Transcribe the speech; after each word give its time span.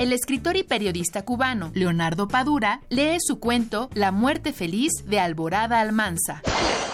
el 0.00 0.14
escritor 0.14 0.56
y 0.56 0.62
periodista 0.62 1.26
cubano 1.26 1.72
Leonardo 1.74 2.26
Padura 2.26 2.80
lee 2.88 3.18
su 3.20 3.38
cuento 3.38 3.90
La 3.92 4.12
muerte 4.12 4.54
feliz 4.54 4.92
de 5.06 5.20
Alborada 5.20 5.78
Almanza. 5.78 6.40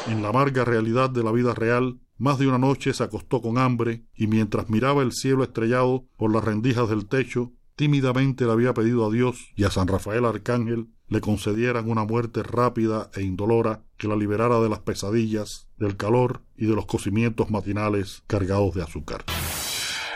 En 0.08 0.22
la 0.22 0.30
amarga 0.30 0.64
realidad 0.64 1.10
de 1.10 1.22
la 1.22 1.30
vida 1.30 1.54
real, 1.54 2.00
más 2.18 2.40
de 2.40 2.48
una 2.48 2.58
noche 2.58 2.92
se 2.92 3.04
acostó 3.04 3.40
con 3.40 3.58
hambre 3.58 4.02
y 4.16 4.26
mientras 4.26 4.68
miraba 4.70 5.04
el 5.04 5.12
cielo 5.12 5.44
estrellado 5.44 6.04
por 6.16 6.32
las 6.32 6.42
rendijas 6.42 6.88
del 6.88 7.06
techo, 7.06 7.52
tímidamente 7.76 8.44
le 8.44 8.50
había 8.50 8.74
pedido 8.74 9.06
a 9.06 9.12
Dios 9.12 9.52
y 9.54 9.62
a 9.62 9.70
San 9.70 9.86
Rafael 9.86 10.24
Arcángel 10.24 10.88
le 11.06 11.20
concedieran 11.20 11.88
una 11.88 12.04
muerte 12.04 12.42
rápida 12.42 13.08
e 13.14 13.22
indolora 13.22 13.84
que 13.98 14.08
la 14.08 14.16
liberara 14.16 14.58
de 14.58 14.68
las 14.68 14.80
pesadillas, 14.80 15.68
del 15.78 15.96
calor 15.96 16.42
y 16.56 16.66
de 16.66 16.74
los 16.74 16.86
cocimientos 16.86 17.52
matinales 17.52 18.24
cargados 18.26 18.74
de 18.74 18.82
azúcar. 18.82 19.24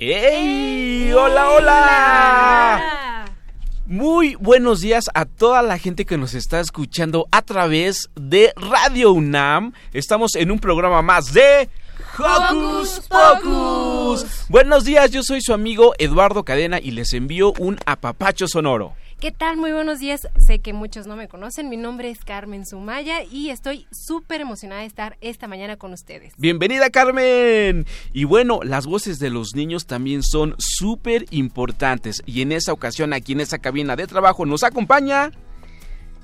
¡Ey! 0.00 1.12
¡Hola, 1.12 1.50
hola! 1.50 3.24
Muy 3.84 4.36
buenos 4.36 4.80
días 4.80 5.06
a 5.12 5.24
toda 5.24 5.60
la 5.62 5.76
gente 5.76 6.04
que 6.04 6.16
nos 6.16 6.34
está 6.34 6.60
escuchando 6.60 7.26
a 7.32 7.42
través 7.42 8.08
de 8.14 8.52
Radio 8.54 9.10
UNAM. 9.10 9.72
Estamos 9.92 10.36
en 10.36 10.52
un 10.52 10.60
programa 10.60 11.02
más 11.02 11.32
de 11.32 11.68
Hocus 12.16 13.08
Pocus. 13.08 14.24
Buenos 14.48 14.84
días, 14.84 15.10
yo 15.10 15.24
soy 15.24 15.40
su 15.40 15.52
amigo 15.52 15.94
Eduardo 15.98 16.44
Cadena 16.44 16.78
y 16.78 16.92
les 16.92 17.12
envío 17.12 17.52
un 17.58 17.76
apapacho 17.84 18.46
sonoro. 18.46 18.94
¿Qué 19.20 19.32
tal? 19.32 19.56
Muy 19.56 19.72
buenos 19.72 19.98
días. 19.98 20.28
Sé 20.38 20.60
que 20.60 20.72
muchos 20.72 21.08
no 21.08 21.16
me 21.16 21.26
conocen. 21.26 21.68
Mi 21.68 21.76
nombre 21.76 22.08
es 22.08 22.24
Carmen 22.24 22.64
Sumaya 22.64 23.24
y 23.24 23.50
estoy 23.50 23.88
súper 23.90 24.40
emocionada 24.40 24.82
de 24.82 24.86
estar 24.86 25.16
esta 25.20 25.48
mañana 25.48 25.76
con 25.76 25.92
ustedes. 25.92 26.34
Bienvenida, 26.36 26.88
Carmen. 26.88 27.84
Y 28.12 28.22
bueno, 28.22 28.60
las 28.62 28.86
voces 28.86 29.18
de 29.18 29.30
los 29.30 29.56
niños 29.56 29.86
también 29.86 30.22
son 30.22 30.54
súper 30.58 31.24
importantes. 31.30 32.22
Y 32.26 32.42
en 32.42 32.52
esa 32.52 32.72
ocasión, 32.72 33.12
aquí 33.12 33.32
en 33.32 33.40
esa 33.40 33.58
cabina 33.58 33.96
de 33.96 34.06
trabajo, 34.06 34.46
nos 34.46 34.62
acompaña... 34.62 35.32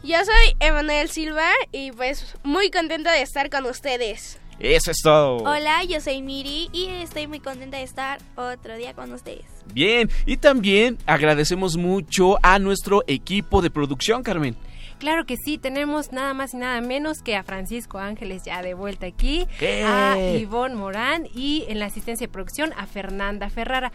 Yo 0.05 0.19
soy 0.19 0.55
Emanuel 0.61 1.09
Silva 1.09 1.51
y 1.73 1.91
pues 1.91 2.37
muy 2.45 2.71
contenta 2.71 3.11
de 3.11 3.23
estar 3.23 3.51
con 3.51 3.67
ustedes. 3.67 4.39
Eso 4.59 4.91
es 4.91 4.99
todo. 5.03 5.37
Hola, 5.39 5.85
yo 5.85 6.01
soy 6.01 6.23
Miri 6.23 6.69
y 6.73 6.87
estoy 6.87 7.27
muy 7.27 7.41
contenta 7.41 7.79
de 7.79 7.83
estar 7.83 8.21
otro 8.37 8.77
día 8.77 8.95
con 8.95 9.13
ustedes. 9.13 9.45
Bien, 9.73 10.09
y 10.27 10.37
también 10.37 10.99
agradecemos 11.07 11.77
mucho 11.77 12.39
a 12.43 12.59
nuestro 12.59 13.03
equipo 13.07 13.63
de 13.63 13.71
producción, 13.71 14.23
Carmen. 14.23 14.57
Claro 14.99 15.27
que 15.27 15.37
sí, 15.37 15.59
tenemos 15.59 16.13
nada 16.13 16.35
más 16.35 16.55
y 16.55 16.59
nada 16.59 16.81
menos 16.81 17.19
que 17.21 17.37
a 17.37 17.43
Francisco 17.43 17.99
Ángeles 17.99 18.45
ya 18.45 18.63
de 18.63 18.75
vuelta 18.75 19.07
aquí, 19.07 19.47
¿Qué? 19.59 19.83
a 19.85 20.17
Ivonne 20.37 20.77
Morán 20.77 21.27
y 21.35 21.65
en 21.69 21.79
la 21.79 21.87
asistencia 21.87 22.27
de 22.27 22.33
producción 22.33 22.73
a 22.77 22.87
Fernanda 22.87 23.51
Ferrara. 23.51 23.93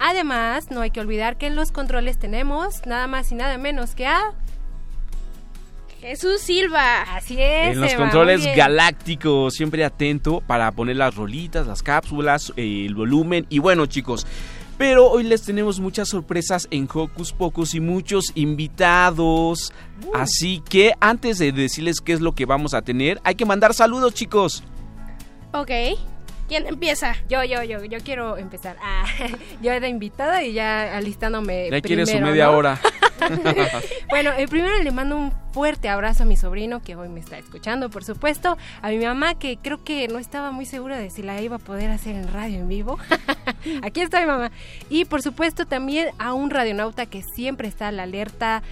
Además, 0.00 0.70
no 0.70 0.80
hay 0.80 0.90
que 0.90 1.00
olvidar 1.00 1.38
que 1.38 1.46
en 1.46 1.54
los 1.54 1.72
controles 1.72 2.18
tenemos 2.18 2.84
nada 2.84 3.06
más 3.06 3.30
y 3.32 3.36
nada 3.36 3.58
menos 3.58 3.94
que 3.94 4.06
a 4.06 4.34
Jesús 6.00 6.40
Silva. 6.40 7.02
Así 7.02 7.36
es. 7.38 7.74
En 7.74 7.80
los 7.80 7.92
Eva, 7.92 8.04
controles 8.04 8.44
galácticos, 8.56 9.54
siempre 9.54 9.84
atento 9.84 10.40
para 10.46 10.72
poner 10.72 10.96
las 10.96 11.14
rolitas, 11.14 11.66
las 11.66 11.82
cápsulas, 11.82 12.52
el 12.56 12.94
volumen. 12.94 13.46
Y 13.50 13.58
bueno, 13.58 13.84
chicos, 13.84 14.26
pero 14.78 15.10
hoy 15.10 15.24
les 15.24 15.42
tenemos 15.42 15.78
muchas 15.78 16.08
sorpresas 16.08 16.66
en 16.70 16.88
Hocus 16.92 17.32
Pocus 17.32 17.74
y 17.74 17.80
muchos 17.80 18.32
invitados. 18.34 19.74
Así 20.14 20.62
que 20.66 20.94
antes 21.00 21.38
de 21.38 21.52
decirles 21.52 22.00
qué 22.00 22.14
es 22.14 22.22
lo 22.22 22.34
que 22.34 22.46
vamos 22.46 22.72
a 22.72 22.80
tener, 22.80 23.20
hay 23.22 23.34
que 23.34 23.44
mandar 23.44 23.74
saludos, 23.74 24.14
chicos. 24.14 24.62
Ok. 25.52 25.70
¿Quién 26.50 26.66
empieza? 26.66 27.14
Yo, 27.28 27.44
yo, 27.44 27.62
yo, 27.62 27.84
yo 27.84 27.98
quiero 28.00 28.36
empezar. 28.36 28.76
Ah, 28.82 29.04
yo 29.62 29.70
era 29.70 29.86
invitada 29.86 30.42
y 30.42 30.52
ya 30.52 30.96
alistándome. 30.96 31.70
Ya 31.70 31.80
quiere 31.80 32.04
su 32.06 32.18
media 32.18 32.46
¿no? 32.46 32.56
hora. 32.56 32.80
bueno, 34.08 34.32
eh, 34.36 34.48
primero 34.48 34.76
le 34.82 34.90
mando 34.90 35.16
un 35.16 35.32
fuerte 35.52 35.88
abrazo 35.88 36.24
a 36.24 36.26
mi 36.26 36.36
sobrino 36.36 36.82
que 36.82 36.96
hoy 36.96 37.08
me 37.08 37.20
está 37.20 37.38
escuchando, 37.38 37.88
por 37.88 38.02
supuesto. 38.02 38.58
A 38.82 38.88
mi 38.88 38.98
mamá 38.98 39.38
que 39.38 39.58
creo 39.58 39.84
que 39.84 40.08
no 40.08 40.18
estaba 40.18 40.50
muy 40.50 40.66
segura 40.66 40.98
de 40.98 41.10
si 41.10 41.22
la 41.22 41.40
iba 41.40 41.54
a 41.54 41.60
poder 41.60 41.88
hacer 41.92 42.16
en 42.16 42.26
radio 42.32 42.58
en 42.58 42.66
vivo. 42.66 42.98
Aquí 43.82 44.00
está 44.00 44.18
mi 44.18 44.26
mamá. 44.26 44.50
Y 44.88 45.04
por 45.04 45.22
supuesto 45.22 45.66
también 45.66 46.08
a 46.18 46.32
un 46.32 46.50
radionauta 46.50 47.06
que 47.06 47.22
siempre 47.22 47.68
está 47.68 47.86
a 47.86 47.92
la 47.92 48.02
alerta 48.02 48.64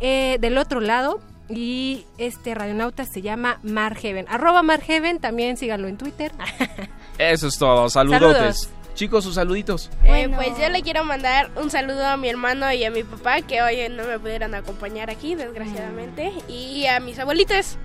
eh, 0.00 0.38
del 0.40 0.56
otro 0.56 0.80
lado. 0.80 1.20
Y 1.48 2.06
este 2.18 2.54
radionauta 2.54 3.04
se 3.04 3.22
llama 3.22 3.60
Marheaven. 3.62 4.26
Arroba 4.28 4.62
Marheaven, 4.62 5.20
también 5.20 5.56
síganlo 5.56 5.88
en 5.88 5.96
Twitter. 5.96 6.32
Eso 7.18 7.48
es 7.48 7.58
todo. 7.58 7.88
Saludotes. 7.88 8.60
Saludos. 8.60 8.70
Chicos, 8.94 9.24
sus 9.24 9.34
saluditos. 9.34 9.90
Eh, 10.04 10.30
pues 10.34 10.58
yo 10.58 10.70
le 10.70 10.80
quiero 10.80 11.04
mandar 11.04 11.50
un 11.56 11.70
saludo 11.70 12.06
a 12.06 12.16
mi 12.16 12.30
hermano 12.30 12.72
y 12.72 12.82
a 12.82 12.90
mi 12.90 13.04
papá 13.04 13.42
que 13.42 13.60
hoy 13.60 13.88
no 13.90 14.04
me 14.04 14.18
pudieron 14.18 14.54
acompañar 14.54 15.10
aquí, 15.10 15.34
desgraciadamente. 15.34 16.32
Y 16.48 16.86
a 16.86 16.98
mis 16.98 17.18
abuelitos. 17.18 17.76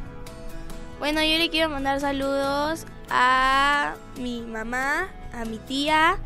Bueno, 1.00 1.22
yo 1.22 1.38
le 1.38 1.50
quiero 1.50 1.70
mandar 1.70 2.00
saludos 2.00 2.86
a 3.10 3.96
mi 4.18 4.42
mamá, 4.42 5.10
a 5.34 5.44
mi 5.44 5.58
tía 5.58 6.18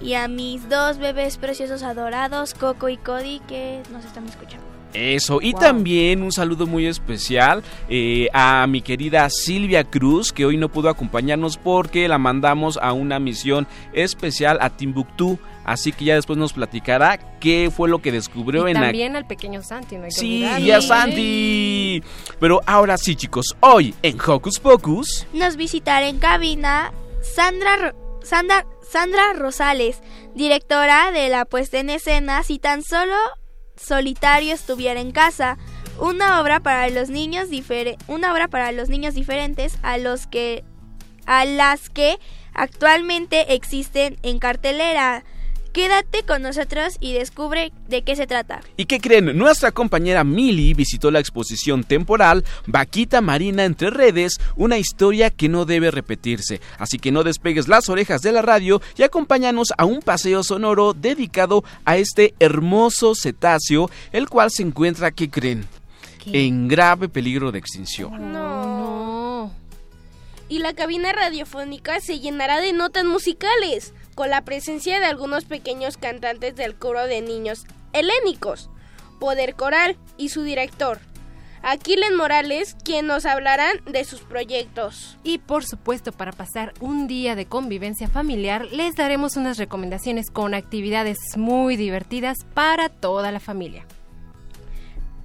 y 0.00 0.14
a 0.14 0.28
mis 0.28 0.66
dos 0.70 0.96
bebés 0.96 1.36
preciosos 1.36 1.82
adorados, 1.82 2.54
Coco 2.54 2.88
y 2.88 2.96
Cody, 2.96 3.40
que 3.40 3.82
nos 3.92 4.04
están 4.06 4.26
escuchando. 4.26 4.71
Eso, 4.94 5.40
y 5.40 5.52
Wow. 5.52 5.60
también 5.60 6.22
un 6.22 6.32
saludo 6.32 6.66
muy 6.66 6.86
especial 6.86 7.62
eh, 7.88 8.28
a 8.32 8.66
mi 8.66 8.82
querida 8.82 9.28
Silvia 9.30 9.84
Cruz, 9.84 10.32
que 10.32 10.44
hoy 10.44 10.56
no 10.56 10.68
pudo 10.68 10.88
acompañarnos 10.90 11.56
porque 11.56 12.08
la 12.08 12.18
mandamos 12.18 12.78
a 12.82 12.92
una 12.92 13.18
misión 13.18 13.66
especial 13.92 14.58
a 14.60 14.70
Timbuktu. 14.70 15.38
Así 15.64 15.92
que 15.92 16.04
ya 16.06 16.16
después 16.16 16.36
nos 16.38 16.52
platicará 16.52 17.18
qué 17.38 17.70
fue 17.74 17.88
lo 17.88 18.02
que 18.02 18.10
descubrió 18.10 18.66
y 18.66 18.72
en 18.72 18.80
la... 18.80 18.86
también 18.88 19.14
al 19.14 19.26
pequeño 19.28 19.62
Santi, 19.62 19.96
no 19.96 20.02
hay 20.04 20.08
que 20.10 20.14
Sí, 20.16 20.42
olvidarlo. 20.42 20.66
y 20.66 20.70
a 20.72 20.80
Santi. 20.82 22.02
Pero 22.40 22.60
ahora 22.66 22.96
sí, 22.98 23.14
chicos, 23.14 23.56
hoy 23.60 23.94
en 24.02 24.18
Hocus 24.20 24.58
Pocus... 24.58 25.26
Nos 25.32 25.56
visitará 25.56 26.08
en 26.08 26.18
cabina 26.18 26.92
Sandra, 27.20 27.94
Sandra, 28.24 28.66
Sandra 28.90 29.34
Rosales, 29.34 30.02
directora 30.34 31.12
de 31.12 31.28
la 31.28 31.44
puesta 31.44 31.78
en 31.78 31.90
escena 31.90 32.42
Si 32.42 32.58
tan 32.58 32.82
solo 32.82 33.14
solitario 33.76 34.54
estuviera 34.54 35.00
en 35.00 35.12
casa, 35.12 35.58
una 35.98 36.40
obra 36.40 36.60
para 36.60 36.88
los 36.90 37.10
niños 37.10 37.48
una 38.08 38.32
obra 38.32 38.48
para 38.48 38.72
los 38.72 38.88
niños 38.88 39.14
diferentes 39.14 39.78
a 39.82 39.98
los 39.98 40.26
que 40.26 40.64
a 41.26 41.44
las 41.44 41.88
que 41.88 42.18
actualmente 42.54 43.54
existen 43.54 44.18
en 44.22 44.38
cartelera. 44.38 45.24
Quédate 45.72 46.22
con 46.24 46.42
nosotros 46.42 46.98
y 47.00 47.14
descubre 47.14 47.72
de 47.88 48.02
qué 48.02 48.14
se 48.14 48.26
trata. 48.26 48.60
¿Y 48.76 48.84
qué 48.84 49.00
creen? 49.00 49.38
Nuestra 49.38 49.72
compañera 49.72 50.22
Mili 50.22 50.74
visitó 50.74 51.10
la 51.10 51.18
exposición 51.18 51.82
temporal 51.82 52.44
Vaquita 52.66 53.22
Marina 53.22 53.64
entre 53.64 53.88
redes, 53.88 54.38
una 54.56 54.76
historia 54.76 55.30
que 55.30 55.48
no 55.48 55.64
debe 55.64 55.90
repetirse. 55.90 56.60
Así 56.78 56.98
que 56.98 57.10
no 57.10 57.24
despegues 57.24 57.68
las 57.68 57.88
orejas 57.88 58.20
de 58.20 58.32
la 58.32 58.42
radio 58.42 58.82
y 58.98 59.02
acompáñanos 59.02 59.72
a 59.78 59.86
un 59.86 60.00
paseo 60.00 60.44
sonoro 60.44 60.92
dedicado 60.92 61.64
a 61.86 61.96
este 61.96 62.34
hermoso 62.38 63.14
cetáceo, 63.14 63.90
el 64.12 64.28
cual 64.28 64.50
se 64.50 64.64
encuentra, 64.64 65.10
¿qué 65.10 65.30
creen? 65.30 65.66
En 66.26 66.68
grave 66.68 67.08
peligro 67.08 67.50
de 67.50 67.58
extinción. 67.58 68.30
No. 68.30 69.52
Y 70.50 70.58
la 70.58 70.74
cabina 70.74 71.12
radiofónica 71.12 71.98
se 72.00 72.20
llenará 72.20 72.60
de 72.60 72.74
notas 72.74 73.04
musicales 73.06 73.94
con 74.14 74.30
la 74.30 74.42
presencia 74.42 75.00
de 75.00 75.06
algunos 75.06 75.44
pequeños 75.44 75.96
cantantes 75.96 76.56
del 76.56 76.74
coro 76.74 77.06
de 77.06 77.20
niños 77.20 77.64
helénicos, 77.92 78.70
Poder 79.20 79.54
Coral 79.54 79.96
y 80.16 80.30
su 80.30 80.42
director, 80.42 80.98
Aquiles 81.62 82.12
Morales, 82.12 82.76
quien 82.84 83.06
nos 83.06 83.24
hablarán 83.24 83.80
de 83.86 84.04
sus 84.04 84.20
proyectos. 84.20 85.16
Y 85.22 85.38
por 85.38 85.64
supuesto, 85.64 86.10
para 86.10 86.32
pasar 86.32 86.74
un 86.80 87.06
día 87.06 87.36
de 87.36 87.46
convivencia 87.46 88.08
familiar, 88.08 88.66
les 88.72 88.96
daremos 88.96 89.36
unas 89.36 89.58
recomendaciones 89.58 90.30
con 90.30 90.54
actividades 90.54 91.18
muy 91.36 91.76
divertidas 91.76 92.38
para 92.54 92.88
toda 92.88 93.30
la 93.30 93.38
familia. 93.38 93.86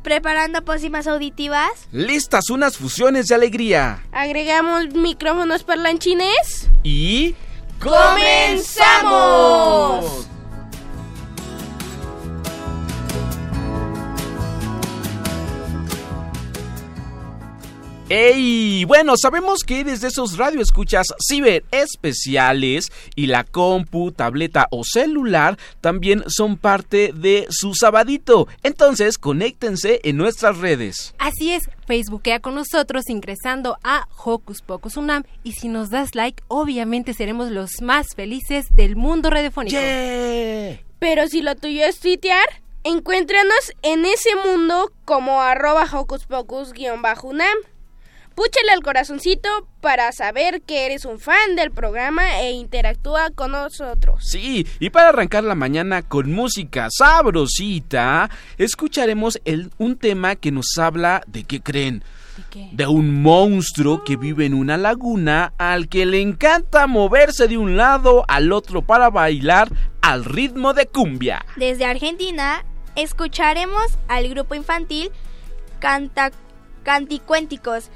¿Preparando 0.03 0.61
pócimas 0.63 1.07
auditivas? 1.07 1.71
Listas 1.91 2.49
unas 2.49 2.77
fusiones 2.77 3.25
de 3.27 3.35
alegría. 3.35 4.03
Agregamos 4.11 4.93
micrófonos 4.93 5.63
parlanchines. 5.63 6.69
Y... 6.83 7.35
¡Comenzamos! 7.79 10.27
¡Ey! 18.09 18.85
Bueno, 18.85 19.17
sabemos 19.17 19.63
que 19.65 19.83
desde 19.83 20.07
esos 20.07 20.37
radioescuchas 20.37 21.07
ciber 21.19 21.65
especiales 21.71 22.89
y 23.15 23.27
la 23.27 23.43
compu, 23.43 24.13
tableta 24.13 24.67
o 24.71 24.85
celular 24.85 25.57
también 25.81 26.23
son 26.27 26.55
parte 26.55 27.11
de 27.13 27.47
su 27.49 27.75
sabadito. 27.75 28.47
Entonces, 28.63 29.17
conéctense 29.17 29.99
en 30.05 30.15
nuestras 30.15 30.57
redes. 30.59 31.15
Así 31.17 31.51
es, 31.51 31.63
Facebookea 31.85 32.39
con 32.39 32.55
nosotros 32.55 33.09
ingresando 33.09 33.77
a 33.83 34.07
Hocus 34.23 34.61
Pocus 34.61 34.95
Unam 34.95 35.23
y 35.43 35.51
si 35.51 35.67
nos 35.67 35.89
das 35.89 36.15
like, 36.15 36.41
obviamente 36.47 37.13
seremos 37.13 37.51
los 37.51 37.81
más 37.81 38.07
felices 38.15 38.67
del 38.73 38.95
mundo 38.95 39.29
radiofónico. 39.29 39.77
Pero 40.99 41.27
si 41.27 41.41
lo 41.41 41.55
tuyo 41.55 41.83
es 41.83 41.99
tuitear, 41.99 42.47
encuéntranos 42.85 43.73
en 43.81 44.05
ese 44.05 44.29
mundo 44.45 44.93
como 45.03 45.41
arroba 45.41 45.85
Hocus 45.91 46.25
Pocus-Unam. 46.25 47.57
Púchale 48.37 48.71
al 48.71 48.83
corazoncito 48.83 49.49
para 49.81 50.11
saber 50.11 50.61
que 50.61 50.85
eres 50.85 51.05
un 51.05 51.17
fan 51.17 51.55
del 51.55 51.71
programa 51.71 52.39
e 52.39 52.51
interactúa 52.51 53.31
con 53.31 53.53
nosotros. 53.53 54.23
Sí, 54.23 54.67
y 54.79 54.91
para 54.91 55.09
arrancar 55.09 55.43
la 55.43 55.55
mañana 55.55 56.03
con 56.03 56.31
música 56.31 56.87
sabrosita, 56.91 58.29
escucharemos 58.59 59.41
el, 59.43 59.71
un 59.79 59.97
tema 59.97 60.35
que 60.35 60.51
nos 60.51 60.77
habla 60.77 61.23
de 61.25 61.45
qué 61.45 61.61
creen. 61.61 62.03
¿De 62.37 62.43
qué? 62.51 62.69
De 62.73 62.85
un 62.85 63.23
monstruo 63.23 64.03
que 64.03 64.17
vive 64.17 64.45
en 64.45 64.53
una 64.53 64.77
laguna 64.77 65.53
al 65.57 65.89
que 65.89 66.05
le 66.05 66.21
encanta 66.21 66.85
moverse 66.85 67.47
de 67.47 67.57
un 67.57 67.75
lado 67.75 68.23
al 68.27 68.51
otro 68.51 68.83
para 68.83 69.09
bailar 69.09 69.69
al 70.03 70.23
ritmo 70.23 70.75
de 70.75 70.85
cumbia. 70.85 71.43
Desde 71.55 71.85
Argentina, 71.85 72.63
escucharemos 72.95 73.97
al 74.07 74.29
grupo 74.29 74.53
infantil 74.53 75.09
Canta 75.79 76.31
Canticuénticos 76.83 77.89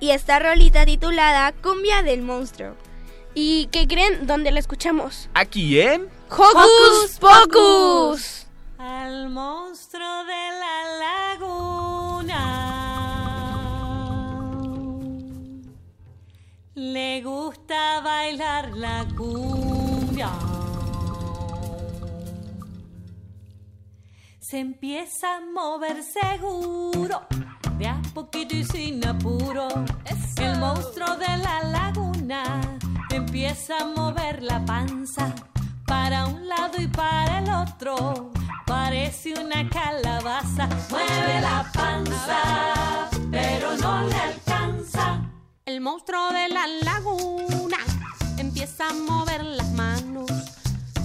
y 0.00 0.10
esta 0.10 0.38
rolita 0.38 0.84
titulada 0.84 1.52
Cumbia 1.52 2.02
del 2.02 2.22
Monstruo. 2.22 2.74
¿Y 3.34 3.66
qué 3.72 3.86
creen? 3.88 4.26
¿Dónde 4.26 4.50
la 4.50 4.60
escuchamos? 4.60 5.28
Aquí 5.34 5.80
en 5.80 6.08
¡Hocus 6.30 7.18
Pocus! 7.20 8.46
Al 8.78 9.30
monstruo 9.30 10.24
de 10.24 10.50
la 10.60 10.76
laguna 11.38 12.64
le 16.74 17.22
gusta 17.22 18.00
bailar 18.00 18.72
la 18.76 19.06
cumbia. 19.16 20.30
Se 24.40 24.58
empieza 24.58 25.36
a 25.36 25.40
mover 25.40 26.02
seguro, 26.02 27.26
de 27.78 27.88
a 27.88 28.00
poquito 28.12 28.54
y 28.56 28.64
sin 28.64 29.06
apuro. 29.06 29.68
El 30.36 30.58
monstruo 30.58 31.16
de 31.16 31.36
la 31.38 31.62
laguna 31.64 32.60
empieza 33.10 33.78
a 33.78 33.84
mover 33.86 34.42
la 34.42 34.64
panza 34.64 35.34
para 35.86 36.26
un 36.26 36.48
lado 36.48 36.80
y 36.80 36.86
para 36.86 37.38
el 37.38 37.50
otro. 37.50 38.32
Parece 38.66 39.34
una 39.34 39.68
calabaza. 39.68 40.68
Mueve 40.90 41.40
la 41.40 41.70
panza, 41.72 43.08
pero 43.30 43.76
no 43.76 44.06
le 44.06 44.14
alcanza. 44.14 45.20
El 45.66 45.80
monstruo 45.80 46.32
de 46.32 46.48
la 46.48 46.66
laguna 46.66 47.78
empieza 48.38 48.88
a 48.88 48.92
mover 48.92 49.44
las 49.44 49.70
manos 49.72 50.30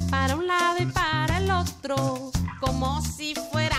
para 0.09 0.35
un 0.35 0.47
lado 0.47 0.77
y 0.79 0.85
para 0.87 1.37
el 1.37 1.51
otro, 1.51 2.31
como 2.59 3.01
si 3.01 3.35
fueran 3.51 3.78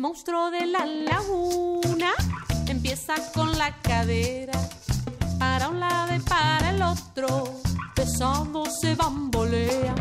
monstruo 0.00 0.50
de 0.50 0.64
la 0.64 0.86
laguna 0.86 2.12
empieza 2.68 3.14
con 3.34 3.58
la 3.58 3.70
cadera 3.82 4.58
para 5.38 5.68
un 5.68 5.78
lado 5.78 6.14
y 6.14 6.20
para 6.20 6.70
el 6.70 6.80
otro, 6.80 7.60
pesando 7.94 8.64
se 8.80 8.94
bambolea. 8.94 9.94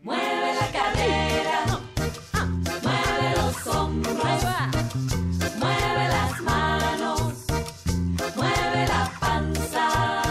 Mueve 0.00 0.54
la 0.60 0.68
cadera, 0.78 1.64
mueve 2.82 3.36
los 3.36 3.66
hombros, 3.74 4.16
mueve 5.58 6.08
las 6.08 6.40
manos, 6.42 7.32
mueve 8.36 8.88
la 8.88 9.10
panza, 9.20 10.22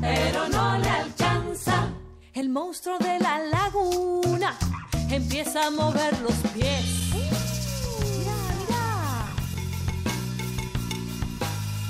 pero 0.00 0.48
no 0.48 0.78
le 0.78 0.88
alcanza. 0.88 1.88
El 2.32 2.48
monstruo 2.48 2.96
de 2.98 3.18
la 3.18 3.38
laguna 3.40 4.56
empieza 5.10 5.66
a 5.66 5.70
mover 5.70 6.18
los 6.22 6.34
pies. 6.54 7.13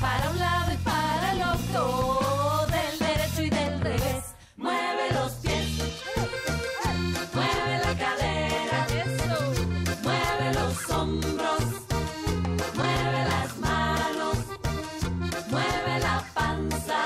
Para 0.04 0.30
un 0.30 0.38
lado 0.38 0.70
y 0.70 0.76
para 0.90 1.32
el 1.32 1.42
otro, 1.54 2.66
del 2.76 2.98
derecho 2.98 3.42
y 3.42 3.50
del 3.50 3.80
revés. 3.80 4.24
Mueve 4.56 5.04
los 5.14 5.32
pies, 5.36 5.68
mueve 7.32 7.78
la 7.86 7.94
cadera, 8.04 8.86
mueve 10.02 10.46
los 10.60 10.90
hombros, 10.90 11.64
mueve 12.74 13.20
las 13.32 13.56
manos, 13.58 14.36
mueve 15.48 15.98
la 16.00 16.16
panza, 16.34 17.00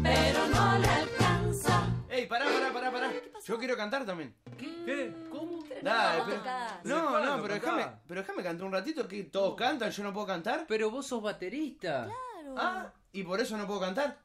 pero 0.00 0.40
no 0.54 0.78
le 0.78 0.88
alcanza. 0.88 1.74
Ey, 2.10 2.26
pará, 2.26 2.44
pará, 2.44 2.72
pará, 2.72 2.92
pará. 2.92 3.12
Yo 3.44 3.58
quiero 3.58 3.76
cantar 3.76 4.06
también. 4.06 4.32
¿Qué? 4.56 5.12
¿Cómo? 5.32 5.43
Dale, 5.84 6.18
no, 6.18 6.24
pero- 6.24 6.36
no, 6.38 7.08
Claro, 7.10 7.36
no, 7.36 7.42
pero 7.42 7.54
déjame, 7.54 7.86
pero 8.06 8.20
déjame 8.20 8.42
cantar 8.42 8.66
un 8.66 8.72
ratito 8.72 9.06
que 9.08 9.24
todos 9.24 9.54
cantan, 9.54 9.90
yo 9.90 10.02
no 10.02 10.12
puedo 10.12 10.26
cantar. 10.26 10.64
Pero 10.66 10.90
vos 10.90 11.06
sos 11.06 11.22
baterista. 11.22 12.08
Ah, 12.56 12.90
y 13.12 13.22
por 13.22 13.40
eso 13.40 13.56
no 13.56 13.66
puedo 13.66 13.80
cantar. 13.80 14.18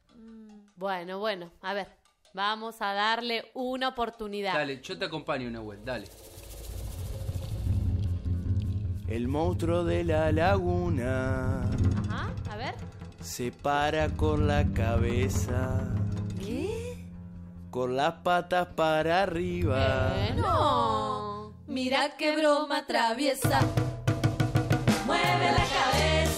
Bueno, 0.76 1.20
bueno, 1.20 1.52
a 1.62 1.74
ver, 1.74 1.88
vamos 2.34 2.82
a 2.82 2.94
darle 2.94 3.52
una 3.54 3.90
oportunidad. 3.90 4.54
Dale, 4.54 4.82
yo 4.82 4.98
te 4.98 5.06
acompaño, 5.06 5.50
Nahuel, 5.52 5.84
dale. 5.84 6.08
El 9.08 9.28
monstruo 9.28 9.84
de 9.84 10.04
la 10.04 10.32
laguna 10.32 11.64
Ajá, 12.10 12.32
a 12.52 12.56
ver. 12.58 12.76
se 13.22 13.52
para 13.52 14.10
con 14.10 14.48
la 14.48 14.66
cabeza. 14.74 15.82
¿Qué? 16.40 16.78
con 17.72 17.96
las 17.96 18.14
patas 18.24 18.68
para 18.76 19.22
arriba. 19.24 20.12
No, 20.36 21.29
mira 21.70 22.10
qué 22.18 22.36
broma 22.36 22.86
traviesa. 22.86 23.60
Mueve 25.06 25.52
la 25.52 25.66
cabeza, 25.78 26.29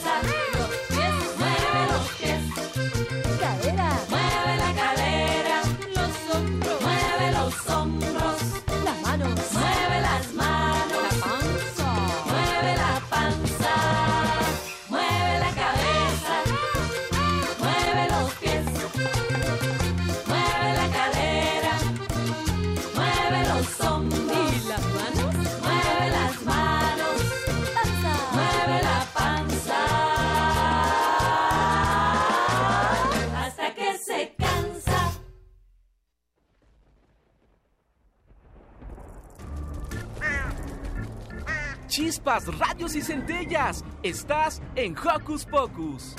Chispas, 41.92 42.48
radios 42.58 42.96
y 42.96 43.02
centellas. 43.02 43.84
Estás 44.02 44.62
en 44.76 44.96
Hocus 44.98 45.46
Pocus. 45.46 46.16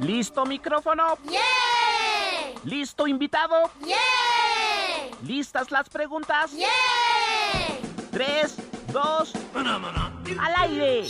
¿Listo 0.00 0.46
micrófono? 0.46 1.18
¿Listo 2.64 3.06
invitado? 3.06 3.70
¿Listas 5.26 5.70
las 5.70 5.90
preguntas? 5.90 6.52
Tres, 8.10 8.56
dos, 8.90 9.34
al 9.54 10.54
aire. 10.56 11.06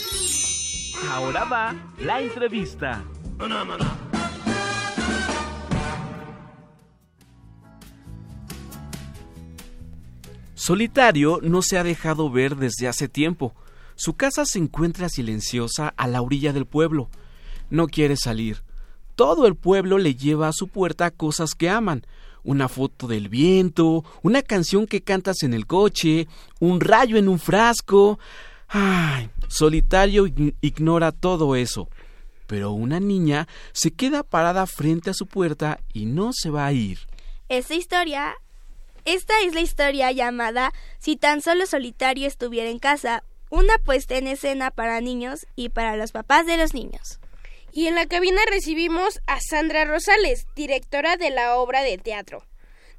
Ahora 1.09 1.45
va 1.45 1.73
la 1.99 2.19
entrevista. 2.19 3.01
Solitario 10.73 11.39
no 11.41 11.63
se 11.63 11.79
ha 11.79 11.83
dejado 11.83 12.29
ver 12.29 12.55
desde 12.55 12.87
hace 12.87 13.07
tiempo. 13.09 13.55
Su 13.95 14.13
casa 14.13 14.45
se 14.45 14.59
encuentra 14.59 15.09
silenciosa 15.09 15.95
a 15.97 16.07
la 16.07 16.21
orilla 16.21 16.53
del 16.53 16.67
pueblo. 16.67 17.09
No 17.71 17.87
quiere 17.87 18.15
salir. 18.15 18.61
Todo 19.15 19.47
el 19.47 19.55
pueblo 19.55 19.97
le 19.97 20.13
lleva 20.13 20.47
a 20.47 20.53
su 20.53 20.67
puerta 20.67 21.09
cosas 21.09 21.55
que 21.55 21.71
aman. 21.71 22.05
Una 22.43 22.67
foto 22.69 23.07
del 23.07 23.29
viento, 23.29 24.05
una 24.21 24.43
canción 24.43 24.85
que 24.85 25.01
cantas 25.01 25.41
en 25.41 25.55
el 25.55 25.65
coche, 25.65 26.27
un 26.59 26.81
rayo 26.81 27.17
en 27.17 27.29
un 27.29 27.39
frasco. 27.39 28.19
Ay, 28.67 29.31
solitario 29.47 30.27
ign- 30.27 30.53
ignora 30.61 31.11
todo 31.11 31.55
eso. 31.55 31.89
Pero 32.45 32.73
una 32.73 32.99
niña 32.99 33.47
se 33.71 33.89
queda 33.89 34.21
parada 34.21 34.67
frente 34.67 35.09
a 35.09 35.15
su 35.15 35.25
puerta 35.25 35.79
y 35.93 36.05
no 36.05 36.29
se 36.31 36.51
va 36.51 36.67
a 36.67 36.73
ir. 36.73 36.99
Esta 37.47 37.73
historia, 37.73 38.35
esta 39.05 39.33
es 39.41 39.53
la 39.53 39.61
historia 39.61 40.11
llamada 40.11 40.73
Si 40.99 41.15
tan 41.15 41.41
solo 41.41 41.65
solitario 41.65 42.27
estuviera 42.27 42.69
en 42.69 42.79
casa, 42.79 43.23
una 43.49 43.77
puesta 43.79 44.17
en 44.17 44.27
escena 44.27 44.71
para 44.71 45.01
niños 45.01 45.47
y 45.55 45.69
para 45.69 45.95
los 45.95 46.11
papás 46.11 46.45
de 46.45 46.57
los 46.57 46.73
niños. 46.73 47.19
Y 47.71 47.87
en 47.87 47.95
la 47.95 48.05
cabina 48.07 48.41
recibimos 48.49 49.21
a 49.27 49.39
Sandra 49.39 49.85
Rosales, 49.85 50.47
directora 50.55 51.17
de 51.17 51.29
la 51.29 51.55
obra 51.55 51.81
de 51.81 51.97
teatro, 51.97 52.45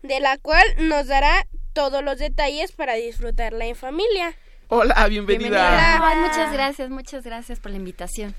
de 0.02 0.20
la 0.20 0.38
cual 0.38 0.64
nos 0.78 1.06
dará 1.06 1.46
todos 1.72 2.02
los 2.04 2.18
detalles 2.18 2.72
para 2.72 2.94
disfrutarla 2.94 3.66
en 3.66 3.76
familia. 3.76 4.36
Hola, 4.68 5.06
bienvenida. 5.08 6.06
Ay, 6.06 6.18
muchas 6.18 6.52
gracias, 6.52 6.90
muchas 6.90 7.24
gracias 7.24 7.58
por 7.58 7.72
la 7.72 7.78
invitación. 7.78 8.34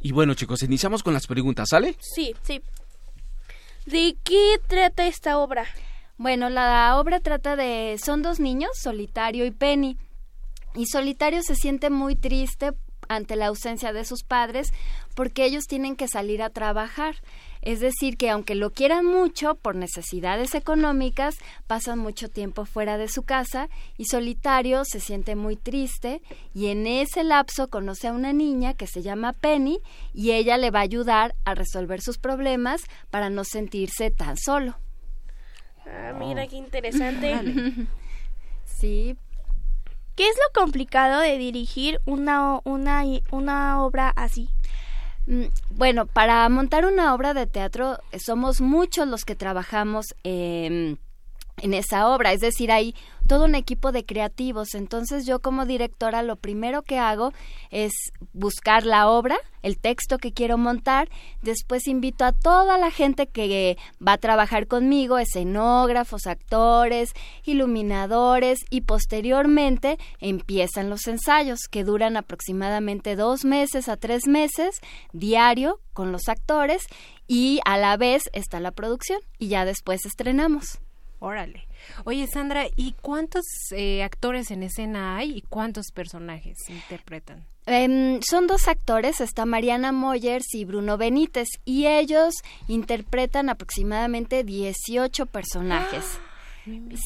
Y 0.00 0.12
bueno, 0.12 0.34
chicos, 0.34 0.62
iniciamos 0.62 1.02
con 1.02 1.12
las 1.14 1.26
preguntas, 1.26 1.68
¿sale? 1.70 1.96
Sí, 2.00 2.34
sí. 2.42 2.62
¿De 3.86 4.16
qué 4.24 4.58
trata 4.66 5.06
esta 5.06 5.38
obra? 5.38 5.66
Bueno, 6.18 6.50
la 6.50 6.98
obra 6.98 7.20
trata 7.20 7.56
de... 7.56 7.98
Son 8.02 8.22
dos 8.22 8.38
niños, 8.38 8.70
Solitario 8.74 9.44
y 9.44 9.50
Penny. 9.50 9.96
Y 10.74 10.86
Solitario 10.86 11.42
se 11.42 11.54
siente 11.54 11.90
muy 11.90 12.16
triste 12.16 12.72
ante 13.08 13.36
la 13.36 13.46
ausencia 13.46 13.92
de 13.92 14.04
sus 14.04 14.22
padres 14.22 14.72
porque 15.14 15.44
ellos 15.44 15.64
tienen 15.66 15.96
que 15.96 16.08
salir 16.08 16.42
a 16.42 16.50
trabajar. 16.50 17.16
Es 17.60 17.80
decir, 17.80 18.16
que 18.16 18.30
aunque 18.30 18.54
lo 18.54 18.70
quieran 18.70 19.06
mucho 19.06 19.54
por 19.54 19.76
necesidades 19.76 20.54
económicas, 20.54 21.36
pasan 21.66 21.98
mucho 21.98 22.28
tiempo 22.28 22.64
fuera 22.64 22.98
de 22.98 23.08
su 23.08 23.22
casa 23.22 23.68
y 23.96 24.06
Solitario 24.06 24.84
se 24.84 25.00
siente 25.00 25.36
muy 25.36 25.56
triste 25.56 26.22
y 26.54 26.68
en 26.68 26.86
ese 26.86 27.22
lapso 27.22 27.68
conoce 27.68 28.08
a 28.08 28.12
una 28.12 28.32
niña 28.32 28.74
que 28.74 28.86
se 28.86 29.02
llama 29.02 29.32
Penny 29.32 29.78
y 30.12 30.32
ella 30.32 30.56
le 30.56 30.70
va 30.70 30.80
a 30.80 30.82
ayudar 30.82 31.34
a 31.44 31.54
resolver 31.54 32.00
sus 32.00 32.18
problemas 32.18 32.82
para 33.10 33.30
no 33.30 33.44
sentirse 33.44 34.10
tan 34.10 34.36
solo. 34.36 34.76
Ah, 35.86 36.12
mira 36.18 36.46
qué 36.46 36.56
interesante. 36.56 37.34
sí. 38.64 39.16
¿Qué 40.14 40.28
es 40.28 40.36
lo 40.36 40.60
complicado 40.60 41.20
de 41.20 41.38
dirigir 41.38 42.00
una, 42.04 42.60
una, 42.64 43.02
una 43.30 43.82
obra 43.82 44.12
así? 44.14 44.48
Mm, 45.26 45.44
Bueno, 45.70 46.06
para 46.06 46.48
montar 46.48 46.84
una 46.84 47.14
obra 47.14 47.32
de 47.32 47.46
teatro 47.46 47.98
eh, 48.12 48.18
somos 48.18 48.60
muchos 48.60 49.08
los 49.08 49.24
que 49.24 49.34
trabajamos 49.34 50.14
em, 50.24 50.96
en 51.58 51.74
esa 51.74 52.08
obra, 52.08 52.32
es 52.32 52.40
decir, 52.40 52.70
hay 52.72 52.94
todo 53.26 53.44
un 53.44 53.54
equipo 53.54 53.92
de 53.92 54.04
creativos. 54.04 54.74
Entonces 54.74 55.26
yo 55.26 55.40
como 55.40 55.66
directora 55.66 56.22
lo 56.22 56.36
primero 56.36 56.82
que 56.82 56.98
hago 56.98 57.32
es 57.70 57.92
buscar 58.32 58.84
la 58.84 59.08
obra, 59.08 59.36
el 59.62 59.78
texto 59.78 60.18
que 60.18 60.32
quiero 60.32 60.58
montar, 60.58 61.08
después 61.40 61.86
invito 61.86 62.24
a 62.24 62.32
toda 62.32 62.78
la 62.78 62.90
gente 62.90 63.28
que 63.28 63.76
va 64.06 64.14
a 64.14 64.18
trabajar 64.18 64.66
conmigo, 64.66 65.18
escenógrafos, 65.18 66.26
actores, 66.26 67.12
iluminadores 67.44 68.60
y 68.70 68.82
posteriormente 68.82 69.98
empiezan 70.18 70.90
los 70.90 71.06
ensayos 71.06 71.60
que 71.70 71.84
duran 71.84 72.16
aproximadamente 72.16 73.16
dos 73.16 73.44
meses 73.44 73.88
a 73.88 73.96
tres 73.96 74.26
meses 74.26 74.80
diario 75.12 75.80
con 75.92 76.12
los 76.12 76.28
actores 76.28 76.86
y 77.26 77.60
a 77.64 77.78
la 77.78 77.96
vez 77.96 78.24
está 78.32 78.60
la 78.60 78.72
producción 78.72 79.20
y 79.38 79.48
ya 79.48 79.64
después 79.64 80.04
estrenamos. 80.06 80.80
Órale. 81.22 81.68
Oye, 82.02 82.26
Sandra, 82.26 82.66
¿y 82.74 82.96
cuántos 83.00 83.44
eh, 83.70 84.02
actores 84.02 84.50
en 84.50 84.64
escena 84.64 85.16
hay 85.16 85.38
y 85.38 85.42
cuántos 85.42 85.92
personajes 85.92 86.58
interpretan? 86.68 87.46
Em, 87.66 88.20
son 88.28 88.48
dos 88.48 88.66
actores, 88.66 89.20
está 89.20 89.46
Mariana 89.46 89.92
Moyers 89.92 90.52
y 90.52 90.64
Bruno 90.64 90.98
Benítez, 90.98 91.46
y 91.64 91.86
ellos 91.86 92.34
interpretan 92.66 93.50
aproximadamente 93.50 94.42
18 94.42 95.26
personajes. 95.26 96.18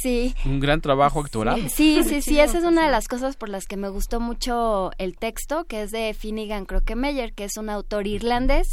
Sí. 0.02 0.34
Un 0.44 0.60
gran 0.60 0.80
trabajo 0.80 1.20
actoral. 1.20 1.70
Sí, 1.70 2.02
sí, 2.04 2.20
sí, 2.20 2.38
esa 2.38 2.58
es 2.58 2.64
una 2.64 2.84
de 2.84 2.90
las 2.90 3.08
cosas 3.08 3.36
por 3.36 3.48
las 3.48 3.64
que 3.64 3.76
me 3.76 3.88
gustó 3.88 4.20
mucho 4.20 4.90
el 4.98 5.16
texto, 5.16 5.64
que 5.64 5.82
es 5.82 5.90
de 5.90 6.14
Finnegan 6.14 6.66
Crokemeyer, 6.66 7.32
que 7.32 7.44
es 7.44 7.56
un 7.56 7.70
autor 7.70 8.06
irlandés. 8.06 8.66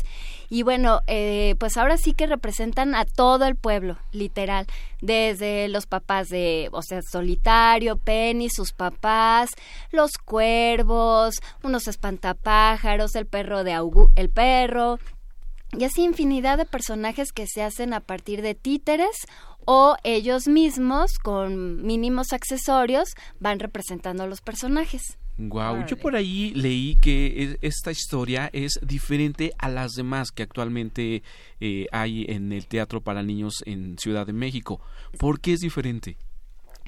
Y 0.50 0.64
bueno, 0.64 1.00
eh, 1.08 1.56
pues 1.60 1.78
ahora 1.78 1.98
sí 1.98 2.14
que 2.14 2.28
representan 2.28 2.96
a 2.96 3.06
todo 3.06 3.46
el 3.46 3.56
pueblo, 3.56 3.98
literal, 4.12 4.68
desde 5.02 5.68
los 5.70 5.86
papás 5.86 6.30
de, 6.30 6.70
o 6.72 6.82
sea, 6.82 7.02
Solitario, 7.02 7.98
Penny, 7.98 8.50
sus 8.50 8.74
papás, 8.74 9.50
los 9.92 10.12
cuervos, 10.18 11.36
unos 11.64 11.88
espantapájaros, 11.88 13.16
el 13.16 13.26
perro 13.26 13.64
de 13.64 13.74
Augu 13.74 14.12
el 14.16 14.30
perro, 14.30 15.00
y 15.78 15.86
así 15.86 16.04
infinidad 16.04 16.58
de 16.58 16.66
personajes 16.66 17.32
que 17.32 17.48
se 17.48 17.64
hacen 17.64 17.94
a 17.94 18.00
partir 18.00 18.42
de 18.44 18.54
títeres 18.54 19.26
o 19.66 19.96
ellos 20.04 20.48
mismos 20.48 21.18
con 21.20 21.84
mínimos 21.84 22.34
accesorios 22.34 23.10
van 23.40 23.60
representando 23.60 24.24
a 24.24 24.28
los 24.28 24.42
personajes. 24.42 25.18
Wow, 25.38 25.86
yo 25.88 25.98
por 25.98 26.16
ahí 26.16 26.52
leí 26.54 26.96
que 27.02 27.44
es- 27.44 27.58
esta 27.62 27.92
historia 27.92 28.52
es 28.54 28.80
diferente 28.86 29.52
a 29.58 29.68
las 29.68 29.94
demás 29.94 30.30
que 30.32 30.44
actualmente 30.44 31.24
eh, 31.60 31.88
hay 31.92 32.26
en 32.30 32.52
el 32.52 32.68
teatro 32.68 33.02
para 33.02 33.24
niños 33.24 33.56
en 33.66 33.98
Ciudad 33.98 34.28
de 34.28 34.34
México. 34.34 34.80
¿Por 35.18 35.40
qué 35.40 35.54
es 35.54 35.62
diferente? 35.62 36.18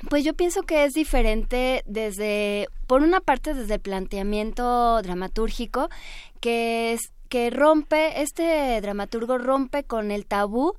Pues 0.09 0.23
yo 0.23 0.33
pienso 0.35 0.61
que 0.63 0.83
es 0.83 0.93
diferente 0.93 1.81
desde, 1.87 2.67
por 2.85 3.01
una 3.01 3.19
parte, 3.21 3.53
desde 3.55 3.75
el 3.75 3.79
planteamiento 3.79 5.01
dramatúrgico, 5.01 5.89
que 6.39 6.93
es 6.93 6.99
que 7.29 7.49
rompe, 7.49 8.21
este 8.21 8.79
dramaturgo 8.81 9.37
rompe 9.39 9.83
con 9.83 10.11
el 10.11 10.25
tabú 10.25 10.73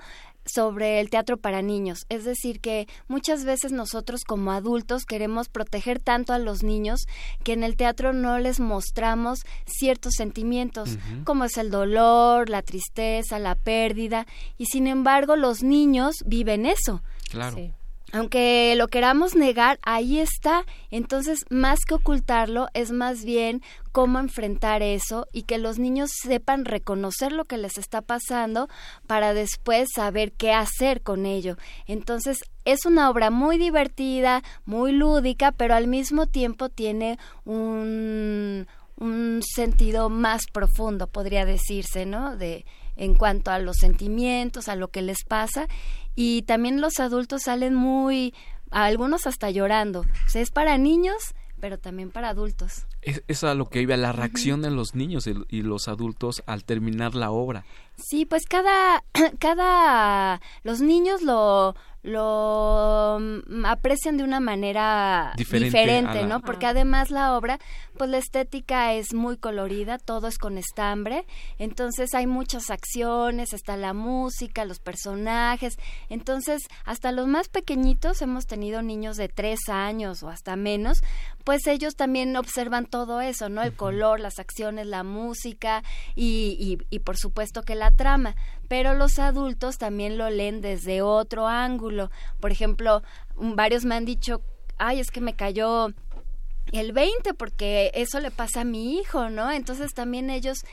sobre 0.46 1.00
el 1.00 1.10
teatro 1.10 1.36
para 1.36 1.62
niños. 1.62 2.06
Es 2.08 2.24
decir, 2.24 2.60
que 2.60 2.88
muchas 3.08 3.44
veces 3.44 3.72
nosotros 3.72 4.24
como 4.24 4.52
adultos 4.52 5.04
queremos 5.04 5.48
proteger 5.48 6.00
tanto 6.00 6.32
a 6.32 6.38
los 6.38 6.62
niños 6.62 7.06
que 7.44 7.52
en 7.52 7.64
el 7.64 7.76
teatro 7.76 8.12
no 8.12 8.38
les 8.38 8.60
mostramos 8.60 9.40
ciertos 9.66 10.14
sentimientos, 10.16 10.98
como 11.24 11.44
es 11.44 11.56
el 11.56 11.70
dolor, 11.70 12.48
la 12.48 12.62
tristeza, 12.62 13.38
la 13.38 13.54
pérdida, 13.54 14.26
y 14.56 14.66
sin 14.66 14.86
embargo 14.86 15.36
los 15.36 15.62
niños 15.62 16.16
viven 16.24 16.66
eso. 16.66 17.02
Claro 17.30 17.56
aunque 18.12 18.74
lo 18.76 18.88
queramos 18.88 19.34
negar, 19.34 19.78
ahí 19.82 20.20
está. 20.20 20.64
Entonces, 20.90 21.44
más 21.50 21.80
que 21.84 21.94
ocultarlo, 21.94 22.68
es 22.72 22.92
más 22.92 23.24
bien 23.24 23.62
cómo 23.90 24.18
enfrentar 24.18 24.82
eso 24.82 25.26
y 25.32 25.42
que 25.42 25.58
los 25.58 25.78
niños 25.78 26.10
sepan 26.22 26.64
reconocer 26.64 27.32
lo 27.32 27.46
que 27.46 27.56
les 27.56 27.78
está 27.78 28.02
pasando 28.02 28.68
para 29.06 29.34
después 29.34 29.88
saber 29.94 30.32
qué 30.32 30.52
hacer 30.52 31.02
con 31.02 31.26
ello. 31.26 31.56
Entonces, 31.86 32.38
es 32.64 32.86
una 32.86 33.10
obra 33.10 33.30
muy 33.30 33.58
divertida, 33.58 34.42
muy 34.64 34.92
lúdica, 34.92 35.52
pero 35.52 35.74
al 35.74 35.88
mismo 35.88 36.26
tiempo 36.26 36.68
tiene 36.68 37.18
un, 37.44 38.66
un 38.96 39.40
sentido 39.42 40.10
más 40.10 40.42
profundo, 40.52 41.08
podría 41.08 41.44
decirse, 41.44 42.06
¿no? 42.06 42.36
De 42.36 42.64
en 42.96 43.14
cuanto 43.14 43.50
a 43.50 43.58
los 43.58 43.76
sentimientos, 43.76 44.68
a 44.68 44.76
lo 44.76 44.88
que 44.88 45.02
les 45.02 45.24
pasa 45.24 45.66
y 46.16 46.42
también 46.42 46.80
los 46.80 46.98
adultos 46.98 47.42
salen 47.42 47.74
muy, 47.74 48.34
algunos 48.70 49.26
hasta 49.26 49.50
llorando. 49.50 50.00
O 50.00 50.30
sea, 50.30 50.42
es 50.42 50.50
para 50.50 50.78
niños, 50.78 51.34
pero 51.60 51.78
también 51.78 52.10
para 52.10 52.30
adultos. 52.30 52.86
Es, 53.02 53.22
es 53.28 53.44
a 53.44 53.54
lo 53.54 53.68
que 53.68 53.82
iba 53.82 53.96
la 53.96 54.12
reacción 54.12 54.62
de 54.62 54.70
los 54.70 54.94
niños 54.94 55.26
y, 55.26 55.62
los 55.62 55.88
adultos 55.88 56.42
al 56.46 56.64
terminar 56.64 57.14
la 57.14 57.30
obra. 57.30 57.64
Sí, 57.96 58.24
pues 58.24 58.46
cada, 58.46 59.04
cada, 59.38 60.40
los 60.62 60.80
niños 60.80 61.22
lo, 61.22 61.76
lo 62.02 63.18
mm, 63.20 63.66
aprecian 63.66 64.16
de 64.16 64.24
una 64.24 64.40
manera 64.40 65.34
diferente, 65.36 66.24
¿no? 66.24 66.40
Porque 66.40 66.66
además 66.66 67.10
la 67.10 67.36
obra, 67.36 67.58
pues 67.96 68.10
la 68.10 68.18
estética 68.18 68.92
es 68.92 69.14
muy 69.14 69.36
colorida, 69.36 69.98
todo 69.98 70.28
es 70.28 70.38
con 70.38 70.58
estambre, 70.58 71.26
entonces 71.58 72.14
hay 72.14 72.26
muchas 72.26 72.70
acciones, 72.70 73.52
está 73.52 73.76
la 73.76 73.92
música, 73.92 74.64
los 74.64 74.78
personajes, 74.78 75.76
entonces 76.08 76.62
hasta 76.84 77.12
los 77.12 77.26
más 77.26 77.48
pequeñitos 77.48 78.22
hemos 78.22 78.46
tenido 78.46 78.82
niños 78.82 79.16
de 79.16 79.28
tres 79.28 79.68
años 79.68 80.22
o 80.22 80.28
hasta 80.28 80.56
menos, 80.56 81.02
pues 81.44 81.66
ellos 81.66 81.96
también 81.96 82.36
observan 82.36 82.86
todo 82.86 83.20
eso, 83.20 83.48
¿no? 83.48 83.62
El 83.62 83.74
color, 83.74 84.20
las 84.20 84.38
acciones, 84.38 84.86
la 84.86 85.02
música 85.02 85.82
y, 86.14 86.56
y, 86.58 86.94
y 86.94 86.98
por 87.00 87.16
supuesto 87.16 87.62
que 87.62 87.74
la 87.74 87.90
trama 87.90 88.34
pero 88.68 88.94
los 88.94 89.18
adultos 89.18 89.78
también 89.78 90.18
lo 90.18 90.28
leen 90.30 90.60
desde 90.60 91.02
otro 91.02 91.46
ángulo. 91.46 92.10
Por 92.40 92.50
ejemplo, 92.50 93.02
varios 93.36 93.84
me 93.84 93.94
han 93.94 94.04
dicho, 94.04 94.42
ay, 94.78 95.00
es 95.00 95.10
que 95.10 95.20
me 95.20 95.34
cayó 95.34 95.88
el 96.72 96.92
20 96.92 97.34
porque 97.34 97.90
eso 97.94 98.20
le 98.20 98.30
pasa 98.30 98.62
a 98.62 98.64
mi 98.64 98.98
hijo, 98.98 99.30
¿no? 99.30 99.50
Entonces 99.50 99.94
también 99.94 100.30
ellos 100.30 100.64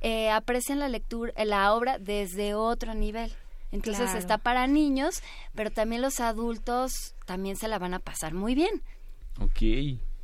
eh, 0.00 0.30
aprecian 0.30 0.78
la 0.78 0.88
lectura, 0.88 1.32
la 1.44 1.72
obra 1.74 1.98
desde 1.98 2.54
otro 2.54 2.94
nivel. 2.94 3.32
Entonces 3.70 4.14
está 4.14 4.36
para 4.36 4.66
niños, 4.66 5.22
pero 5.54 5.70
también 5.70 6.02
los 6.02 6.20
adultos 6.20 7.14
también 7.24 7.56
se 7.56 7.68
la 7.68 7.78
van 7.78 7.94
a 7.94 8.00
pasar 8.00 8.34
muy 8.34 8.54
bien. 8.54 8.82
Ok. 9.40 9.62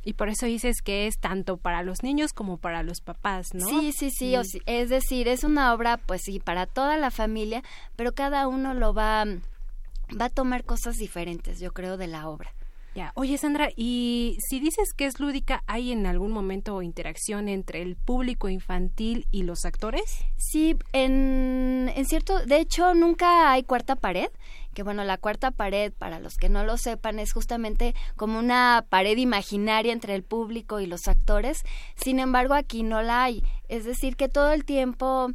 Y 0.03 0.13
por 0.13 0.29
eso 0.29 0.45
dices 0.45 0.81
que 0.81 1.07
es 1.07 1.17
tanto 1.17 1.57
para 1.57 1.81
los 1.81 2.03
niños 2.03 2.31
como 2.31 2.57
para 2.57 2.83
los 2.83 3.01
papás, 3.01 3.53
¿no? 3.53 3.67
Sí, 3.67 3.91
sí, 3.91 4.11
sí. 4.11 4.35
es 4.65 4.89
decir, 4.89 5.27
es 5.27 5.43
una 5.43 5.73
obra, 5.73 5.97
pues 5.97 6.21
sí, 6.23 6.39
para 6.39 6.67
toda 6.67 6.95
la 6.97 7.11
familia, 7.11 7.63
pero 7.95 8.13
cada 8.13 8.47
uno 8.47 8.73
lo 8.73 8.93
va, 8.93 9.25
va 10.19 10.25
a 10.25 10.29
tomar 10.29 10.63
cosas 10.63 10.95
diferentes, 10.95 11.59
yo 11.59 11.71
creo, 11.73 11.97
de 11.97 12.07
la 12.07 12.29
obra. 12.29 12.53
Oye, 13.15 13.37
Sandra, 13.37 13.69
y 13.75 14.37
si 14.47 14.59
dices 14.59 14.93
que 14.95 15.05
es 15.05 15.19
lúdica, 15.19 15.63
¿hay 15.67 15.91
en 15.91 16.05
algún 16.05 16.31
momento 16.31 16.81
interacción 16.81 17.47
entre 17.47 17.81
el 17.81 17.95
público 17.95 18.49
infantil 18.49 19.27
y 19.31 19.43
los 19.43 19.65
actores? 19.65 20.25
Sí, 20.37 20.75
en, 20.93 21.91
en 21.95 22.05
cierto, 22.05 22.45
de 22.45 22.59
hecho, 22.59 22.93
nunca 22.93 23.51
hay 23.51 23.63
cuarta 23.63 23.95
pared 23.95 24.29
que 24.73 24.83
bueno, 24.83 25.03
la 25.03 25.17
cuarta 25.17 25.51
pared, 25.51 25.91
para 25.91 26.19
los 26.19 26.37
que 26.37 26.47
no 26.47 26.63
lo 26.63 26.77
sepan, 26.77 27.19
es 27.19 27.33
justamente 27.33 27.95
como 28.15 28.39
una 28.39 28.85
pared 28.87 29.17
imaginaria 29.17 29.91
entre 29.91 30.15
el 30.15 30.23
público 30.23 30.79
y 30.79 30.85
los 30.85 31.07
actores. 31.07 31.65
Sin 31.95 32.19
embargo, 32.19 32.53
aquí 32.53 32.83
no 32.83 33.01
la 33.01 33.23
hay. 33.23 33.43
Es 33.67 33.83
decir, 33.83 34.15
que 34.15 34.29
todo 34.29 34.51
el 34.51 34.65
tiempo 34.65 35.31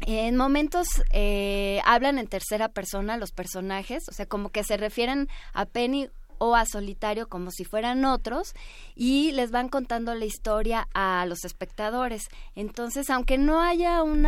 en 0.00 0.36
momentos 0.36 0.86
eh, 1.12 1.80
hablan 1.84 2.18
en 2.18 2.28
tercera 2.28 2.68
persona 2.68 3.16
los 3.16 3.32
personajes, 3.32 4.08
o 4.08 4.12
sea, 4.12 4.26
como 4.26 4.50
que 4.50 4.62
se 4.62 4.76
refieren 4.76 5.28
a 5.52 5.66
Penny 5.66 6.08
o 6.38 6.54
a 6.54 6.66
solitario 6.66 7.28
como 7.28 7.50
si 7.50 7.64
fueran 7.64 8.04
otros 8.04 8.54
y 8.94 9.32
les 9.32 9.50
van 9.50 9.68
contando 9.68 10.14
la 10.14 10.24
historia 10.24 10.88
a 10.94 11.24
los 11.26 11.44
espectadores. 11.44 12.28
Entonces, 12.54 13.10
aunque 13.10 13.38
no 13.38 13.60
haya 13.60 14.02
un 14.02 14.26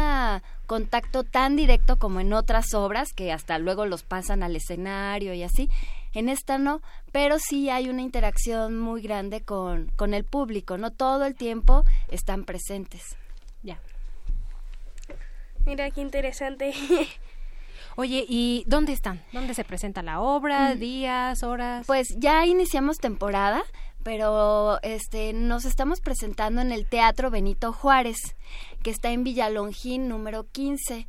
contacto 0.66 1.24
tan 1.24 1.56
directo 1.56 1.96
como 1.96 2.20
en 2.20 2.32
otras 2.32 2.74
obras, 2.74 3.12
que 3.12 3.32
hasta 3.32 3.58
luego 3.58 3.86
los 3.86 4.02
pasan 4.02 4.42
al 4.42 4.56
escenario 4.56 5.34
y 5.34 5.42
así, 5.42 5.68
en 6.14 6.28
esta 6.28 6.58
no, 6.58 6.80
pero 7.12 7.38
sí 7.38 7.70
hay 7.70 7.88
una 7.88 8.02
interacción 8.02 8.78
muy 8.78 9.02
grande 9.02 9.42
con, 9.42 9.90
con 9.96 10.14
el 10.14 10.24
público, 10.24 10.78
¿no? 10.78 10.90
Todo 10.90 11.24
el 11.24 11.34
tiempo 11.34 11.84
están 12.08 12.44
presentes. 12.44 13.16
Ya. 13.62 13.80
Mira 15.64 15.90
qué 15.90 16.00
interesante. 16.00 16.72
Oye, 18.00 18.24
¿y 18.28 18.62
dónde 18.68 18.92
están? 18.92 19.24
¿Dónde 19.32 19.54
se 19.54 19.64
presenta 19.64 20.02
la 20.04 20.20
obra? 20.20 20.76
Mm. 20.76 20.78
¿Días, 20.78 21.42
horas? 21.42 21.84
Pues 21.84 22.06
ya 22.16 22.46
iniciamos 22.46 22.98
temporada, 22.98 23.64
pero 24.04 24.80
este 24.82 25.32
nos 25.32 25.64
estamos 25.64 26.00
presentando 26.00 26.60
en 26.60 26.70
el 26.70 26.86
Teatro 26.86 27.28
Benito 27.28 27.72
Juárez, 27.72 28.36
que 28.84 28.90
está 28.90 29.10
en 29.10 29.24
Villalongín 29.24 30.06
número 30.06 30.44
15, 30.44 31.08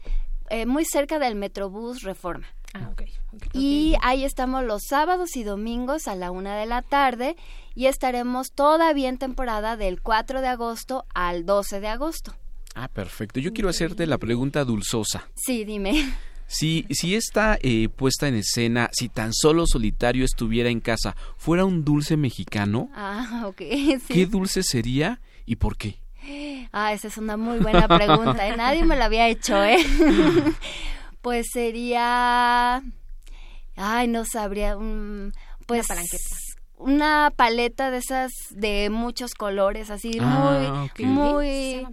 eh, 0.50 0.66
muy 0.66 0.84
cerca 0.84 1.20
del 1.20 1.36
Metrobús 1.36 2.02
Reforma. 2.02 2.48
Ah, 2.74 2.90
okay, 2.92 3.12
y 3.54 3.96
ahí 4.02 4.24
estamos 4.26 4.64
los 4.64 4.82
sábados 4.90 5.36
y 5.36 5.44
domingos 5.44 6.08
a 6.08 6.16
la 6.16 6.32
una 6.32 6.58
de 6.58 6.66
la 6.66 6.82
tarde 6.82 7.36
y 7.76 7.86
estaremos 7.86 8.48
todavía 8.52 9.10
en 9.10 9.20
temporada 9.20 9.78
del 9.78 10.02
4 10.02 10.42
de 10.42 10.48
agosto 10.48 11.06
al 11.14 11.46
12 11.46 11.82
de 11.82 11.88
agosto. 11.88 12.34
Ah, 12.74 12.88
perfecto. 12.88 13.40
Yo 13.40 13.54
quiero 13.54 13.70
hacerte 13.70 14.08
la 14.08 14.18
pregunta 14.18 14.66
dulzosa. 14.66 15.30
Sí, 15.36 15.66
dime. 15.66 16.12
Si, 16.50 16.88
si 16.90 17.16
esta 17.16 17.60
eh, 17.62 17.90
puesta 17.90 18.28
en 18.28 18.34
escena, 18.34 18.90
si 18.92 19.08
tan 19.08 19.34
solo 19.34 19.68
solitario 19.68 20.26
estuviera 20.26 20.70
en 20.70 20.80
casa, 20.80 21.16
fuera 21.38 21.64
un 21.64 21.86
dulce 21.86 22.18
mexicano, 22.18 22.90
ah, 22.96 23.52
¿qué 23.56 24.26
dulce 24.26 24.64
sería 24.64 25.22
y 25.46 25.58
por 25.58 25.78
qué? 25.78 26.00
Ah, 26.72 26.94
esa 26.94 27.08
es 27.08 27.18
una 27.18 27.38
muy 27.38 27.60
buena 27.60 27.88
pregunta. 27.88 28.48
¿eh? 28.48 28.58
Nadie 28.58 28.84
me 28.84 28.96
la 28.96 29.06
había 29.06 29.28
hecho, 29.28 29.64
¿eh? 29.64 29.78
pues 31.22 31.48
sería... 31.52 32.82
Ay, 33.76 34.08
no 34.08 34.26
sabría. 34.26 34.76
pues 35.66 35.86
una, 36.78 37.32
paleta 37.36 37.92
de 37.92 37.98
esas 37.98 38.32
de 38.50 38.90
muchos 38.90 39.36
colores, 39.36 39.90
así 39.90 40.18
ah, 40.20 40.88
muy, 40.98 41.06
muy. 41.06 41.88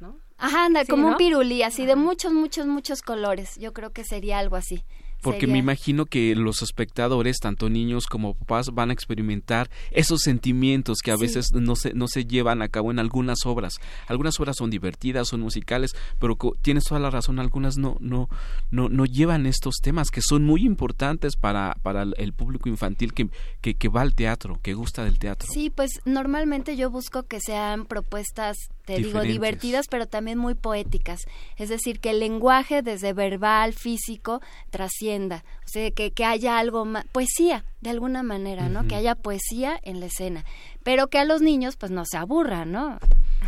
¿no? 0.00 0.16
Ajá, 0.40 0.64
anda, 0.64 0.84
como 0.86 1.08
un 1.08 1.16
pirulí, 1.16 1.62
así 1.62 1.84
de 1.84 1.96
muchos, 1.96 2.32
muchos, 2.32 2.66
muchos 2.66 3.02
colores. 3.02 3.56
Yo 3.58 3.72
creo 3.72 3.90
que 3.90 4.04
sería 4.04 4.38
algo 4.38 4.56
así. 4.56 4.82
Porque 5.22 5.46
me 5.46 5.58
imagino 5.58 6.06
que 6.06 6.34
los 6.34 6.62
espectadores, 6.62 7.40
tanto 7.40 7.68
niños 7.68 8.06
como 8.06 8.34
papás, 8.34 8.70
van 8.72 8.90
a 8.90 8.94
experimentar 8.94 9.70
esos 9.90 10.20
sentimientos 10.22 11.00
que 11.04 11.10
a 11.10 11.16
veces 11.16 11.52
no 11.52 11.76
se, 11.76 11.92
no 11.92 12.08
se 12.08 12.24
llevan 12.24 12.62
a 12.62 12.68
cabo 12.68 12.90
en 12.90 12.98
algunas 12.98 13.44
obras. 13.44 13.74
Algunas 14.06 14.40
obras 14.40 14.56
son 14.56 14.70
divertidas, 14.70 15.28
son 15.28 15.40
musicales, 15.40 15.94
pero 16.18 16.38
tienes 16.62 16.84
toda 16.84 17.00
la 17.00 17.10
razón, 17.10 17.38
algunas 17.38 17.76
no, 17.76 17.96
no, 18.00 18.28
no, 18.70 18.88
no 18.88 19.04
llevan 19.04 19.44
estos 19.44 19.76
temas 19.82 20.10
que 20.10 20.22
son 20.22 20.44
muy 20.44 20.64
importantes 20.64 21.36
para, 21.36 21.76
para 21.82 22.02
el 22.16 22.32
público 22.32 22.68
infantil 22.68 23.12
que, 23.12 23.28
que, 23.60 23.74
que 23.74 23.88
va 23.88 24.00
al 24.00 24.14
teatro, 24.14 24.58
que 24.62 24.72
gusta 24.72 25.04
del 25.04 25.18
teatro. 25.18 25.48
Sí, 25.52 25.68
pues 25.68 26.00
normalmente 26.06 26.76
yo 26.76 26.90
busco 26.90 27.24
que 27.24 27.40
sean 27.40 27.84
propuestas 27.84 28.56
digo, 28.96 29.20
divertidas, 29.22 29.86
pero 29.88 30.06
también 30.06 30.38
muy 30.38 30.54
poéticas. 30.54 31.20
Es 31.56 31.68
decir, 31.68 32.00
que 32.00 32.10
el 32.10 32.20
lenguaje 32.20 32.82
desde 32.82 33.12
verbal, 33.12 33.72
físico, 33.72 34.40
trascienda. 34.70 35.44
O 35.64 35.68
sea, 35.68 35.90
que, 35.90 36.12
que 36.12 36.24
haya 36.24 36.58
algo 36.58 36.84
más, 36.84 37.04
poesía, 37.12 37.64
de 37.80 37.90
alguna 37.90 38.22
manera, 38.22 38.68
¿no? 38.68 38.86
Que 38.86 38.94
haya 38.94 39.14
poesía 39.14 39.78
en 39.82 40.00
la 40.00 40.06
escena. 40.06 40.44
Pero 40.82 41.08
que 41.08 41.18
a 41.18 41.24
los 41.24 41.42
niños, 41.42 41.76
pues, 41.76 41.90
no 41.90 42.04
se 42.04 42.16
aburran, 42.16 42.72
¿no? 42.72 42.98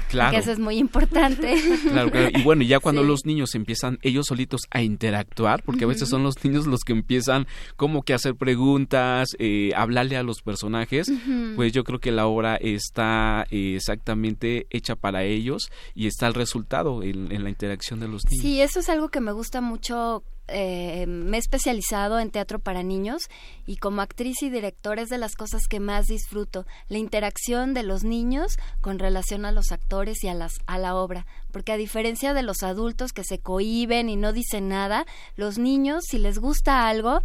Claro. 0.08 0.32
Que 0.32 0.38
eso 0.38 0.52
es 0.52 0.58
muy 0.58 0.76
importante. 0.76 1.54
Claro, 1.92 2.10
claro. 2.10 2.30
Y 2.32 2.42
bueno, 2.42 2.62
ya 2.62 2.80
cuando 2.80 3.02
los 3.02 3.26
niños 3.26 3.54
empiezan 3.54 3.98
ellos 4.02 4.26
solitos 4.26 4.62
a 4.70 4.82
interactuar, 4.82 5.62
porque 5.62 5.84
a 5.84 5.86
veces 5.86 6.08
son 6.08 6.22
los 6.22 6.42
niños 6.44 6.66
los 6.66 6.80
que 6.80 6.92
empiezan 6.92 7.46
como 7.76 8.02
que 8.02 8.12
a 8.12 8.16
hacer 8.16 8.34
preguntas, 8.34 9.30
eh, 9.38 9.72
hablarle 9.76 10.16
a 10.16 10.22
los 10.22 10.42
personajes, 10.42 11.10
pues 11.56 11.72
yo 11.72 11.84
creo 11.84 11.98
que 11.98 12.12
la 12.12 12.26
obra 12.26 12.56
está 12.56 13.46
eh, 13.50 13.74
exactamente 13.76 14.66
hecha 14.70 14.96
para 14.96 15.24
ellos 15.24 15.70
y 15.94 16.06
está 16.06 16.26
el 16.28 16.34
resultado 16.34 17.02
en, 17.02 17.42
la 17.42 17.50
interacción 17.50 18.00
de 18.00 18.08
los 18.08 18.24
niños. 18.30 18.42
Sí, 18.42 18.60
eso 18.60 18.80
es 18.80 18.88
algo 18.88 19.08
que 19.08 19.20
me 19.20 19.32
gusta 19.32 19.60
mucho 19.60 20.22
eh, 20.48 21.06
me 21.06 21.36
he 21.36 21.40
especializado 21.40 22.18
en 22.18 22.30
teatro 22.30 22.58
para 22.58 22.82
niños 22.82 23.22
y 23.66 23.76
como 23.76 24.02
actriz 24.02 24.42
y 24.42 24.50
directora 24.50 25.02
es 25.02 25.08
de 25.08 25.18
las 25.18 25.34
cosas 25.34 25.62
que 25.68 25.80
más 25.80 26.06
disfruto, 26.06 26.66
la 26.88 26.98
interacción 26.98 27.74
de 27.74 27.82
los 27.82 28.04
niños 28.04 28.56
con 28.80 28.98
relación 28.98 29.44
a 29.44 29.52
los 29.52 29.72
actores 29.72 30.22
y 30.24 30.28
a, 30.28 30.34
las, 30.34 30.54
a 30.66 30.78
la 30.78 30.94
obra, 30.94 31.26
porque 31.52 31.72
a 31.72 31.76
diferencia 31.76 32.34
de 32.34 32.42
los 32.42 32.62
adultos 32.62 33.12
que 33.12 33.24
se 33.24 33.38
cohiben 33.38 34.08
y 34.08 34.16
no 34.16 34.32
dicen 34.32 34.68
nada, 34.68 35.06
los 35.36 35.58
niños, 35.58 36.04
si 36.08 36.18
les 36.18 36.38
gusta 36.38 36.88
algo, 36.88 37.22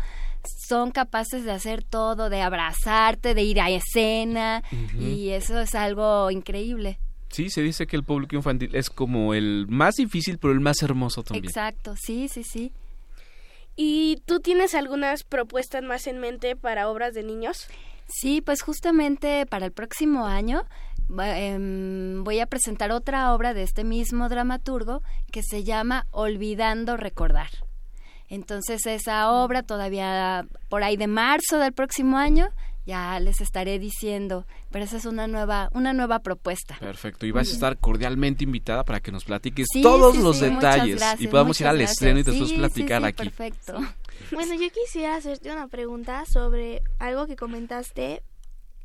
son 0.67 0.91
capaces 0.91 1.43
de 1.43 1.51
hacer 1.51 1.83
todo, 1.83 2.29
de 2.29 2.41
abrazarte, 2.41 3.33
de 3.33 3.43
ir 3.43 3.59
a 3.59 3.69
escena 3.69 4.63
y 4.99 5.29
eso 5.29 5.59
es 5.59 5.75
algo 5.75 6.31
increíble. 6.31 6.99
Sí, 7.29 7.49
se 7.49 7.61
dice 7.61 7.87
que 7.87 7.97
el 7.97 8.03
público 8.03 8.35
infantil 8.35 8.73
es 8.73 8.89
como 8.89 9.33
el 9.33 9.65
más 9.67 9.95
difícil, 9.95 10.37
pero 10.37 10.53
el 10.53 10.61
más 10.61 10.81
hermoso 10.81 11.23
también. 11.23 11.45
Exacto, 11.45 11.95
sí, 11.97 12.29
sí, 12.29 12.43
sí. 12.43 12.71
¿Y 13.79 14.23
tú 14.25 14.39
tienes 14.39 14.73
algunas 14.73 15.23
propuestas 15.23 15.83
más 15.83 16.07
en 16.07 16.17
mente 16.17 16.55
para 16.55 16.89
obras 16.89 17.13
de 17.13 17.21
niños? 17.21 17.67
Sí, 18.07 18.41
pues 18.41 18.63
justamente 18.63 19.45
para 19.45 19.67
el 19.67 19.71
próximo 19.71 20.25
año 20.25 20.63
em, 21.19 22.23
voy 22.23 22.39
a 22.39 22.47
presentar 22.47 22.91
otra 22.91 23.33
obra 23.35 23.53
de 23.53 23.61
este 23.61 23.83
mismo 23.83 24.29
dramaturgo 24.29 25.03
que 25.31 25.43
se 25.43 25.63
llama 25.63 26.07
Olvidando 26.09 26.97
Recordar. 26.97 27.49
Entonces 28.29 28.85
esa 28.87 29.31
obra 29.31 29.61
todavía 29.61 30.47
por 30.69 30.83
ahí 30.83 30.97
de 30.97 31.07
marzo 31.07 31.59
del 31.59 31.73
próximo 31.73 32.17
año 32.17 32.49
ya 32.87 33.19
les 33.19 33.41
estaré 33.41 33.79
diciendo, 33.79 34.47
pero 34.71 34.85
esa 34.85 34.95
es 34.95 35.05
una 35.05 35.27
nueva, 35.27 35.69
una 35.73 35.91
nueva 35.91 36.19
propuesta. 36.19 36.77
Perfecto, 36.79 37.25
y 37.25 37.31
vas 37.31 37.49
a 37.49 37.51
estar 37.51 37.77
cordialmente 37.77 38.45
invitada 38.45 38.85
para 38.85 39.01
que 39.01 39.11
nos 39.11 39.25
platiques 39.25 39.67
todos 39.83 40.17
los 40.17 40.39
detalles 40.39 41.03
y 41.19 41.27
podamos 41.27 41.59
ir 41.59 41.67
al 41.67 41.81
estreno 41.81 42.19
y 42.19 42.23
después 42.23 42.53
platicar 42.53 43.03
aquí. 43.05 43.29
Perfecto. 43.29 43.77
Bueno, 44.31 44.55
yo 44.55 44.67
quisiera 44.71 45.15
hacerte 45.15 45.51
una 45.51 45.67
pregunta 45.67 46.25
sobre 46.25 46.81
algo 46.97 47.27
que 47.27 47.35
comentaste. 47.35 48.23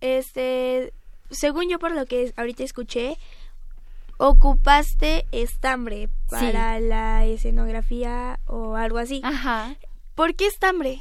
Este, 0.02 0.92
según 1.30 1.70
yo 1.70 1.78
por 1.78 1.92
lo 1.92 2.04
que 2.04 2.34
ahorita 2.36 2.62
escuché, 2.62 3.16
ocupaste 4.18 5.24
estambre 5.32 6.10
para 6.28 6.78
la 6.80 7.24
escenografía 7.24 8.40
o 8.46 8.76
algo 8.76 8.98
así. 8.98 9.22
Ajá. 9.24 9.74
¿Por 10.14 10.34
qué 10.34 10.46
estambre? 10.46 11.00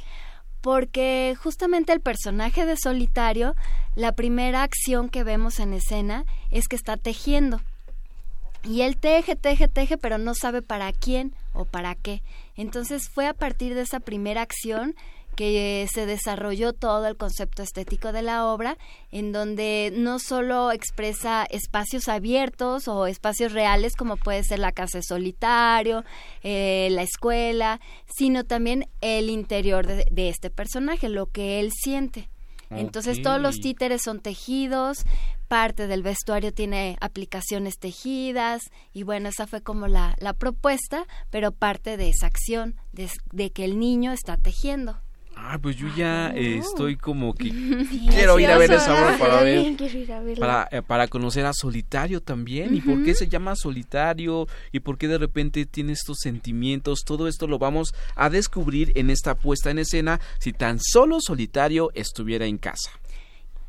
Porque 0.62 1.36
justamente 1.42 1.92
el 1.92 2.00
personaje 2.00 2.64
de 2.64 2.76
Solitario, 2.76 3.54
la 3.94 4.12
primera 4.12 4.62
acción 4.62 5.10
que 5.10 5.24
vemos 5.24 5.58
en 5.58 5.74
escena 5.74 6.24
es 6.50 6.68
que 6.68 6.76
está 6.76 6.96
tejiendo. 6.96 7.60
Y 8.64 8.82
él 8.82 8.96
teje, 8.96 9.34
teje, 9.34 9.66
teje, 9.66 9.98
pero 9.98 10.18
no 10.18 10.34
sabe 10.34 10.62
para 10.62 10.92
quién 10.92 11.34
o 11.52 11.64
para 11.64 11.96
qué. 11.96 12.22
Entonces 12.56 13.08
fue 13.12 13.26
a 13.26 13.34
partir 13.34 13.74
de 13.74 13.82
esa 13.82 13.98
primera 13.98 14.40
acción 14.40 14.94
que 15.36 15.88
se 15.92 16.06
desarrolló 16.06 16.72
todo 16.72 17.06
el 17.06 17.16
concepto 17.16 17.62
estético 17.62 18.12
de 18.12 18.22
la 18.22 18.46
obra, 18.46 18.76
en 19.10 19.32
donde 19.32 19.92
no 19.94 20.18
solo 20.18 20.72
expresa 20.72 21.44
espacios 21.44 22.08
abiertos 22.08 22.88
o 22.88 23.06
espacios 23.06 23.52
reales, 23.52 23.96
como 23.96 24.16
puede 24.16 24.44
ser 24.44 24.58
la 24.58 24.72
casa 24.72 24.98
de 24.98 25.04
solitario, 25.04 26.04
eh, 26.42 26.88
la 26.90 27.02
escuela, 27.02 27.80
sino 28.06 28.44
también 28.44 28.88
el 29.00 29.30
interior 29.30 29.86
de, 29.86 30.28
este 30.28 30.50
personaje, 30.50 31.08
lo 31.08 31.26
que 31.26 31.60
él 31.60 31.70
siente. 31.72 32.28
Entonces 32.70 33.20
todos 33.20 33.38
los 33.38 33.60
títeres 33.60 34.00
son 34.02 34.20
tejidos, 34.20 35.04
parte 35.46 35.86
del 35.88 36.02
vestuario 36.02 36.54
tiene 36.54 36.96
aplicaciones 37.02 37.78
tejidas 37.78 38.62
y 38.94 39.02
bueno, 39.02 39.28
esa 39.28 39.46
fue 39.46 39.60
como 39.60 39.88
la, 39.88 40.14
la 40.18 40.32
propuesta, 40.32 41.06
pero 41.28 41.52
parte 41.52 41.98
de 41.98 42.08
esa 42.08 42.28
acción 42.28 42.76
de 42.92 43.50
que 43.50 43.66
el 43.66 43.78
niño 43.78 44.12
está 44.12 44.38
tejiendo. 44.38 45.02
Ah, 45.36 45.58
pues 45.60 45.76
yo 45.76 45.88
ya 45.96 46.28
estoy 46.28 46.96
como 46.96 47.34
que 47.34 47.50
quiero 48.10 48.38
ir 48.38 48.50
a 48.50 48.58
ver 48.58 48.72
esa 48.72 48.92
obra 48.92 49.18
para 49.18 49.42
ver 49.42 49.76
para, 50.38 50.68
eh, 50.70 50.82
para 50.82 51.08
conocer 51.08 51.44
a 51.46 51.52
Solitario 51.52 52.20
también. 52.20 52.74
Y 52.74 52.80
por 52.80 53.02
qué 53.04 53.14
se 53.14 53.28
llama 53.28 53.56
Solitario 53.56 54.46
y 54.70 54.80
por 54.80 54.98
qué 54.98 55.08
de 55.08 55.18
repente 55.18 55.66
tiene 55.66 55.92
estos 55.92 56.18
sentimientos, 56.20 57.00
todo 57.04 57.28
esto 57.28 57.46
lo 57.46 57.58
vamos 57.58 57.94
a 58.14 58.30
descubrir 58.30 58.92
en 58.94 59.10
esta 59.10 59.34
puesta 59.34 59.70
en 59.70 59.78
escena 59.78 60.20
si 60.38 60.52
tan 60.52 60.78
solo 60.80 61.18
Solitario 61.20 61.90
estuviera 61.94 62.46
en 62.46 62.58
casa. 62.58 62.90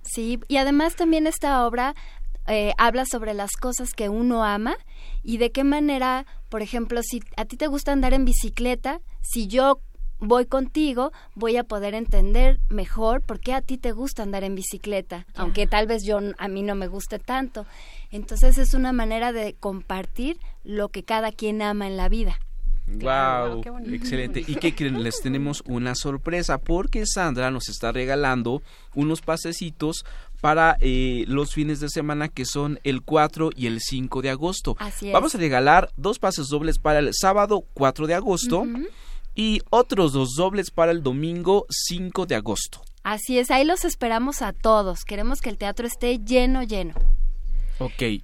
Sí, 0.04 0.40
y 0.48 0.58
además 0.58 0.96
también 0.96 1.28
esta 1.28 1.66
obra 1.66 1.96
eh, 2.48 2.74
habla 2.78 3.06
sobre 3.06 3.34
las 3.34 3.52
cosas 3.52 3.94
que 3.94 4.10
uno 4.10 4.44
ama 4.44 4.76
y 5.24 5.38
de 5.38 5.52
qué 5.52 5.64
manera, 5.64 6.26
por 6.50 6.62
ejemplo, 6.62 7.02
si 7.02 7.22
a 7.38 7.46
ti 7.46 7.56
te 7.56 7.68
gusta 7.68 7.94
andar 7.94 8.14
en 8.14 8.26
bicicleta, 8.26 9.00
si 9.22 9.48
yo 9.48 9.80
voy 10.24 10.46
contigo, 10.46 11.12
voy 11.36 11.58
a 11.58 11.64
poder 11.64 11.94
entender 11.94 12.60
mejor 12.70 13.22
por 13.22 13.40
qué 13.40 13.54
a 13.54 13.62
ti 13.62 13.78
te 13.78 13.92
gusta 13.92 14.24
andar 14.24 14.44
en 14.44 14.56
bicicleta, 14.56 15.26
aunque 15.36 15.68
tal 15.68 15.88
vez 15.88 16.04
yo 16.04 16.20
a 16.38 16.48
mí 16.48 16.64
no 16.64 16.76
me 16.76 16.88
guste 16.88 17.20
tanto. 17.20 17.66
Entonces 18.12 18.58
es 18.58 18.74
una 18.74 18.94
manera 18.94 19.32
de 19.32 19.54
compartir 19.60 20.38
lo 20.64 20.90
que 20.90 21.04
cada 21.04 21.32
quien 21.32 21.62
ama 21.62 21.88
en 21.88 21.98
la 21.98 22.10
vida. 22.10 22.40
Wow, 22.86 23.64
excelente. 23.88 24.44
¿Y 24.46 24.56
qué 24.56 24.76
creen? 24.76 25.04
Les 25.04 25.22
tenemos 25.22 25.64
una 25.66 25.96
sorpresa 25.96 26.58
porque 26.58 27.06
Sandra 27.06 27.50
nos 27.50 27.70
está 27.70 27.92
regalando 27.94 28.62
unos 28.94 29.22
pasecitos 29.22 30.06
para 30.42 30.78
eh, 30.82 31.24
los 31.28 31.54
fines 31.54 31.80
de 31.80 31.88
semana 31.88 32.28
que 32.28 32.46
son 32.46 32.80
el 32.84 33.02
4 33.02 33.52
y 33.56 33.68
el 33.68 33.80
5 33.80 34.22
de 34.22 34.30
agosto. 34.30 34.76
Así 34.80 35.08
es. 35.08 35.14
Vamos 35.14 35.34
a 35.34 35.38
regalar 35.38 35.92
dos 35.96 36.20
pases 36.20 36.50
dobles 36.50 36.78
para 36.78 37.00
el 37.00 37.12
sábado 37.14 37.64
4 37.74 38.06
de 38.06 38.16
agosto 38.16 38.66
y 39.36 39.62
otros 39.70 40.14
dos 40.14 40.36
dobles 40.38 40.72
para 40.72 40.92
el 40.92 41.04
domingo 41.04 41.66
5 41.70 42.26
de 42.26 42.36
agosto. 42.36 42.82
Así 43.04 43.38
es, 43.38 43.52
ahí 43.52 43.66
los 43.66 43.86
esperamos 43.86 44.42
a 44.42 44.54
todos. 44.54 45.04
Queremos 45.04 45.42
que 45.42 45.50
el 45.50 45.58
teatro 45.58 45.86
esté 45.86 46.20
lleno, 46.20 46.64
lleno. 46.64 46.94
Ok. 47.80 48.22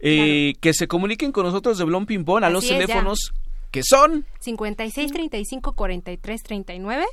Eh, 0.00 0.54
Que 0.60 0.74
se 0.74 0.86
comuniquen 0.86 1.32
con 1.32 1.44
nosotros 1.44 1.78
de 1.78 1.84
Blon 1.84 2.06
Pimpón 2.06 2.44
a 2.44 2.50
los 2.50 2.66
teléfonos 2.66 3.32
que 3.70 3.82
son 3.82 4.26
56 4.40 5.12
35 5.12 5.72
43 5.72 6.42
39. 6.42 7.06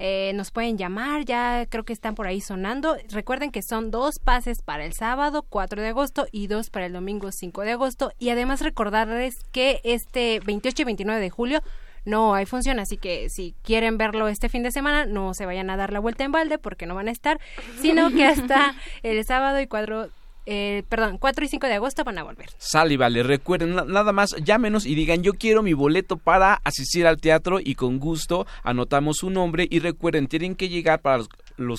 Eh, 0.00 0.32
nos 0.34 0.52
pueden 0.52 0.78
llamar, 0.78 1.24
ya 1.24 1.66
creo 1.68 1.84
que 1.84 1.92
están 1.92 2.14
por 2.14 2.28
ahí 2.28 2.40
sonando. 2.40 2.96
Recuerden 3.10 3.50
que 3.50 3.62
son 3.62 3.90
dos 3.90 4.20
pases 4.22 4.62
para 4.62 4.84
el 4.84 4.92
sábado 4.92 5.44
4 5.48 5.82
de 5.82 5.88
agosto 5.88 6.26
y 6.30 6.46
dos 6.46 6.70
para 6.70 6.86
el 6.86 6.92
domingo 6.92 7.30
5 7.32 7.62
de 7.62 7.72
agosto. 7.72 8.12
Y 8.18 8.28
además 8.28 8.60
recordarles 8.60 9.34
que 9.50 9.80
este 9.82 10.40
28 10.44 10.82
y 10.82 10.84
29 10.84 11.20
de 11.20 11.30
julio 11.30 11.62
no 12.08 12.34
hay 12.34 12.46
función, 12.46 12.78
así 12.78 12.96
que 12.96 13.28
si 13.30 13.54
quieren 13.62 13.98
verlo 13.98 14.28
este 14.28 14.48
fin 14.48 14.62
de 14.62 14.72
semana, 14.72 15.06
no 15.06 15.34
se 15.34 15.46
vayan 15.46 15.70
a 15.70 15.76
dar 15.76 15.92
la 15.92 16.00
vuelta 16.00 16.24
en 16.24 16.32
balde 16.32 16.58
porque 16.58 16.86
no 16.86 16.94
van 16.94 17.08
a 17.08 17.12
estar, 17.12 17.38
sino 17.80 18.10
que 18.10 18.24
hasta 18.24 18.74
el 19.02 19.24
sábado 19.24 19.60
y 19.60 19.66
cuatro 19.66 20.08
eh, 20.50 20.82
perdón, 20.88 21.18
4 21.18 21.44
y 21.44 21.48
5 21.48 21.66
de 21.66 21.74
agosto 21.74 22.04
van 22.04 22.16
a 22.16 22.22
volver. 22.22 22.48
Sal 22.56 22.90
y 22.90 22.96
vale, 22.96 23.22
recuerden, 23.22 23.74
nada 23.74 24.14
más 24.14 24.34
llámenos 24.42 24.86
y 24.86 24.94
digan 24.94 25.22
yo 25.22 25.34
quiero 25.34 25.62
mi 25.62 25.74
boleto 25.74 26.16
para 26.16 26.54
asistir 26.64 27.06
al 27.06 27.20
teatro 27.20 27.58
y 27.62 27.74
con 27.74 27.98
gusto 27.98 28.46
anotamos 28.62 29.18
su 29.18 29.28
nombre 29.28 29.66
y 29.68 29.80
recuerden, 29.80 30.26
tienen 30.26 30.54
que 30.54 30.70
llegar 30.70 31.02
para 31.02 31.18
los, 31.18 31.28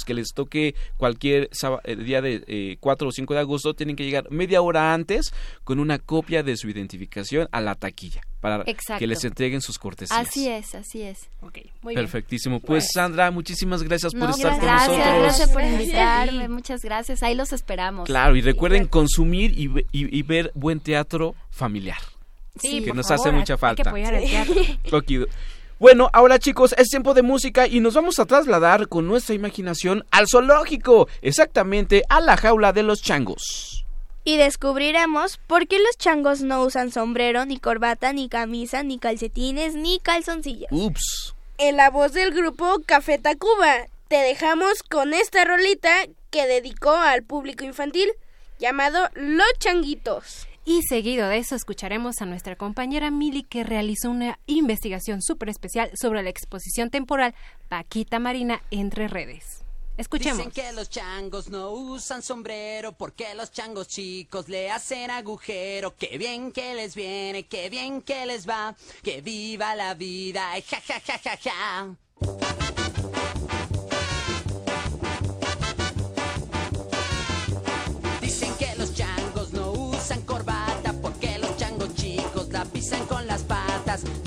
que 0.06 0.14
les 0.14 0.34
toque 0.34 0.76
cualquier 0.98 1.50
eh, 1.84 1.96
día 1.96 2.22
de 2.22 2.44
eh, 2.48 2.78
4 2.80 3.08
o 3.08 3.12
5 3.12 3.34
de 3.34 3.40
agosto, 3.40 3.74
tienen 3.74 3.96
que 3.96 4.04
llegar 4.04 4.30
media 4.32 4.62
hora 4.62 4.94
antes 4.94 5.34
con 5.64 5.80
una 5.80 6.00
copia 6.00 6.44
de 6.44 6.58
su 6.58 6.70
identificación 6.70 7.48
a 7.52 7.62
la 7.62 7.76
taquilla 7.76 8.22
para 8.40 8.64
que 8.64 9.08
les 9.08 9.24
entreguen 9.24 9.62
sus 9.62 9.78
cortesías. 9.78 10.18
Así 10.18 10.48
es, 10.48 10.76
así 10.76 11.02
es. 11.02 11.30
Okay, 11.42 11.72
muy 11.82 11.94
Perfectísimo. 11.94 12.60
Pues 12.60 12.90
Sandra, 12.94 13.32
muchísimas 13.32 13.84
gracias 13.84 14.14
por 14.14 14.30
estar 14.30 14.58
con 14.58 14.66
nosotros. 14.68 14.98
Gracias 14.98 15.50
por 15.50 15.64
invitarme, 15.66 16.48
muchas 16.48 16.82
gracias. 16.82 17.24
Ahí 17.24 17.36
los 17.36 17.52
esperamos. 17.52 18.06
Claro, 18.06 18.36
y 18.36 18.42
recuerden 18.42 18.88
consumir 18.88 19.54
y, 19.58 20.24
ver 20.24 20.52
buen 20.56 20.80
teatro 20.80 21.36
familiar. 21.50 21.98
Sí, 22.56 22.84
que 22.84 22.94
nos 22.94 23.10
hace 23.10 23.32
mucha 23.32 23.58
falta. 23.58 23.82
Hay 23.82 23.84
que 23.84 23.90
apoyar 23.90 24.14
el 24.14 24.30
teatro. 24.30 24.56
Bueno, 25.80 26.10
ahora 26.12 26.40
chicos, 26.40 26.76
es 26.78 26.90
tiempo 26.90 27.14
de 27.14 27.22
música 27.22 27.66
y 27.66 27.80
nos 27.80 27.94
vamos 27.94 28.20
a 28.20 28.26
trasladar 28.26 28.90
con 28.90 29.08
nuestra 29.08 29.34
imaginación 29.34 30.04
al 30.12 30.28
zoológico, 30.28 31.08
exactamente 31.22 32.04
a 32.10 32.20
la 32.20 32.36
jaula 32.36 32.74
de 32.74 32.84
los 32.84 33.02
changos 33.02 33.86
y 34.26 34.38
descubriremos 34.38 35.38
por 35.48 35.68
qué 35.68 35.80
los 35.80 35.98
changos 35.98 36.42
no 36.42 36.62
usan 36.62 36.92
sombrero, 36.92 37.46
ni 37.46 37.58
corbata, 37.58 38.14
ni 38.14 38.30
camisa, 38.30 38.84
ni 38.84 39.00
calcetines, 39.00 39.74
ni 39.74 40.00
calzoncillos. 40.00 40.68
Ups. 40.70 41.34
En 41.58 41.78
la 41.78 41.90
voz 41.90 42.14
del 42.14 42.32
grupo 42.32 42.80
Café 42.86 43.18
Tacuba, 43.18 43.88
te 44.08 44.18
dejamos 44.18 44.84
con 44.84 45.14
esta 45.14 45.46
rolita 45.46 46.06
que 46.30 46.46
dedicó 46.46 46.92
al 46.92 47.24
público 47.24 47.64
infantil 47.64 48.10
llamado 48.60 49.10
Los 49.16 49.48
Changuitos. 49.58 50.49
Y 50.70 50.84
seguido 50.84 51.28
de 51.28 51.40
eso 51.40 51.56
escucharemos 51.56 52.22
a 52.22 52.28
nuestra 52.28 52.56
compañera 52.56 53.10
Mili 53.10 53.42
que 53.42 53.64
realizó 53.64 54.12
una 54.12 54.38
investigación 54.46 55.20
súper 55.24 55.50
especial 55.50 55.90
sobre 56.00 56.22
la 56.22 56.30
exposición 56.30 56.92
temporal 56.92 57.34
Paquita 57.70 58.20
Marina 58.20 58.62
entre 58.70 59.08
redes. 59.08 59.66
Escuchemos. 59.98 60.38
Dicen 60.38 60.52
que 60.52 60.72
los 60.74 60.92
changos 60.92 61.50
no 61.50 61.72
usan 61.72 62.22
sombrero 62.22 62.92
porque 62.92 63.34
los 63.34 63.52
changos 63.52 63.88
chicos 63.88 64.48
le 64.48 64.70
hacen 64.70 65.10
agujero. 65.10 65.96
Qué 65.98 66.20
bien 66.20 66.52
que 66.52 66.76
les 66.76 66.94
viene, 66.94 67.48
qué 67.48 67.72
bien 67.72 68.04
que 68.04 68.28
les 68.28 68.48
va, 68.48 68.76
que 69.02 69.22
viva 69.22 69.74
la 69.74 69.96
vida, 69.96 70.52
ja 70.70 70.80
ja 70.88 71.02
ja 71.04 71.18
ja 71.18 71.36
ja. 71.36 72.69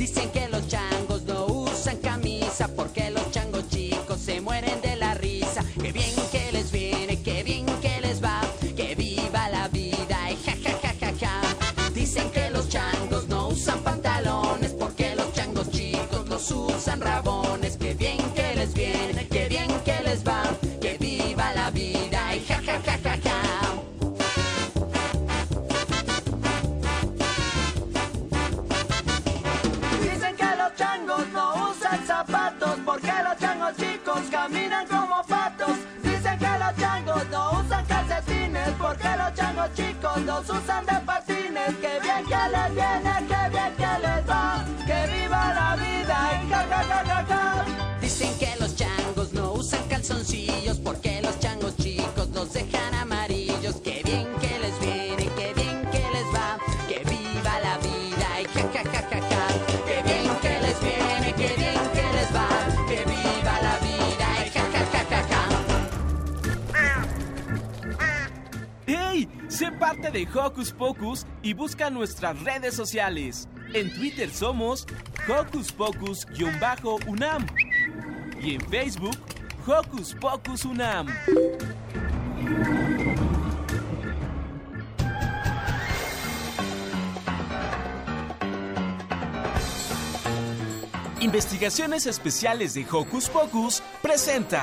Dicen 0.03 0.33
que 0.33 0.52
porque 33.13 33.29
los 33.29 33.39
changos 33.39 33.77
chicos 33.77 34.21
caminan 34.31 34.87
como 34.87 35.23
patos. 35.25 35.77
Dicen 36.03 36.39
que 36.39 36.59
los 36.59 36.77
changos 36.77 37.29
no 37.31 37.61
usan 37.61 37.85
calcetines 37.87 38.69
porque 38.79 39.09
los 39.17 39.35
changos 39.35 39.69
chicos 39.75 40.23
los 40.23 40.49
usan 40.49 40.87
de 40.87 40.95
patines. 41.07 41.75
Que 41.81 42.01
bien 42.01 42.25
que 42.27 42.43
les 42.55 42.75
viene, 42.75 43.15
que 43.29 43.49
bien 43.51 43.75
que 43.77 43.93
les 44.07 44.31
va, 44.31 44.65
que 44.87 45.13
viva 45.13 45.55
la 45.55 45.77
vida 45.77 46.43
y 46.43 46.51
ja 46.51 46.67
ja 46.71 47.25
ja. 47.29 47.65
Dicen 48.01 48.39
que 48.39 48.55
los 48.59 48.75
changos 48.77 49.33
no 49.33 49.53
usan 49.53 49.83
calzoncillos 49.89 50.79
porque 50.79 51.21
los 51.23 51.39
changos 51.39 51.77
chicos 51.77 52.29
los 52.31 52.53
dejan 52.53 52.92
parte 69.83 70.13
de 70.13 70.29
Hocus 70.33 70.71
Pocus 70.71 71.27
y 71.43 71.55
busca 71.55 71.91
nuestras 71.91 72.41
redes 72.45 72.77
sociales. 72.77 73.49
En 73.75 73.93
Twitter 73.93 74.31
somos 74.31 74.87
Hocus 75.29 75.73
Pocus-UNAM 75.73 77.45
y 78.41 78.55
en 78.55 78.61
Facebook 78.61 79.17
Hocus 79.67 80.15
Pocus 80.15 80.65
UNAM. 80.65 81.09
Investigaciones 91.19 92.07
Especiales 92.07 92.75
de 92.75 92.87
Hocus 92.89 93.29
Pocus 93.29 93.83
presenta 94.01 94.63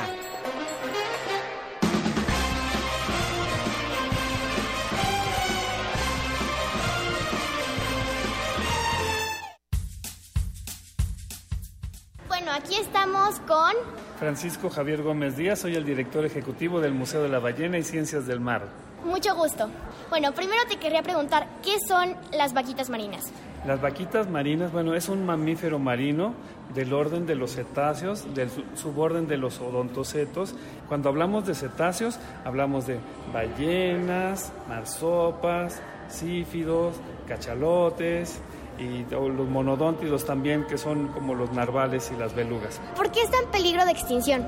con... 13.49 13.73
Francisco 14.19 14.69
Javier 14.69 15.01
Gómez 15.01 15.35
Díaz, 15.35 15.59
soy 15.59 15.75
el 15.75 15.83
director 15.83 16.23
ejecutivo 16.25 16.79
del 16.79 16.93
Museo 16.93 17.23
de 17.23 17.29
la 17.29 17.39
Ballena 17.39 17.77
y 17.77 17.83
Ciencias 17.83 18.27
del 18.27 18.39
Mar. 18.39 18.61
Mucho 19.03 19.33
gusto. 19.35 19.67
Bueno, 20.09 20.33
primero 20.33 20.61
te 20.69 20.77
querría 20.77 21.01
preguntar, 21.01 21.47
¿qué 21.63 21.75
son 21.87 22.15
las 22.37 22.53
vaquitas 22.53 22.89
marinas? 22.89 23.31
Las 23.65 23.81
vaquitas 23.81 24.29
marinas, 24.29 24.71
bueno, 24.71 24.93
es 24.93 25.09
un 25.09 25.25
mamífero 25.25 25.79
marino 25.79 26.33
del 26.75 26.93
orden 26.93 27.25
de 27.25 27.35
los 27.35 27.55
cetáceos, 27.55 28.33
del 28.35 28.49
su- 28.49 28.63
suborden 28.75 29.27
de 29.27 29.37
los 29.37 29.59
odontocetos. 29.59 30.53
Cuando 30.87 31.09
hablamos 31.09 31.45
de 31.47 31.55
cetáceos, 31.55 32.19
hablamos 32.45 32.87
de 32.87 32.99
ballenas, 33.33 34.51
marsopas, 34.67 35.81
sífidos, 36.09 36.95
cachalotes 37.27 38.39
y 38.79 39.05
los 39.09 39.47
monodóntidos 39.47 40.25
también, 40.25 40.65
que 40.65 40.77
son 40.77 41.09
como 41.09 41.35
los 41.35 41.51
narvales 41.51 42.11
y 42.15 42.19
las 42.19 42.33
belugas. 42.33 42.81
¿Por 42.95 43.11
qué 43.11 43.21
está 43.21 43.37
en 43.43 43.49
peligro 43.51 43.85
de 43.85 43.91
extinción? 43.91 44.45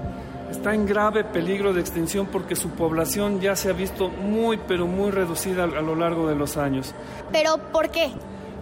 Está 0.50 0.74
en 0.74 0.86
grave 0.86 1.24
peligro 1.24 1.74
de 1.74 1.80
extinción 1.80 2.28
porque 2.28 2.56
su 2.56 2.70
población 2.72 3.40
ya 3.40 3.56
se 3.56 3.70
ha 3.70 3.74
visto 3.74 4.10
muy, 4.10 4.60
pero 4.68 4.86
muy 4.86 5.12
reducida 5.12 5.64
a 5.64 5.68
lo 5.68 5.96
largo 5.96 6.28
de 6.28 6.36
los 6.36 6.58
años. 6.58 6.94
¿Pero 7.32 7.58
por 7.72 7.90
qué? 7.90 8.12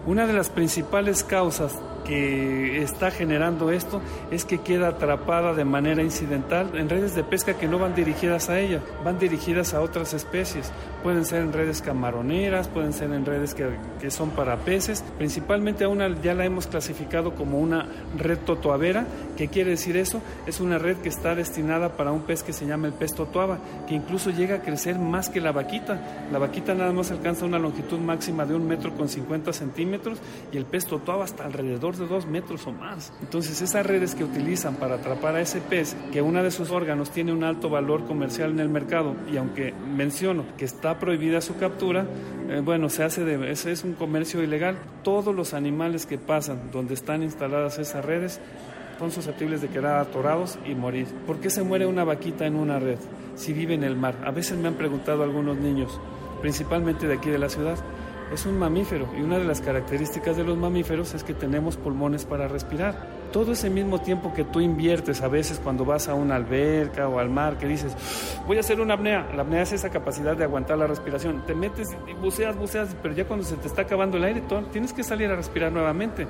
Una 0.05 0.27
de 0.27 0.33
las 0.33 0.49
principales 0.49 1.23
causas 1.23 1.79
está 2.09 3.11
generando 3.11 3.71
esto 3.71 4.01
es 4.31 4.45
que 4.45 4.59
queda 4.59 4.89
atrapada 4.89 5.53
de 5.53 5.65
manera 5.65 6.01
incidental 6.01 6.71
en 6.75 6.89
redes 6.89 7.15
de 7.15 7.23
pesca 7.23 7.53
que 7.53 7.67
no 7.67 7.79
van 7.79 7.95
dirigidas 7.95 8.49
a 8.49 8.59
ella, 8.59 8.81
van 9.03 9.19
dirigidas 9.19 9.73
a 9.73 9.81
otras 9.81 10.13
especies. 10.13 10.71
Pueden 11.03 11.23
ser 11.23 11.41
en 11.43 11.53
redes 11.53 11.81
camaroneras, 11.81 12.67
pueden 12.67 12.93
ser 12.93 13.11
en 13.13 13.25
redes 13.25 13.53
que, 13.53 13.69
que 14.01 14.11
son 14.11 14.31
para 14.31 14.57
peces. 14.57 15.03
Principalmente 15.17 15.83
a 15.83 15.89
una 15.89 16.09
ya 16.21 16.33
la 16.33 16.45
hemos 16.45 16.67
clasificado 16.67 17.35
como 17.35 17.59
una 17.59 17.87
red 18.17 18.39
totoavera. 18.39 19.05
¿Qué 19.37 19.47
quiere 19.47 19.71
decir 19.71 19.95
eso? 19.95 20.21
Es 20.45 20.59
una 20.59 20.77
red 20.77 20.97
que 20.97 21.09
está 21.09 21.35
destinada 21.35 21.95
para 21.95 22.11
un 22.11 22.21
pez 22.21 22.43
que 22.43 22.53
se 22.53 22.65
llama 22.65 22.87
el 22.87 22.93
pez 22.93 23.13
totoaba, 23.13 23.59
que 23.87 23.95
incluso 23.95 24.31
llega 24.31 24.55
a 24.55 24.61
crecer 24.61 24.99
más 24.99 25.29
que 25.29 25.41
la 25.41 25.51
vaquita. 25.51 26.27
La 26.31 26.39
vaquita 26.39 26.73
nada 26.73 26.91
más 26.91 27.11
alcanza 27.11 27.45
una 27.45 27.59
longitud 27.59 27.99
máxima 27.99 28.45
de 28.45 28.55
un 28.55 28.67
metro 28.67 28.95
con 28.95 29.07
50 29.07 29.53
centímetros 29.53 30.17
y 30.51 30.57
el 30.57 30.65
pez 30.65 30.85
totoaba 30.85 31.23
hasta 31.23 31.45
alrededor 31.45 31.98
de 31.99 32.07
dos 32.07 32.25
metros 32.25 32.65
o 32.67 32.71
más. 32.71 33.13
Entonces 33.21 33.61
esas 33.61 33.85
redes 33.85 34.15
que 34.15 34.23
utilizan 34.23 34.75
para 34.75 34.95
atrapar 34.95 35.35
a 35.35 35.41
ese 35.41 35.61
pez, 35.61 35.95
que 36.11 36.21
una 36.21 36.41
de 36.41 36.51
sus 36.51 36.71
órganos 36.71 37.11
tiene 37.11 37.33
un 37.33 37.43
alto 37.43 37.69
valor 37.69 38.05
comercial 38.05 38.51
en 38.51 38.59
el 38.59 38.69
mercado 38.69 39.15
y 39.31 39.37
aunque 39.37 39.73
menciono 39.73 40.45
que 40.57 40.65
está 40.65 40.97
prohibida 40.99 41.41
su 41.41 41.57
captura, 41.57 42.05
eh, 42.49 42.61
bueno, 42.63 42.89
se 42.89 43.03
hace 43.03 43.23
de, 43.23 43.51
ese 43.51 43.71
es 43.71 43.83
un 43.83 43.93
comercio 43.93 44.41
ilegal. 44.41 44.77
Todos 45.03 45.35
los 45.35 45.53
animales 45.53 46.05
que 46.05 46.17
pasan 46.17 46.71
donde 46.71 46.93
están 46.93 47.21
instaladas 47.21 47.77
esas 47.77 48.03
redes 48.03 48.39
son 48.97 49.11
susceptibles 49.11 49.61
de 49.61 49.69
quedar 49.69 49.97
atorados 49.97 50.59
y 50.65 50.75
morir. 50.75 51.07
¿Por 51.25 51.39
qué 51.39 51.49
se 51.49 51.63
muere 51.63 51.85
una 51.85 52.03
vaquita 52.03 52.45
en 52.45 52.55
una 52.55 52.79
red 52.79 52.97
si 53.35 53.53
vive 53.53 53.73
en 53.73 53.83
el 53.83 53.95
mar? 53.95 54.15
A 54.25 54.31
veces 54.31 54.57
me 54.57 54.67
han 54.67 54.73
preguntado 54.73 55.23
algunos 55.23 55.57
niños, 55.57 55.99
principalmente 56.41 57.07
de 57.07 57.13
aquí 57.13 57.29
de 57.29 57.39
la 57.39 57.49
ciudad. 57.49 57.77
Es 58.31 58.45
un 58.45 58.59
mamífero 58.59 59.09
y 59.17 59.21
una 59.21 59.39
de 59.39 59.45
las 59.45 59.59
características 59.59 60.37
de 60.37 60.43
los 60.43 60.55
mamíferos 60.55 61.15
es 61.15 61.23
que 61.23 61.33
tenemos 61.33 61.77
pulmones 61.77 62.25
para 62.25 62.47
respirar. 62.47 63.07
Todo 63.31 63.53
ese 63.53 63.71
mismo 63.71 63.99
tiempo 64.01 64.33
que 64.33 64.43
tú 64.43 64.59
inviertes 64.59 65.21
a 65.21 65.27
veces 65.27 65.59
cuando 65.63 65.83
vas 65.83 66.07
a 66.07 66.13
una 66.13 66.35
alberca 66.35 67.07
o 67.07 67.17
al 67.17 67.29
mar, 67.29 67.57
que 67.57 67.65
dices, 67.65 67.95
voy 68.45 68.57
a 68.57 68.59
hacer 68.59 68.81
una 68.81 68.93
apnea. 68.93 69.31
La 69.35 69.41
apnea 69.41 69.63
es 69.63 69.73
esa 69.73 69.89
capacidad 69.89 70.37
de 70.37 70.43
aguantar 70.43 70.77
la 70.77 70.85
respiración. 70.85 71.43
Te 71.47 71.55
metes 71.55 71.87
y 72.07 72.13
buceas, 72.13 72.55
buceas, 72.55 72.95
pero 73.01 73.15
ya 73.15 73.25
cuando 73.25 73.45
se 73.45 73.55
te 73.55 73.67
está 73.67 73.81
acabando 73.83 74.17
el 74.17 74.23
aire, 74.23 74.43
tienes 74.71 74.93
que 74.93 75.03
salir 75.03 75.29
a 75.31 75.35
respirar 75.35 75.71
nuevamente. 75.71 76.27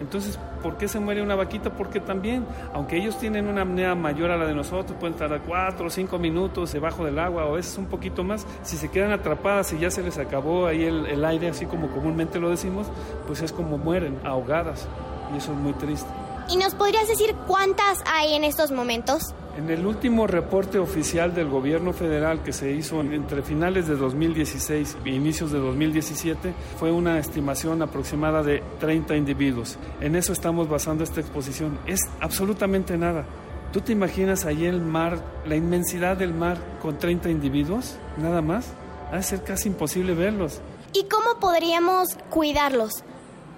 Entonces, 0.00 0.38
¿por 0.62 0.76
qué 0.76 0.88
se 0.88 0.98
muere 0.98 1.22
una 1.22 1.34
vaquita? 1.34 1.70
Porque 1.70 2.00
también, 2.00 2.44
aunque 2.72 2.96
ellos 2.96 3.18
tienen 3.18 3.46
una 3.46 3.62
apnea 3.62 3.94
mayor 3.94 4.30
a 4.30 4.36
la 4.36 4.46
de 4.46 4.54
nosotros, 4.54 4.96
pueden 4.98 5.16
tardar 5.16 5.42
cuatro 5.46 5.86
o 5.86 5.90
cinco 5.90 6.18
minutos 6.18 6.72
debajo 6.72 7.04
del 7.04 7.18
agua 7.18 7.46
o 7.46 7.52
veces 7.52 7.76
un 7.78 7.86
poquito 7.86 8.24
más, 8.24 8.46
si 8.62 8.76
se 8.76 8.90
quedan 8.90 9.12
atrapadas 9.12 9.72
y 9.72 9.78
ya 9.78 9.90
se 9.90 10.02
les 10.02 10.18
acabó 10.18 10.66
ahí 10.66 10.84
el 10.84 11.24
aire, 11.24 11.48
así 11.48 11.66
como 11.66 11.88
comúnmente 11.88 12.40
lo 12.40 12.50
decimos, 12.50 12.86
pues 13.26 13.42
es 13.42 13.52
como 13.52 13.78
mueren, 13.78 14.18
ahogadas. 14.24 14.88
Y 15.32 15.38
eso 15.38 15.52
es 15.52 15.58
muy 15.58 15.72
triste. 15.74 16.23
¿Y 16.48 16.56
nos 16.56 16.74
podrías 16.74 17.08
decir 17.08 17.34
cuántas 17.46 18.02
hay 18.06 18.34
en 18.34 18.44
estos 18.44 18.70
momentos? 18.70 19.34
En 19.56 19.70
el 19.70 19.86
último 19.86 20.26
reporte 20.26 20.78
oficial 20.78 21.34
del 21.34 21.48
gobierno 21.48 21.92
federal 21.92 22.42
que 22.42 22.52
se 22.52 22.72
hizo 22.72 23.00
entre 23.00 23.42
finales 23.42 23.86
de 23.86 23.96
2016 23.96 24.98
e 25.04 25.10
inicios 25.10 25.52
de 25.52 25.58
2017 25.58 26.52
fue 26.78 26.90
una 26.90 27.18
estimación 27.18 27.80
aproximada 27.80 28.42
de 28.42 28.62
30 28.80 29.16
individuos. 29.16 29.78
En 30.00 30.16
eso 30.16 30.32
estamos 30.32 30.68
basando 30.68 31.04
esta 31.04 31.20
exposición. 31.20 31.78
Es 31.86 32.00
absolutamente 32.20 32.98
nada. 32.98 33.24
¿Tú 33.72 33.80
te 33.80 33.92
imaginas 33.92 34.44
allí 34.44 34.66
el 34.66 34.80
mar, 34.80 35.18
la 35.46 35.56
inmensidad 35.56 36.16
del 36.16 36.34
mar 36.34 36.58
con 36.82 36.98
30 36.98 37.30
individuos? 37.30 37.96
Nada 38.18 38.42
más. 38.42 38.66
Ha 39.12 39.16
de 39.16 39.22
ser 39.22 39.44
casi 39.44 39.68
imposible 39.68 40.14
verlos. 40.14 40.60
¿Y 40.92 41.04
cómo 41.04 41.38
podríamos 41.40 42.18
cuidarlos? 42.30 43.04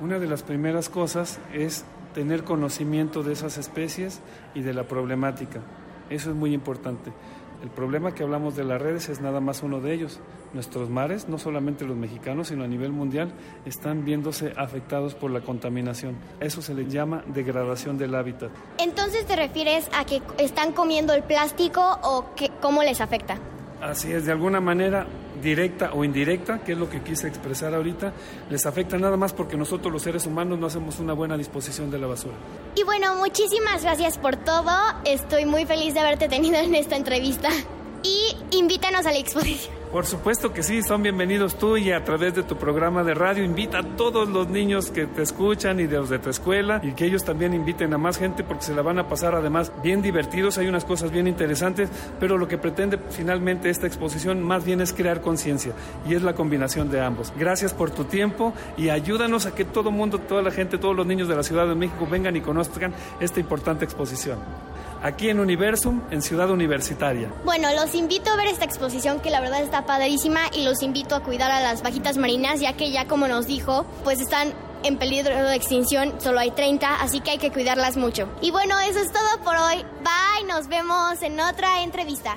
Una 0.00 0.18
de 0.18 0.26
las 0.26 0.42
primeras 0.42 0.90
cosas 0.90 1.38
es 1.54 1.84
tener 2.16 2.44
conocimiento 2.44 3.22
de 3.22 3.34
esas 3.34 3.58
especies 3.58 4.22
y 4.54 4.62
de 4.62 4.72
la 4.72 4.84
problemática. 4.84 5.60
Eso 6.08 6.30
es 6.30 6.34
muy 6.34 6.54
importante. 6.54 7.12
El 7.62 7.68
problema 7.68 8.14
que 8.14 8.22
hablamos 8.22 8.56
de 8.56 8.64
las 8.64 8.80
redes 8.80 9.10
es 9.10 9.20
nada 9.20 9.38
más 9.40 9.62
uno 9.62 9.82
de 9.82 9.92
ellos. 9.92 10.18
Nuestros 10.54 10.88
mares, 10.88 11.28
no 11.28 11.36
solamente 11.36 11.84
los 11.84 11.94
mexicanos, 11.94 12.48
sino 12.48 12.64
a 12.64 12.68
nivel 12.68 12.90
mundial, 12.90 13.34
están 13.66 14.06
viéndose 14.06 14.54
afectados 14.56 15.14
por 15.14 15.30
la 15.30 15.42
contaminación. 15.42 16.16
Eso 16.40 16.62
se 16.62 16.72
le 16.72 16.86
llama 16.86 17.22
degradación 17.26 17.98
del 17.98 18.14
hábitat. 18.14 18.50
Entonces 18.78 19.26
te 19.26 19.36
refieres 19.36 19.90
a 19.92 20.06
que 20.06 20.22
están 20.38 20.72
comiendo 20.72 21.12
el 21.12 21.22
plástico 21.22 21.98
o 22.02 22.34
que, 22.34 22.50
cómo 22.62 22.82
les 22.82 23.02
afecta? 23.02 23.36
Así 23.82 24.10
es, 24.10 24.24
de 24.24 24.32
alguna 24.32 24.62
manera 24.62 25.06
directa 25.42 25.92
o 25.92 26.04
indirecta, 26.04 26.60
que 26.60 26.72
es 26.72 26.78
lo 26.78 26.88
que 26.88 27.02
quise 27.02 27.28
expresar 27.28 27.74
ahorita, 27.74 28.12
les 28.50 28.64
afecta 28.66 28.98
nada 28.98 29.16
más 29.16 29.32
porque 29.32 29.56
nosotros 29.56 29.92
los 29.92 30.02
seres 30.02 30.26
humanos 30.26 30.58
no 30.58 30.66
hacemos 30.66 30.98
una 30.98 31.12
buena 31.12 31.36
disposición 31.36 31.90
de 31.90 31.98
la 31.98 32.06
basura. 32.06 32.34
Y 32.74 32.82
bueno, 32.84 33.16
muchísimas 33.16 33.82
gracias 33.82 34.18
por 34.18 34.36
todo. 34.36 34.72
Estoy 35.04 35.46
muy 35.46 35.66
feliz 35.66 35.94
de 35.94 36.00
haberte 36.00 36.28
tenido 36.28 36.56
en 36.56 36.74
esta 36.74 36.96
entrevista. 36.96 37.48
Y 38.02 38.36
invítanos 38.56 39.04
a 39.06 39.10
la 39.10 39.18
exposición. 39.18 39.75
Por 39.96 40.04
supuesto 40.04 40.52
que 40.52 40.62
sí, 40.62 40.82
son 40.82 41.02
bienvenidos 41.02 41.56
tú 41.56 41.78
y 41.78 41.90
a 41.90 42.04
través 42.04 42.34
de 42.34 42.42
tu 42.42 42.58
programa 42.58 43.02
de 43.02 43.14
radio 43.14 43.42
invita 43.42 43.78
a 43.78 43.96
todos 43.96 44.28
los 44.28 44.46
niños 44.46 44.90
que 44.90 45.06
te 45.06 45.22
escuchan 45.22 45.80
y 45.80 45.86
de 45.86 45.96
los 45.96 46.10
de 46.10 46.18
tu 46.18 46.28
escuela 46.28 46.82
y 46.82 46.92
que 46.92 47.06
ellos 47.06 47.24
también 47.24 47.54
inviten 47.54 47.94
a 47.94 47.96
más 47.96 48.18
gente 48.18 48.44
porque 48.44 48.64
se 48.64 48.74
la 48.74 48.82
van 48.82 48.98
a 48.98 49.08
pasar 49.08 49.34
además 49.34 49.72
bien 49.82 50.02
divertidos, 50.02 50.58
hay 50.58 50.66
unas 50.66 50.84
cosas 50.84 51.10
bien 51.10 51.26
interesantes, 51.26 51.88
pero 52.20 52.36
lo 52.36 52.46
que 52.46 52.58
pretende 52.58 52.98
finalmente 53.08 53.70
esta 53.70 53.86
exposición 53.86 54.42
más 54.42 54.66
bien 54.66 54.82
es 54.82 54.92
crear 54.92 55.22
conciencia 55.22 55.72
y 56.06 56.12
es 56.12 56.20
la 56.20 56.34
combinación 56.34 56.90
de 56.90 57.00
ambos. 57.00 57.32
Gracias 57.34 57.72
por 57.72 57.90
tu 57.90 58.04
tiempo 58.04 58.52
y 58.76 58.90
ayúdanos 58.90 59.46
a 59.46 59.54
que 59.54 59.64
todo 59.64 59.90
mundo, 59.90 60.18
toda 60.18 60.42
la 60.42 60.50
gente, 60.50 60.76
todos 60.76 60.94
los 60.94 61.06
niños 61.06 61.26
de 61.26 61.36
la 61.36 61.42
Ciudad 61.42 61.66
de 61.66 61.74
México 61.74 62.06
vengan 62.06 62.36
y 62.36 62.42
conozcan 62.42 62.92
esta 63.18 63.40
importante 63.40 63.86
exposición 63.86 64.40
aquí 65.02 65.28
en 65.28 65.40
Universum, 65.40 66.02
en 66.10 66.22
Ciudad 66.22 66.50
Universitaria. 66.50 67.32
Bueno, 67.44 67.68
los 67.74 67.94
invito 67.94 68.30
a 68.30 68.36
ver 68.36 68.46
esta 68.48 68.64
exposición 68.64 69.20
que 69.20 69.30
la 69.30 69.40
verdad 69.40 69.62
está 69.62 69.86
padrísima 69.86 70.40
y 70.52 70.64
los 70.64 70.82
invito 70.82 71.14
a 71.14 71.22
cuidar 71.22 71.50
a 71.50 71.60
las 71.60 71.82
vaquitas 71.82 72.16
marinas, 72.16 72.60
ya 72.60 72.74
que 72.74 72.90
ya 72.90 73.06
como 73.06 73.28
nos 73.28 73.46
dijo, 73.46 73.86
pues 74.04 74.20
están 74.20 74.52
en 74.82 74.98
peligro 74.98 75.34
de 75.34 75.56
extinción, 75.56 76.20
solo 76.20 76.40
hay 76.40 76.50
30, 76.50 77.00
así 77.00 77.20
que 77.20 77.32
hay 77.32 77.38
que 77.38 77.50
cuidarlas 77.50 77.96
mucho. 77.96 78.28
Y 78.40 78.50
bueno, 78.50 78.78
eso 78.80 79.00
es 79.00 79.12
todo 79.12 79.44
por 79.44 79.56
hoy. 79.56 79.84
Bye, 80.02 80.46
nos 80.48 80.68
vemos 80.68 81.20
en 81.22 81.40
otra 81.40 81.82
entrevista. 81.82 82.36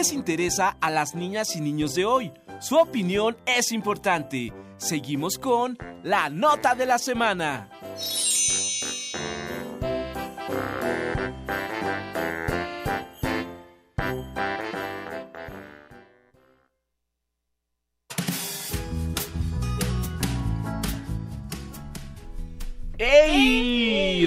Les 0.00 0.14
interesa 0.14 0.78
a 0.80 0.90
las 0.90 1.14
niñas 1.14 1.54
y 1.56 1.60
niños 1.60 1.94
de 1.94 2.06
hoy? 2.06 2.32
Su 2.58 2.78
opinión 2.78 3.36
es 3.44 3.70
importante. 3.70 4.50
Seguimos 4.78 5.36
con 5.36 5.76
la 6.02 6.30
nota 6.30 6.74
de 6.74 6.86
la 6.86 6.98
semana. 6.98 7.68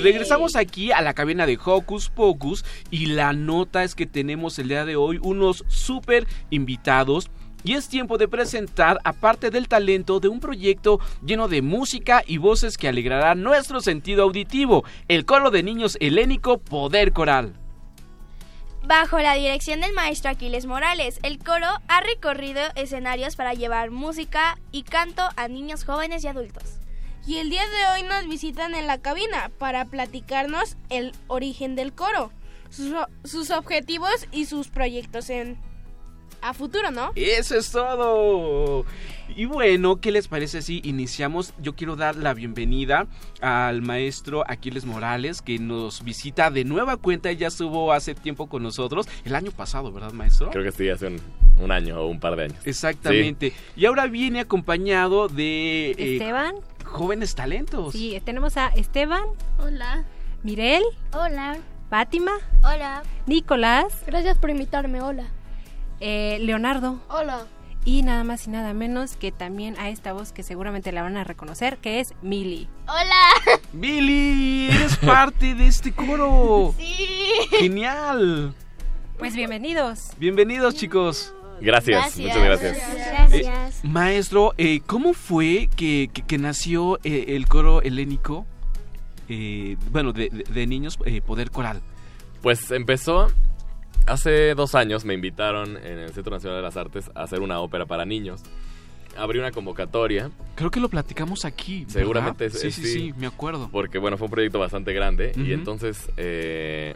Regresamos 0.03 0.57
aquí 0.57 0.91
a 0.91 1.01
la 1.01 1.13
cabina 1.13 1.45
de 1.45 1.57
Hocus 1.63 2.09
Pocus 2.09 2.65
y 2.91 3.05
la 3.05 3.31
nota 3.31 3.85
es 3.85 3.95
que 3.95 4.05
tenemos 4.05 4.59
el 4.59 4.67
día 4.67 4.83
de 4.83 4.97
hoy 4.97 5.17
unos 5.21 5.63
súper 5.69 6.27
invitados. 6.49 7.31
Y 7.63 7.75
es 7.75 7.87
tiempo 7.87 8.17
de 8.17 8.27
presentar, 8.27 8.99
aparte 9.05 9.49
del 9.49 9.69
talento, 9.69 10.19
de 10.19 10.27
un 10.27 10.41
proyecto 10.41 10.99
lleno 11.25 11.47
de 11.47 11.61
música 11.61 12.21
y 12.27 12.37
voces 12.37 12.77
que 12.77 12.89
alegrará 12.89 13.35
nuestro 13.35 13.79
sentido 13.79 14.23
auditivo, 14.23 14.83
el 15.07 15.23
coro 15.23 15.49
de 15.49 15.63
niños 15.63 15.95
helénico 16.01 16.57
Poder 16.57 17.13
Coral. 17.13 17.53
Bajo 18.85 19.17
la 19.19 19.35
dirección 19.35 19.79
del 19.79 19.93
maestro 19.93 20.31
Aquiles 20.31 20.65
Morales, 20.65 21.21
el 21.23 21.39
coro 21.39 21.67
ha 21.87 22.01
recorrido 22.01 22.61
escenarios 22.75 23.37
para 23.37 23.53
llevar 23.53 23.91
música 23.91 24.57
y 24.73 24.83
canto 24.83 25.23
a 25.37 25.47
niños 25.47 25.85
jóvenes 25.85 26.25
y 26.25 26.27
adultos. 26.27 26.82
Y 27.25 27.37
el 27.37 27.49
día 27.49 27.63
de 27.63 28.01
hoy 28.01 28.03
nos 28.07 28.27
visitan 28.27 28.75
en 28.75 28.85
la 28.85 28.97
cabina 28.97 29.49
para 29.57 29.85
platicarnos 29.85 30.75
el 30.89 31.13
origen 31.27 31.75
del 31.75 31.93
coro, 31.93 32.31
sus, 32.69 32.93
sus 33.23 33.49
objetivos 33.49 34.27
y 34.31 34.45
sus 34.45 34.67
proyectos 34.67 35.29
en 35.29 35.57
a 36.41 36.53
futuro, 36.53 36.91
¿no? 36.91 37.11
Eso 37.15 37.57
es 37.57 37.71
todo. 37.71 38.85
Y 39.35 39.45
bueno, 39.45 40.01
¿qué 40.01 40.11
les 40.11 40.27
parece 40.27 40.61
si 40.61 40.81
iniciamos? 40.83 41.53
Yo 41.61 41.73
quiero 41.75 41.95
dar 41.95 42.17
la 42.17 42.33
bienvenida 42.33 43.07
al 43.39 43.81
maestro 43.81 44.43
Aquiles 44.45 44.83
Morales, 44.83 45.41
que 45.41 45.57
nos 45.57 46.03
visita 46.03 46.51
de 46.51 46.65
nueva 46.65 46.97
cuenta. 46.97 47.31
Ya 47.31 47.47
estuvo 47.47 47.93
hace 47.93 48.13
tiempo 48.13 48.47
con 48.47 48.61
nosotros, 48.61 49.07
el 49.23 49.35
año 49.35 49.51
pasado, 49.51 49.93
¿verdad, 49.93 50.11
maestro? 50.11 50.49
Creo 50.51 50.65
que 50.65 50.73
sí, 50.73 50.89
hace 50.89 51.07
un, 51.07 51.21
un 51.61 51.71
año 51.71 52.01
o 52.01 52.07
un 52.07 52.19
par 52.19 52.35
de 52.35 52.43
años. 52.43 52.57
Exactamente. 52.65 53.51
Sí. 53.51 53.55
Y 53.77 53.85
ahora 53.85 54.07
viene 54.07 54.41
acompañado 54.41 55.29
de... 55.29 55.91
Eh, 55.91 56.13
Esteban. 56.15 56.55
Jóvenes 56.93 57.33
talentos. 57.33 57.91
Sí, 57.91 58.21
tenemos 58.23 58.55
a 58.55 58.67
Esteban. 58.67 59.23
Hola. 59.57 60.03
Mirel. 60.43 60.83
Hola. 61.11 61.57
Fátima. 61.89 62.33
Hola. 62.63 63.01
Nicolás. 63.25 64.03
Gracias 64.05 64.37
por 64.37 64.51
invitarme, 64.51 65.01
hola. 65.01 65.25
Eh, 65.99 66.37
Leonardo. 66.41 66.99
Hola. 67.09 67.47
Y 67.83 68.03
nada 68.03 68.23
más 68.23 68.45
y 68.45 68.51
nada 68.51 68.75
menos 68.75 69.17
que 69.17 69.31
también 69.31 69.75
a 69.79 69.89
esta 69.89 70.13
voz 70.13 70.33
que 70.33 70.43
seguramente 70.43 70.91
la 70.91 71.01
van 71.01 71.17
a 71.17 71.23
reconocer, 71.23 71.79
que 71.79 71.99
es 71.99 72.13
Mili. 72.21 72.69
¡Hola! 72.83 73.59
¡Mili! 73.73 74.69
¡Eres 74.69 74.95
parte 74.97 75.55
de 75.55 75.65
este 75.65 75.93
coro! 75.93 76.75
¡Sí! 76.77 77.07
¡Genial! 77.57 78.53
Pues 79.17 79.35
bienvenidos. 79.35 80.11
Bienvenidos, 80.19 80.75
chicos. 80.75 81.33
Gracias, 81.63 82.17
gracias. 82.17 82.27
muchas 82.27 82.43
gracias. 82.43 82.77
Gracias. 83.07 83.83
Eh, 83.83 83.87
maestro, 83.87 84.53
eh, 84.57 84.81
¿cómo 84.85 85.13
fue 85.13 85.69
que, 85.75 86.09
que, 86.13 86.21
que 86.21 86.37
nació 86.37 86.99
eh, 87.03 87.25
el 87.29 87.47
coro 87.47 87.81
helénico? 87.81 88.45
bueno, 89.91 90.13
de, 90.13 90.29
de, 90.29 90.43
de 90.43 90.67
niños, 90.67 90.99
Poder 91.25 91.49
Coral. 91.49 91.81
Pues 92.43 92.69
empezó 92.69 93.29
hace 94.05 94.53
dos 94.53 94.75
años 94.75 95.05
me 95.05 95.13
invitaron 95.13 95.77
en 95.77 95.99
el 95.99 96.13
Centro 96.13 96.31
Nacional 96.33 96.57
de 96.59 96.63
las 96.63 96.77
Artes 96.77 97.09
a 97.15 97.23
hacer 97.23 97.39
una 97.39 97.59
ópera 97.59 97.85
para 97.85 98.05
niños. 98.05 98.41
Abrí 99.15 99.39
una 99.39 99.51
convocatoria. 99.51 100.31
Creo 100.55 100.71
que 100.71 100.79
lo 100.79 100.89
platicamos 100.89 101.45
aquí. 101.45 101.79
¿verdad? 101.85 101.93
Seguramente 101.93 102.49
sí, 102.49 102.71
sí, 102.71 102.81
sí, 102.81 102.93
sí, 102.93 103.13
me 103.17 103.27
acuerdo. 103.27 103.69
Porque 103.71 103.97
bueno, 103.99 104.17
fue 104.17 104.25
un 104.25 104.31
proyecto 104.31 104.59
bastante 104.59 104.91
grande 104.93 105.31
Uh 105.35 105.39
-huh. 105.39 105.47
y 105.47 105.53
entonces 105.53 106.09
eh, 106.17 106.95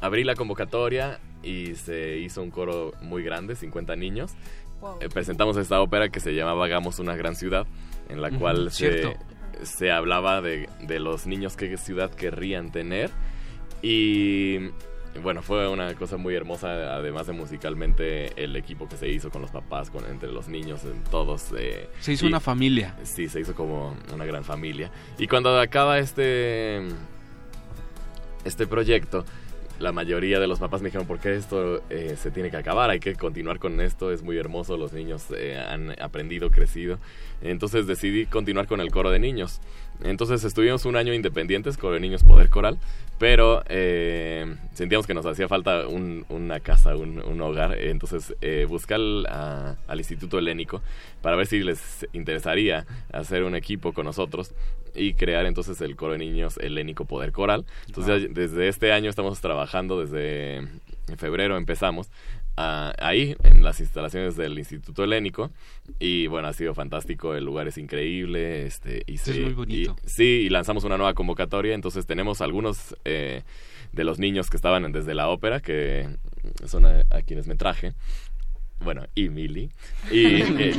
abrí 0.00 0.24
la 0.24 0.34
convocatoria 0.34 1.18
y 1.42 1.74
se 1.74 2.18
hizo 2.18 2.42
un 2.42 2.50
coro 2.50 2.92
muy 3.00 3.22
grande, 3.22 3.56
50 3.56 3.96
niños. 3.96 4.32
Wow. 4.80 4.98
Eh, 5.00 5.08
presentamos 5.08 5.56
esta 5.56 5.80
ópera 5.80 6.08
que 6.08 6.20
se 6.20 6.34
llamaba 6.34 6.64
Hagamos 6.64 6.98
una 6.98 7.14
gran 7.16 7.36
ciudad, 7.36 7.66
en 8.08 8.20
la 8.20 8.30
-huh, 8.30 8.38
cual 8.38 8.70
se, 8.72 9.16
se 9.62 9.90
hablaba 9.90 10.40
de, 10.40 10.68
de 10.80 11.00
los 11.00 11.26
niños 11.26 11.56
que 11.56 11.76
ciudad 11.76 12.10
querrían 12.10 12.72
tener. 12.72 13.10
Y 13.80 14.70
bueno, 15.20 15.42
fue 15.42 15.68
una 15.68 15.94
cosa 15.94 16.16
muy 16.16 16.34
hermosa, 16.34 16.96
además 16.96 17.26
de 17.26 17.34
musicalmente 17.34 18.42
el 18.42 18.56
equipo 18.56 18.88
que 18.88 18.96
se 18.96 19.08
hizo 19.08 19.30
con 19.30 19.42
los 19.42 19.50
papás, 19.50 19.90
con 19.90 20.06
entre 20.06 20.32
los 20.32 20.48
niños, 20.48 20.84
en 20.84 21.04
todos. 21.04 21.52
Eh, 21.56 21.88
se 22.00 22.12
hizo 22.12 22.24
y, 22.24 22.28
una 22.28 22.40
familia. 22.40 22.96
Sí, 23.02 23.28
se 23.28 23.40
hizo 23.40 23.54
como 23.54 23.94
una 24.12 24.24
gran 24.24 24.42
familia. 24.42 24.90
Y 25.18 25.26
cuando 25.26 25.58
acaba 25.60 25.98
este 25.98 26.88
este 28.44 28.66
proyecto, 28.66 29.24
la 29.82 29.92
mayoría 29.92 30.38
de 30.38 30.46
los 30.46 30.60
papás 30.60 30.80
me 30.80 30.88
dijeron, 30.88 31.06
¿por 31.06 31.18
qué 31.18 31.34
esto 31.34 31.82
eh, 31.90 32.16
se 32.16 32.30
tiene 32.30 32.50
que 32.50 32.56
acabar? 32.56 32.88
Hay 32.88 33.00
que 33.00 33.14
continuar 33.16 33.58
con 33.58 33.80
esto, 33.80 34.12
es 34.12 34.22
muy 34.22 34.38
hermoso, 34.38 34.76
los 34.76 34.92
niños 34.92 35.26
eh, 35.36 35.58
han 35.58 36.00
aprendido, 36.00 36.50
crecido. 36.50 36.98
Entonces 37.42 37.86
decidí 37.86 38.26
continuar 38.26 38.68
con 38.68 38.80
el 38.80 38.90
coro 38.92 39.10
de 39.10 39.18
niños. 39.18 39.60
Entonces 40.02 40.42
estuvimos 40.44 40.84
un 40.84 40.96
año 40.96 41.14
independientes 41.14 41.76
con 41.76 42.00
Niños 42.00 42.24
Poder 42.24 42.48
Coral, 42.50 42.78
pero 43.18 43.62
eh, 43.68 44.56
sentíamos 44.74 45.06
que 45.06 45.14
nos 45.14 45.24
hacía 45.26 45.46
falta 45.46 45.86
un- 45.86 46.24
una 46.28 46.58
casa, 46.60 46.96
un, 46.96 47.22
un 47.22 47.40
hogar. 47.40 47.78
Entonces 47.78 48.34
eh, 48.40 48.66
busqué 48.68 48.94
al, 48.94 49.26
a- 49.26 49.76
al 49.86 49.98
Instituto 49.98 50.38
Helénico 50.38 50.82
para 51.20 51.36
ver 51.36 51.46
si 51.46 51.60
les 51.62 52.06
interesaría 52.12 52.84
hacer 53.12 53.44
un 53.44 53.54
equipo 53.54 53.92
con 53.92 54.06
nosotros 54.06 54.52
y 54.94 55.14
crear 55.14 55.46
entonces 55.46 55.80
el 55.80 55.94
coro 55.96 56.12
de 56.14 56.18
niños 56.18 56.58
helénico 56.58 57.04
Poder 57.04 57.30
Coral. 57.32 57.64
Entonces 57.86 58.34
desde 58.34 58.68
este 58.68 58.92
año 58.92 59.08
estamos 59.08 59.40
trabajando, 59.40 60.00
desde 60.00 60.56
en 60.56 61.18
febrero 61.18 61.56
empezamos 61.56 62.10
ah, 62.56 62.92
ahí 62.98 63.36
en 63.44 63.62
las 63.64 63.80
instalaciones 63.80 64.36
del 64.36 64.58
Instituto 64.58 65.04
Helénico 65.04 65.50
y 65.98 66.26
bueno 66.26 66.48
ha 66.48 66.52
sido 66.52 66.74
fantástico 66.74 67.34
el 67.34 67.44
lugar 67.44 67.68
es 67.68 67.78
increíble 67.78 68.66
este 68.66 69.02
y 69.06 69.14
Es 69.14 69.22
sí, 69.22 69.40
muy 69.40 69.54
bonito. 69.54 69.96
y- 70.04 70.08
sí 70.08 70.24
y 70.44 70.48
lanzamos 70.50 70.84
una 70.84 70.96
nueva 70.96 71.14
convocatoria 71.14 71.74
entonces 71.74 72.06
tenemos 72.06 72.40
algunos 72.40 72.96
eh, 73.04 73.42
de 73.92 74.04
los 74.04 74.18
niños 74.18 74.50
que 74.50 74.56
estaban 74.56 74.90
desde 74.92 75.14
la 75.14 75.28
ópera 75.28 75.60
que 75.60 76.08
son 76.66 76.86
a, 76.86 77.04
a 77.10 77.22
quienes 77.22 77.46
me 77.46 77.54
traje 77.56 77.94
bueno, 78.84 79.04
y 79.14 79.28
Mili, 79.28 79.70
y 80.10 80.42
que, 80.56 80.72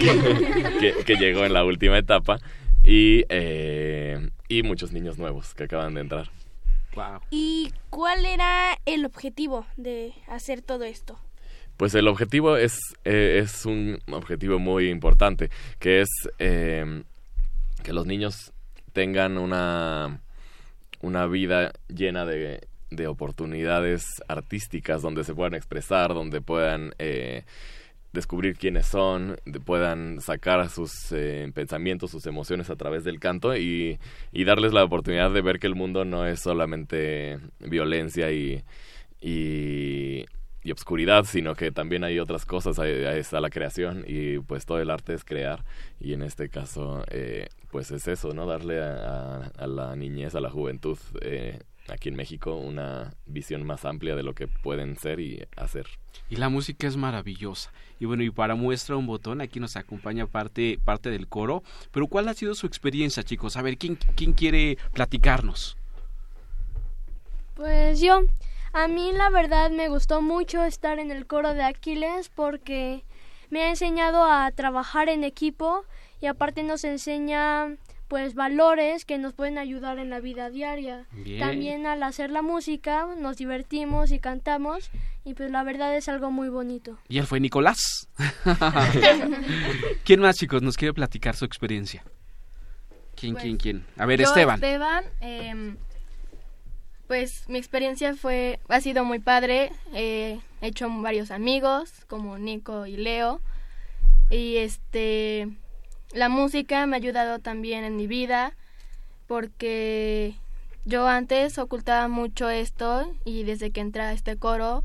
que- 0.79 1.03
que 1.05 1.15
llegó 1.15 1.45
en 1.45 1.53
la 1.53 1.63
última 1.63 1.97
etapa, 1.97 2.37
y, 2.83 3.23
eh, 3.29 4.29
y 4.49 4.61
muchos 4.63 4.91
niños 4.91 5.17
nuevos 5.17 5.53
que 5.53 5.63
acaban 5.63 5.93
de 5.93 6.01
entrar. 6.01 6.29
¿Y 7.31 7.71
cuál 7.89 8.25
era 8.25 8.77
el 8.85 9.05
objetivo 9.05 9.65
de 9.77 10.11
hacer 10.27 10.61
todo 10.61 10.83
esto? 10.83 11.17
Pues 11.77 11.95
el 11.95 12.07
objetivo 12.07 12.55
es, 12.55 12.77
eh, 13.03 13.41
es 13.43 13.65
un 13.65 13.99
objetivo 14.11 14.59
muy 14.59 14.89
importante, 14.89 15.49
que 15.79 16.01
es 16.01 16.09
eh, 16.39 17.03
que 17.83 17.93
los 17.93 18.05
niños 18.05 18.53
tengan 18.93 19.37
una, 19.37 20.21
una 21.01 21.25
vida 21.27 21.73
llena 21.87 22.25
de, 22.25 22.61
de 22.95 23.07
oportunidades 23.07 24.05
artísticas 24.27 25.01
donde 25.01 25.23
se 25.23 25.33
puedan 25.33 25.55
expresar, 25.55 26.13
donde 26.13 26.41
puedan 26.41 26.93
eh, 26.99 27.43
descubrir 28.13 28.57
quiénes 28.57 28.85
son, 28.85 29.37
puedan 29.65 30.21
sacar 30.21 30.69
sus 30.69 30.91
eh, 31.11 31.51
pensamientos, 31.53 32.11
sus 32.11 32.25
emociones 32.27 32.69
a 32.69 32.75
través 32.75 33.03
del 33.03 33.19
canto 33.19 33.55
y, 33.57 33.99
y 34.31 34.43
darles 34.43 34.71
la 34.71 34.83
oportunidad 34.83 35.31
de 35.31 35.41
ver 35.41 35.59
que 35.59 35.67
el 35.67 35.75
mundo 35.75 36.05
no 36.05 36.25
es 36.25 36.39
solamente 36.39 37.39
violencia 37.59 38.31
y, 38.31 38.63
y, 39.19 40.25
y 40.63 40.71
obscuridad, 40.71 41.25
sino 41.25 41.55
que 41.55 41.71
también 41.71 42.03
hay 42.03 42.19
otras 42.19 42.45
cosas, 42.45 42.79
ahí, 42.79 43.03
ahí 43.05 43.19
está 43.19 43.39
la 43.41 43.49
creación 43.49 44.03
y 44.07 44.39
pues 44.39 44.65
todo 44.65 44.79
el 44.79 44.89
arte 44.89 45.13
es 45.13 45.23
crear 45.23 45.63
y 45.99 46.13
en 46.13 46.21
este 46.21 46.49
caso 46.49 47.03
eh, 47.09 47.47
pues 47.71 47.91
es 47.91 48.07
eso, 48.07 48.33
¿no? 48.33 48.45
Darle 48.45 48.81
a, 48.81 48.95
a- 49.37 49.51
a 49.57 49.67
la 49.67 49.95
niñez, 49.95 50.35
a 50.35 50.39
la 50.41 50.49
juventud 50.49 50.97
eh, 51.21 51.59
aquí 51.89 52.07
en 52.09 52.15
México 52.15 52.55
una 52.55 53.13
visión 53.25 53.65
más 53.65 53.83
amplia 53.83 54.15
de 54.15 54.23
lo 54.23 54.33
que 54.33 54.47
pueden 54.47 54.95
ser 54.97 55.19
y 55.19 55.43
hacer. 55.57 55.85
Y 56.29 56.37
la 56.37 56.47
música 56.49 56.87
es 56.87 56.95
maravillosa. 56.95 57.71
Y 57.99 58.05
bueno, 58.05 58.23
y 58.23 58.29
para 58.29 58.55
muestra 58.55 58.95
un 58.95 59.05
botón, 59.05 59.41
aquí 59.41 59.59
nos 59.59 59.75
acompaña 59.75 60.25
parte, 60.27 60.79
parte 60.85 61.09
del 61.09 61.27
coro. 61.27 61.61
Pero 61.91 62.07
¿cuál 62.07 62.29
ha 62.29 62.33
sido 62.33 62.55
su 62.55 62.67
experiencia, 62.67 63.23
chicos? 63.23 63.57
A 63.57 63.61
ver, 63.61 63.77
¿quién, 63.77 63.97
quién 64.15 64.31
quiere 64.33 64.77
platicarnos? 64.93 65.75
Pues 67.55 67.99
yo, 68.01 68.21
a 68.73 68.87
mí 68.87 69.11
la 69.13 69.29
verdad 69.29 69.71
me 69.71 69.87
gustó 69.87 70.21
mucho 70.21 70.63
estar 70.63 70.99
en 70.99 71.11
el 71.11 71.25
coro 71.25 71.53
de 71.53 71.63
Aquiles 71.63 72.29
porque 72.29 73.03
me 73.49 73.63
ha 73.63 73.69
enseñado 73.69 74.25
a 74.25 74.49
trabajar 74.51 75.09
en 75.09 75.23
equipo 75.23 75.85
y 76.19 76.25
aparte 76.25 76.63
nos 76.63 76.83
enseña 76.83 77.77
pues 78.07 78.35
valores 78.35 79.05
que 79.05 79.17
nos 79.17 79.33
pueden 79.33 79.57
ayudar 79.57 79.97
en 79.97 80.09
la 80.09 80.19
vida 80.19 80.49
diaria. 80.49 81.05
Bien. 81.11 81.39
También 81.39 81.85
al 81.87 82.03
hacer 82.03 82.29
la 82.29 82.41
música 82.41 83.07
nos 83.17 83.37
divertimos 83.37 84.11
y 84.11 84.19
cantamos 84.19 84.91
y 85.23 85.33
pues 85.35 85.51
la 85.51 85.63
verdad 85.63 85.95
es 85.95 86.09
algo 86.09 86.31
muy 86.31 86.49
bonito. 86.49 86.97
Y 87.07 87.17
él 87.17 87.25
fue 87.25 87.39
Nicolás. 87.39 88.07
¿Quién 90.03 90.19
más, 90.19 90.35
chicos, 90.35 90.61
nos 90.61 90.77
quiere 90.77 90.93
platicar 90.93 91.35
su 91.35 91.45
experiencia? 91.45 92.03
¿Quién, 93.15 93.33
Pues, 93.33 93.43
quién, 93.43 93.57
quién? 93.57 93.85
A 93.97 94.05
ver, 94.05 94.19
Yo, 94.19 94.25
Esteban. 94.25 94.55
Esteban, 94.55 95.05
em, 95.21 95.77
pues 97.13 97.47
mi 97.47 97.59
experiencia 97.59 98.15
fue, 98.15 98.59
ha 98.69 98.81
sido 98.81 99.03
muy 99.03 99.19
padre. 99.19 99.71
eh, 99.93 100.39
he 100.61 100.67
hecho 100.67 100.89
varios 100.89 101.29
amigos, 101.29 101.91
como 102.07 102.39
Nico 102.39 102.87
y 102.87 102.97
Leo. 102.97 103.39
Y 104.31 104.57
este, 104.57 105.47
la 106.11 106.27
música 106.27 106.87
me 106.87 106.95
ha 106.95 106.97
ayudado 106.97 107.37
también 107.37 107.83
en 107.83 107.97
mi 107.97 108.07
vida, 108.07 108.55
porque 109.27 110.33
yo 110.85 111.07
antes 111.07 111.59
ocultaba 111.59 112.07
mucho 112.07 112.49
esto 112.49 113.05
y 113.25 113.43
desde 113.43 113.69
que 113.69 113.81
entré 113.81 114.01
a 114.01 114.13
este 114.13 114.35
coro 114.35 114.83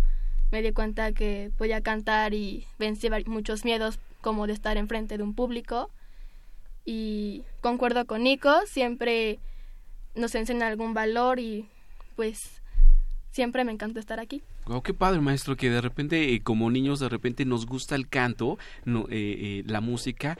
me 0.50 0.60
di 0.60 0.72
cuenta 0.72 1.12
que 1.12 1.50
podía 1.56 1.80
cantar 1.80 2.34
y 2.34 2.66
vencí 2.78 3.08
muchos 3.24 3.64
miedos 3.64 3.98
como 4.20 4.46
de 4.46 4.52
estar 4.52 4.76
enfrente 4.76 5.16
de 5.16 5.22
un 5.22 5.34
público 5.34 5.88
y 6.84 7.44
concuerdo 7.62 8.04
con 8.04 8.22
Nico, 8.22 8.52
siempre 8.66 9.38
nos 10.14 10.34
enseña 10.34 10.66
algún 10.66 10.92
valor 10.92 11.38
y 11.38 11.70
pues 12.18 12.60
siempre 13.30 13.64
me 13.64 13.70
encanta 13.70 14.00
estar 14.00 14.18
aquí. 14.18 14.42
Oh, 14.64 14.82
qué 14.82 14.92
padre, 14.92 15.20
maestro, 15.20 15.56
que 15.56 15.70
de 15.70 15.80
repente, 15.80 16.34
eh, 16.34 16.40
como 16.40 16.68
niños, 16.68 16.98
de 16.98 17.08
repente 17.08 17.44
nos 17.44 17.64
gusta 17.64 17.94
el 17.94 18.08
canto, 18.08 18.58
no, 18.84 19.02
eh, 19.02 19.06
eh, 19.10 19.62
la 19.66 19.80
música, 19.80 20.36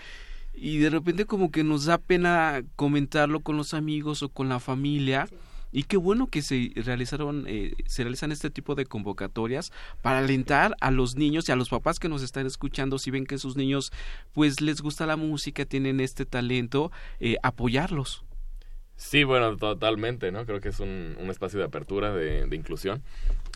y 0.53 0.79
de 0.79 0.91
repente 0.91 1.24
como 1.24 1.53
que 1.53 1.62
nos 1.62 1.85
da 1.85 1.99
pena 1.99 2.64
comentarlo 2.74 3.39
con 3.39 3.57
los 3.57 3.74
amigos 3.74 4.24
o 4.24 4.29
con 4.29 4.49
la 4.49 4.59
familia. 4.59 5.29
Y 5.70 5.85
qué 5.85 5.97
bueno 5.97 6.26
que 6.26 6.43
se 6.43 6.72
realizaron, 6.74 7.45
eh, 7.47 7.74
se 7.87 8.03
realizan 8.03 8.33
este 8.33 8.51
tipo 8.51 8.74
de 8.74 8.85
convocatorias 8.85 9.70
para 10.03 10.18
alentar 10.18 10.74
a 10.81 10.91
los 10.91 11.14
niños 11.14 11.49
y 11.49 11.53
a 11.53 11.57
los 11.57 11.68
papás 11.68 12.01
que 12.01 12.09
nos 12.09 12.22
están 12.22 12.47
escuchando, 12.47 12.99
si 12.99 13.12
ven 13.12 13.24
que 13.24 13.39
sus 13.39 13.55
niños 13.55 13.93
pues 14.33 14.61
les 14.61 14.81
gusta 14.81 15.07
la 15.07 15.16
música, 15.16 15.64
tienen 15.64 16.01
este 16.01 16.26
talento, 16.26 16.91
eh, 17.20 17.37
apoyarlos. 17.45 18.24
Sí, 18.99 19.22
bueno, 19.22 19.57
totalmente, 19.57 20.32
¿no? 20.32 20.44
Creo 20.44 20.61
que 20.61 20.70
es 20.70 20.80
un, 20.80 21.16
un 21.20 21.30
espacio 21.30 21.61
de 21.61 21.64
apertura, 21.64 22.12
de, 22.12 22.46
de 22.46 22.57
inclusión. 22.57 23.01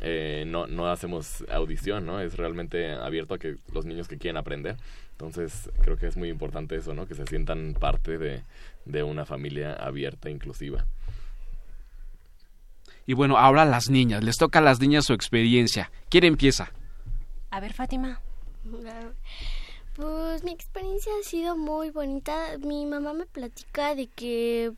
Eh, 0.00 0.44
no, 0.46 0.68
no 0.68 0.88
hacemos 0.88 1.44
audición, 1.50 2.06
¿no? 2.06 2.20
Es 2.20 2.36
realmente 2.36 2.92
abierto 2.92 3.34
a 3.34 3.38
que 3.38 3.56
los 3.72 3.84
niños 3.84 4.06
que 4.06 4.18
quieren 4.18 4.36
aprender. 4.36 4.76
Entonces, 5.10 5.68
creo 5.82 5.96
que 5.96 6.06
es 6.06 6.16
muy 6.16 6.28
importante 6.28 6.76
eso, 6.76 6.94
¿no? 6.94 7.08
Que 7.08 7.16
se 7.16 7.26
sientan 7.26 7.74
parte 7.74 8.18
de, 8.18 8.44
de 8.84 9.02
una 9.02 9.26
familia 9.26 9.72
abierta, 9.72 10.30
inclusiva. 10.30 10.86
Y 13.04 13.14
bueno, 13.14 13.36
ahora 13.36 13.64
las 13.64 13.90
niñas, 13.90 14.22
les 14.22 14.36
toca 14.36 14.60
a 14.60 14.62
las 14.62 14.78
niñas 14.78 15.06
su 15.06 15.12
experiencia. 15.12 15.90
¿Quién 16.08 16.22
empieza? 16.22 16.70
A 17.50 17.58
ver, 17.58 17.72
Fátima. 17.72 18.20
Pues 19.96 20.44
mi 20.44 20.52
experiencia 20.52 21.10
ha 21.20 21.28
sido 21.28 21.56
muy 21.56 21.90
bonita. 21.90 22.58
Mi 22.60 22.86
mamá 22.86 23.12
me 23.12 23.26
platica 23.26 23.96
de 23.96 24.06
que 24.06 24.72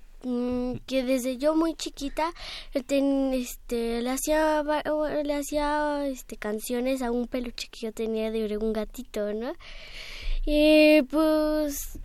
que 0.86 1.02
desde 1.04 1.36
yo 1.36 1.54
muy 1.54 1.74
chiquita 1.74 2.32
eh, 2.72 2.82
este 3.34 4.02
le 4.02 4.10
hacía 4.10 4.62
le 5.24 5.34
hacía 5.34 6.06
este 6.06 6.36
canciones 6.36 7.02
a 7.02 7.10
un 7.10 7.26
peluche 7.26 7.68
que 7.70 7.80
yo 7.80 7.92
tenía 7.92 8.30
de 8.30 8.56
un 8.56 8.72
gatito, 8.72 9.32
¿no? 9.34 9.52
Y 10.46 11.02
pues 11.02 11.98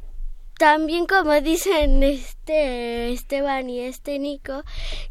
también 0.58 1.06
como 1.06 1.40
dicen 1.40 2.04
este 2.04 3.12
Esteban 3.14 3.70
y 3.70 3.80
este 3.80 4.20
Nico 4.20 4.64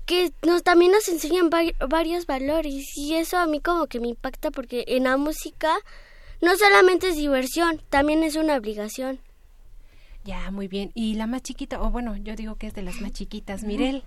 que 0.04 0.30
nos 0.46 0.62
también 0.62 0.92
nos 0.92 1.08
enseñan 1.08 1.50
vari- 1.50 1.74
varios 1.88 2.26
valores 2.26 2.84
y 2.96 3.14
eso 3.14 3.38
a 3.38 3.46
mí 3.46 3.60
como 3.60 3.86
que 3.86 4.00
me 4.00 4.08
impacta 4.08 4.50
porque 4.50 4.84
en 4.88 5.04
la 5.04 5.16
música 5.16 5.74
no 6.42 6.54
solamente 6.56 7.08
es 7.08 7.16
diversión, 7.16 7.80
también 7.88 8.22
es 8.22 8.36
una 8.36 8.56
obligación. 8.56 9.20
Ya, 10.24 10.50
muy 10.50 10.68
bien. 10.68 10.90
¿Y 10.94 11.14
la 11.14 11.26
más 11.26 11.42
chiquita? 11.42 11.80
O 11.80 11.90
bueno, 11.90 12.16
yo 12.16 12.36
digo 12.36 12.56
que 12.56 12.66
es 12.66 12.74
de 12.74 12.82
las 12.82 13.00
más 13.00 13.12
chiquitas, 13.12 13.64
Mirel. 13.64 14.02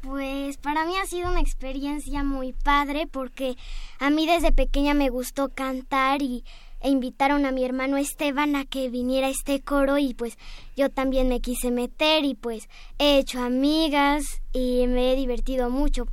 Pues 0.00 0.56
para 0.58 0.84
mí 0.84 0.96
ha 0.96 1.06
sido 1.06 1.30
una 1.30 1.40
experiencia 1.40 2.22
muy 2.22 2.52
padre 2.52 3.08
porque 3.10 3.56
a 3.98 4.10
mí 4.10 4.26
desde 4.26 4.52
pequeña 4.52 4.94
me 4.94 5.10
gustó 5.10 5.48
cantar 5.48 6.22
y 6.22 6.44
e 6.80 6.90
invitaron 6.90 7.44
a 7.44 7.50
mi 7.50 7.64
hermano 7.64 7.96
Esteban 7.96 8.54
a 8.54 8.64
que 8.64 8.88
viniera 8.88 9.26
a 9.26 9.30
este 9.30 9.60
coro 9.60 9.98
y 9.98 10.14
pues 10.14 10.38
yo 10.76 10.88
también 10.90 11.28
me 11.28 11.40
quise 11.40 11.72
meter 11.72 12.24
y 12.24 12.34
pues 12.34 12.68
he 13.00 13.18
hecho 13.18 13.42
amigas 13.42 14.40
y 14.52 14.86
me 14.86 15.12
he 15.12 15.16
divertido 15.16 15.70
mucho. 15.70 16.06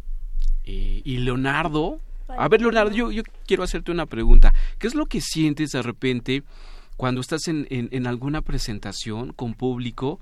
Eh, 0.64 1.02
y 1.04 1.18
Leonardo. 1.18 2.00
A 2.28 2.48
ver, 2.50 2.62
Leonardo, 2.62 2.92
yo, 2.92 3.12
yo 3.12 3.22
quiero 3.46 3.62
hacerte 3.62 3.92
una 3.92 4.08
pregunta. 4.08 4.52
¿Qué 4.80 4.88
es 4.88 4.96
lo 4.96 5.06
que 5.06 5.22
sientes 5.22 5.74
de 5.74 5.84
repente 5.84 6.44
cuando 6.98 7.22
estás 7.22 7.48
en, 7.48 7.68
en, 7.70 7.90
en 7.92 8.08
alguna 8.08 8.42
presentación 8.42 9.34
con 9.34 9.54
público 9.54 10.20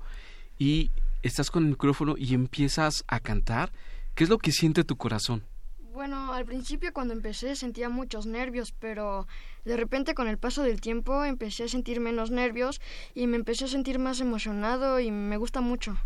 y 0.58 0.90
estás 1.22 1.50
con 1.50 1.64
el 1.64 1.70
micrófono 1.70 2.14
y 2.18 2.34
empiezas 2.34 3.04
a 3.08 3.20
cantar? 3.20 3.72
¿Qué 4.14 4.24
es 4.24 4.30
lo 4.30 4.38
que 4.38 4.52
siente 4.52 4.84
tu 4.84 4.96
corazón? 4.96 5.42
Bueno, 5.92 6.32
al 6.32 6.44
principio 6.44 6.92
cuando 6.92 7.14
empecé 7.14 7.54
sentía 7.54 7.88
muchos 7.88 8.26
nervios, 8.26 8.72
pero 8.72 9.28
de 9.64 9.76
repente 9.76 10.14
con 10.14 10.26
el 10.26 10.38
paso 10.38 10.62
del 10.62 10.80
tiempo 10.80 11.24
empecé 11.24 11.64
a 11.64 11.68
sentir 11.68 12.00
menos 12.00 12.30
nervios 12.32 12.80
y 13.14 13.28
me 13.28 13.36
empecé 13.36 13.66
a 13.66 13.68
sentir 13.68 13.98
más 14.00 14.20
emocionado 14.20 14.98
y 14.98 15.10
me 15.12 15.36
gusta 15.36 15.60
mucho. 15.60 15.96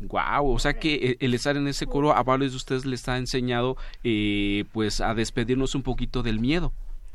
Wow, 0.00 0.50
o 0.50 0.58
sea 0.58 0.74
que 0.74 0.94
eh, 0.94 1.16
el 1.20 1.32
estar 1.34 1.56
en 1.56 1.68
ese 1.68 1.86
coro 1.86 2.14
a 2.14 2.22
varios 2.22 2.52
de 2.52 2.56
ustedes 2.56 2.84
les 2.84 3.08
ha 3.08 3.16
enseñado 3.16 3.76
eh, 4.02 4.64
pues 4.72 5.00
a 5.00 5.14
despedirnos 5.14 5.74
un 5.74 5.82
poquito 5.82 6.22
del 6.22 6.40
miedo 6.40 6.72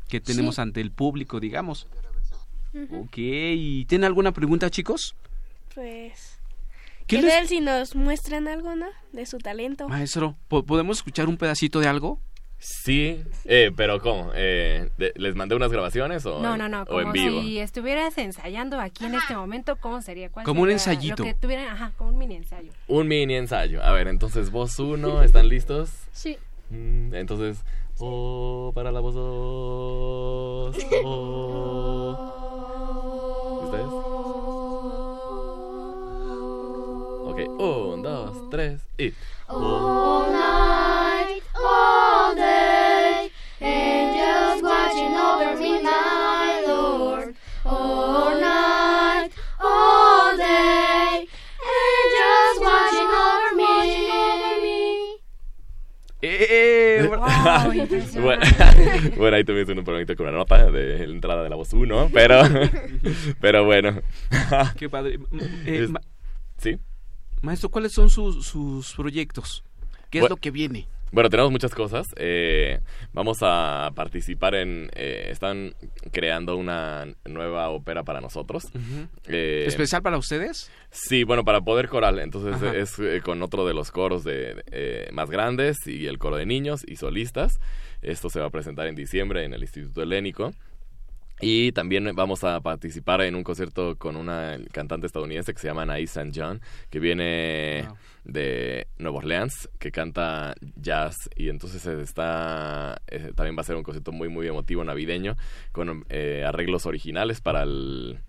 que 0.08 0.20
tenemos 0.20 0.56
Sí. 0.56 0.62
ante 0.62 0.80
el 0.80 0.90
público, 0.90 1.38
digamos. 1.38 1.86
Ujú. 2.74 3.00
Ok, 3.04 3.14
¿y 3.16 3.84
tienen 3.86 4.04
alguna 4.04 4.32
pregunta, 4.32 4.70
chicos? 4.70 5.14
Pues. 5.74 6.38
¿Qué 7.06 7.16
¿Qué 7.16 7.22
les- 7.22 7.24
ver 7.34 7.46
si 7.48 7.60
nos 7.60 7.96
muestran 7.96 8.46
algo, 8.48 8.76
no? 8.76 8.86
De 9.12 9.26
su 9.26 9.38
talento. 9.38 9.88
Maestro, 9.88 10.36
¿po- 10.48 10.62
¿podemos 10.64 10.98
escuchar 10.98 11.28
un 11.28 11.36
pedacito 11.36 11.80
de 11.80 11.88
algo? 11.88 12.20
Sí, 12.62 13.24
eh, 13.46 13.70
pero 13.74 14.00
¿cómo? 14.00 14.32
Eh, 14.34 14.90
¿Les 15.16 15.34
mandé 15.34 15.54
unas 15.56 15.72
grabaciones 15.72 16.26
o, 16.26 16.40
No, 16.42 16.58
no, 16.58 16.68
no, 16.68 16.82
o 16.82 17.00
en 17.00 17.10
vivo? 17.10 17.40
si 17.40 17.58
estuvieras 17.58 18.18
ensayando 18.18 18.78
aquí 18.78 19.06
en 19.06 19.14
este 19.14 19.34
momento, 19.34 19.76
¿cómo 19.76 20.02
sería? 20.02 20.28
¿Cuál 20.28 20.44
Como 20.44 20.60
un 20.62 20.70
ensayito. 20.70 21.22
Lo 21.24 21.28
que 21.30 21.34
tuvieran, 21.34 21.68
ajá, 21.68 21.92
como 21.96 22.10
un 22.10 22.18
mini 22.18 22.36
ensayo. 22.36 22.70
Un 22.86 23.08
mini 23.08 23.34
ensayo. 23.34 23.82
A 23.82 23.92
ver, 23.92 24.08
entonces 24.08 24.50
voz 24.50 24.78
uno, 24.78 25.22
¿están 25.22 25.48
listos? 25.48 25.90
Sí. 26.12 26.36
Mm, 26.68 27.14
Entonces, 27.14 27.64
oh, 27.98 28.72
para 28.74 28.92
la 28.92 29.00
voz 29.00 29.14
dos. 29.14 30.76
Oh. 31.04 32.36
Ok, 37.40 37.60
un, 37.60 38.02
dos, 38.02 38.50
tres 38.50 38.82
y. 38.98 39.12
All 39.48 40.30
night, 40.30 41.42
all 41.54 42.34
day, 42.34 43.30
angels 43.60 44.62
watching 44.62 45.16
over 45.16 45.56
me, 45.56 45.82
my 45.82 46.62
Lord. 46.66 47.34
All 47.64 48.38
night, 48.38 49.30
all 49.58 50.36
day, 50.36 51.26
angels 51.64 52.60
watching 52.60 53.08
over 53.08 53.56
me. 53.56 54.00
¡Eh! 56.22 57.08
Wow, 57.08 57.72
bueno, 58.22 58.42
bueno, 59.16 59.36
ahí 59.36 59.44
tuvimos 59.44 59.70
un 59.70 59.84
problemita 59.84 60.14
con 60.14 60.26
la 60.26 60.32
nota 60.32 60.70
de 60.70 61.06
la 61.06 61.14
entrada 61.14 61.42
de 61.42 61.48
la 61.48 61.56
voz 61.56 61.72
1, 61.72 62.10
pero, 62.12 62.42
pero 63.40 63.64
bueno. 63.64 64.02
Qué 64.76 64.90
padre. 64.90 65.18
Eh, 65.64 65.86
Es-. 65.88 66.09
Maestro, 67.42 67.68
¿cuáles 67.70 67.92
son 67.92 68.10
sus, 68.10 68.46
sus 68.46 68.94
proyectos? 68.94 69.64
¿Qué 70.10 70.18
es 70.18 70.28
lo 70.28 70.36
que 70.36 70.50
viene? 70.50 70.88
Bueno, 71.12 71.28
tenemos 71.28 71.50
muchas 71.50 71.74
cosas. 71.74 72.06
Eh, 72.16 72.78
vamos 73.12 73.38
a 73.42 73.90
participar 73.96 74.54
en... 74.54 74.88
eh, 74.94 75.28
están 75.30 75.74
creando 76.12 76.56
una 76.56 77.06
nueva 77.24 77.68
ópera 77.70 78.04
para 78.04 78.20
nosotros. 78.20 78.64
Eh, 79.26 79.64
¿Especial 79.66 80.02
para 80.02 80.18
ustedes? 80.18 80.70
Sí, 80.90 81.24
bueno, 81.24 81.44
para 81.44 81.60
poder 81.62 81.88
coral. 81.88 82.20
Entonces 82.20 82.54
Ajá. 82.54 82.76
es 82.76 82.98
eh, 83.00 83.22
con 83.24 83.42
otro 83.42 83.66
de 83.66 83.74
los 83.74 83.90
coros 83.90 84.22
de, 84.22 84.62
eh, 84.70 85.08
más 85.12 85.30
grandes 85.30 85.78
y 85.86 86.06
el 86.06 86.18
coro 86.18 86.36
de 86.36 86.46
niños 86.46 86.82
y 86.86 86.96
solistas. 86.96 87.58
Esto 88.02 88.30
se 88.30 88.38
va 88.38 88.46
a 88.46 88.50
presentar 88.50 88.86
en 88.86 88.94
diciembre 88.94 89.44
en 89.44 89.52
el 89.52 89.62
Instituto 89.62 90.02
Helénico. 90.02 90.52
Y 91.40 91.72
también 91.72 92.10
vamos 92.14 92.44
a 92.44 92.60
participar 92.60 93.22
en 93.22 93.34
un 93.34 93.42
concierto 93.42 93.96
con 93.96 94.16
una 94.16 94.58
cantante 94.72 95.06
estadounidense 95.06 95.52
que 95.54 95.58
se 95.58 95.68
llama 95.68 95.82
Anaïs 95.82 96.16
St. 96.16 96.32
John, 96.34 96.60
que 96.90 97.00
viene 97.00 97.88
de 98.24 98.86
Nueva 98.98 99.18
Orleans, 99.18 99.70
que 99.78 99.90
canta 99.90 100.54
jazz. 100.76 101.16
Y 101.36 101.48
entonces 101.48 101.84
está 101.86 103.00
eh, 103.06 103.32
también 103.34 103.56
va 103.56 103.62
a 103.62 103.64
ser 103.64 103.76
un 103.76 103.82
concierto 103.82 104.12
muy 104.12 104.28
muy 104.28 104.46
emotivo 104.46 104.84
navideño 104.84 105.36
con 105.72 106.04
eh, 106.10 106.44
arreglos 106.46 106.86
originales 106.86 107.40
para 107.40 107.62
el 107.62 108.20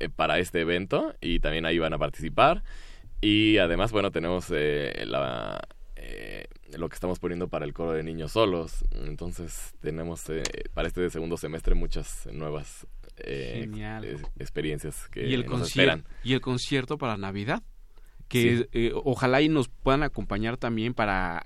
eh, 0.00 0.08
para 0.08 0.38
este 0.38 0.60
evento. 0.60 1.14
Y 1.20 1.40
también 1.40 1.66
ahí 1.66 1.78
van 1.78 1.94
a 1.94 1.98
participar. 1.98 2.64
Y 3.20 3.58
además 3.58 3.92
bueno 3.92 4.10
tenemos 4.10 4.46
eh, 4.50 5.04
la 5.06 5.60
eh, 5.96 6.46
lo 6.78 6.88
que 6.88 6.94
estamos 6.94 7.18
poniendo 7.18 7.48
para 7.48 7.64
el 7.64 7.72
coro 7.72 7.92
de 7.92 8.02
niños 8.02 8.32
solos 8.32 8.84
entonces 9.04 9.74
tenemos 9.80 10.28
eh, 10.28 10.42
para 10.72 10.88
este 10.88 11.08
segundo 11.10 11.36
semestre 11.36 11.74
muchas 11.74 12.26
nuevas 12.32 12.86
eh, 13.18 13.68
experiencias 14.38 15.08
que 15.08 15.26
y 15.26 15.34
el 15.34 15.46
nos 15.46 15.68
esperan 15.68 16.04
y 16.22 16.32
el 16.32 16.40
concierto 16.40 16.98
para 16.98 17.16
Navidad 17.16 17.62
que 18.28 18.68
eh, 18.72 18.92
ojalá 18.94 19.42
y 19.42 19.48
nos 19.48 19.68
puedan 19.68 20.02
acompañar 20.02 20.56
también 20.56 20.94
para 20.94 21.44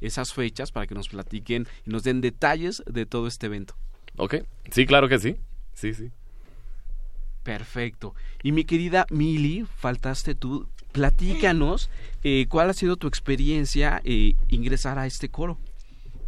esas 0.00 0.32
fechas 0.32 0.72
para 0.72 0.86
que 0.86 0.94
nos 0.94 1.08
platiquen 1.08 1.66
y 1.86 1.90
nos 1.90 2.02
den 2.02 2.20
detalles 2.20 2.82
de 2.86 3.06
todo 3.06 3.26
este 3.26 3.46
evento. 3.46 3.74
Ok, 4.16 4.36
sí, 4.70 4.86
claro 4.86 5.08
que 5.08 5.18
sí. 5.18 5.36
Sí, 5.74 5.94
sí. 5.94 6.10
Perfecto. 7.42 8.14
Y 8.42 8.52
mi 8.52 8.64
querida 8.64 9.06
Mili, 9.10 9.64
faltaste 9.64 10.34
tú. 10.34 10.68
Platícanos 10.92 11.90
eh, 12.22 12.46
cuál 12.48 12.70
ha 12.70 12.74
sido 12.74 12.96
tu 12.96 13.06
experiencia 13.06 14.00
eh, 14.04 14.34
ingresar 14.48 14.98
a 14.98 15.06
este 15.06 15.28
coro. 15.28 15.58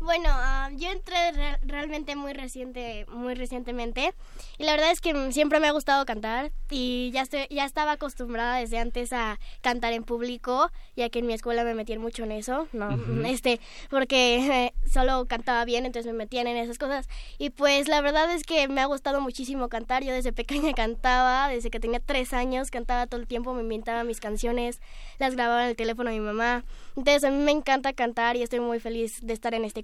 Bueno, 0.05 0.31
ah, 0.33 0.69
yo 0.75 0.91
entré 0.91 1.31
re- 1.31 1.59
realmente 1.63 2.17
muy 2.17 2.33
reciente, 2.33 3.07
muy 3.09 3.35
recientemente 3.35 4.13
y 4.59 4.65
la 4.65 4.73
verdad 4.73 4.91
es 4.91 5.01
que 5.01 5.31
siempre 5.33 5.61
me 5.61 5.69
ha 5.69 5.71
gustado 5.73 6.05
cantar 6.05 6.51
y 6.71 7.11
ya 7.13 7.23
estoy, 7.23 7.47
ya 7.51 7.65
estaba 7.65 7.93
acostumbrada 7.93 8.57
desde 8.57 8.79
antes 8.79 9.13
a 9.13 9.39
cantar 9.61 9.93
en 9.93 10.03
público, 10.03 10.73
ya 10.97 11.09
que 11.09 11.21
en 11.21 11.27
mi 11.27 11.35
escuela 11.35 11.63
me 11.63 11.75
metían 11.75 12.01
mucho 12.01 12.25
en 12.25 12.33
eso, 12.33 12.67
no, 12.73 12.89
este, 13.27 13.61
porque 13.91 14.39
eh, 14.67 14.75
solo 14.93 15.27
cantaba 15.27 15.65
bien, 15.65 15.87
entonces 15.87 16.11
me 16.13 16.19
metían 16.19 16.49
en 16.49 16.57
esas 16.57 16.79
cosas 16.79 17.09
y 17.39 17.51
pues 17.51 17.87
la 17.87 18.01
verdad 18.01 18.29
es 18.35 18.43
que 18.43 18.67
me 18.67 18.81
ha 18.81 18.87
gustado 18.87 19.21
muchísimo 19.21 19.69
cantar. 19.69 20.03
Yo 20.03 20.13
desde 20.13 20.33
pequeña 20.43 20.73
cantaba, 20.73 21.49
desde 21.49 21.71
que 21.71 21.79
tenía 21.79 22.01
tres 22.01 22.33
años 22.33 22.71
cantaba 22.73 23.07
todo 23.07 23.21
el 23.21 23.29
tiempo, 23.29 23.55
me 23.55 23.63
inventaba 23.63 24.03
mis 24.03 24.19
canciones, 24.19 24.81
las 25.19 25.37
grababa 25.37 25.63
en 25.65 25.71
el 25.71 25.77
teléfono 25.77 26.11
de 26.11 26.19
mi 26.19 26.25
mamá. 26.25 26.65
Entonces 26.97 27.23
a 27.25 27.31
mí 27.31 27.37
me 27.37 27.53
encanta 27.53 27.93
cantar 27.93 28.37
y 28.37 28.43
estoy 28.43 28.59
muy 28.61 28.81
feliz 28.81 29.21
de 29.23 29.33
estar 29.33 29.55
en 29.55 29.65
este. 29.65 29.83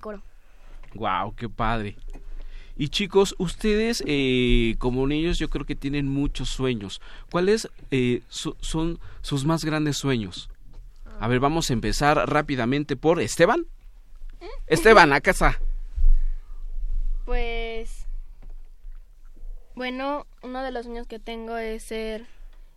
Wow, 0.95 1.35
qué 1.37 1.49
padre. 1.49 1.97
Y 2.77 2.89
chicos, 2.91 3.35
ustedes 3.39 4.03
eh, 4.07 4.77
como 4.79 5.07
niños 5.07 5.39
yo 5.39 5.51
creo 5.51 5.67
que 5.67 5.75
tienen 5.75 6.09
muchos 6.09 6.49
sueños. 6.49 7.01
¿Cuáles 7.31 7.69
eh, 7.91 8.23
so- 8.29 8.57
son 8.61 9.01
sus 9.21 9.45
más 9.45 9.65
grandes 9.65 9.97
sueños? 9.97 10.49
A 11.21 11.27
ver, 11.27 11.41
vamos 11.41 11.71
a 11.71 11.73
empezar 11.73 12.17
rápidamente 12.31 12.95
por 12.95 13.21
Esteban. 13.21 13.67
Esteban, 14.69 15.13
a 15.13 15.21
casa. 15.21 15.59
Pues, 17.25 18.07
bueno, 19.75 20.27
uno 20.43 20.63
de 20.63 20.71
los 20.71 20.85
sueños 20.87 21.07
que 21.07 21.19
tengo 21.19 21.57
es 21.57 21.83
ser 21.83 22.27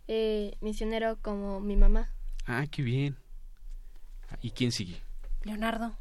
eh, 0.08 0.56
misionero 0.60 1.16
como 1.22 1.60
mi 1.60 1.76
mamá. 1.76 2.10
Ah, 2.46 2.66
qué 2.70 2.82
bien. 2.82 3.16
¿Y 4.42 4.50
quién 4.50 4.72
sigue? 4.72 5.00
Leonardo. 5.44 5.94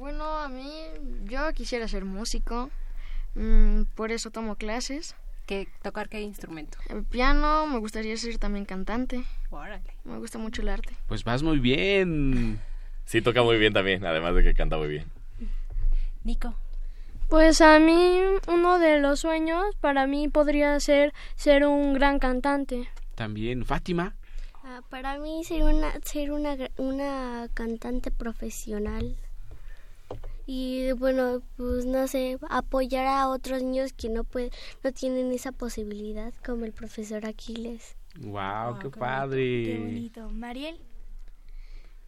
Bueno, 0.00 0.24
a 0.24 0.48
mí 0.48 0.72
yo 1.24 1.52
quisiera 1.52 1.86
ser 1.86 2.06
músico, 2.06 2.70
mm, 3.34 3.82
por 3.94 4.12
eso 4.12 4.30
tomo 4.30 4.56
clases. 4.56 5.14
¿Qué, 5.44 5.68
¿Tocar 5.82 6.08
qué 6.08 6.22
instrumento? 6.22 6.78
El 6.88 7.04
piano, 7.04 7.66
me 7.66 7.78
gustaría 7.80 8.16
ser 8.16 8.38
también 8.38 8.64
cantante. 8.64 9.24
Órale. 9.50 9.84
Me 10.04 10.16
gusta 10.16 10.38
mucho 10.38 10.62
el 10.62 10.70
arte. 10.70 10.96
Pues 11.06 11.22
vas 11.22 11.42
muy 11.42 11.58
bien. 11.58 12.58
Sí, 13.04 13.20
toca 13.20 13.42
muy 13.42 13.58
bien 13.58 13.72
también, 13.72 14.06
además 14.06 14.36
de 14.36 14.44
que 14.44 14.54
canta 14.54 14.78
muy 14.78 14.86
bien. 14.86 15.04
Nico. 16.22 16.54
Pues 17.28 17.60
a 17.60 17.80
mí 17.80 18.20
uno 18.46 18.78
de 18.78 19.00
los 19.00 19.20
sueños 19.20 19.64
para 19.80 20.06
mí 20.06 20.28
podría 20.28 20.78
ser 20.78 21.12
ser 21.34 21.66
un 21.66 21.92
gran 21.92 22.20
cantante. 22.20 22.88
También 23.16 23.66
Fátima. 23.66 24.14
Ah, 24.62 24.80
para 24.88 25.18
mí 25.18 25.42
ser 25.42 25.64
una 25.64 25.92
ser 26.04 26.30
una 26.30 26.56
una 26.76 27.48
cantante 27.52 28.12
profesional 28.12 29.16
y 30.52 30.90
bueno 30.92 31.42
pues 31.56 31.86
no 31.86 32.08
sé 32.08 32.36
apoyar 32.48 33.06
a 33.06 33.28
otros 33.28 33.62
niños 33.62 33.92
que 33.92 34.08
no 34.08 34.24
pueden 34.24 34.50
no 34.82 34.90
tienen 34.90 35.30
esa 35.32 35.52
posibilidad 35.52 36.32
como 36.44 36.64
el 36.64 36.72
profesor 36.72 37.24
Aquiles 37.24 37.94
Wow, 38.18 38.80
qué 38.80 38.90
padre. 38.90 39.62
Qué 39.64 39.78
bonito. 39.78 40.28
Mariel. 40.30 40.80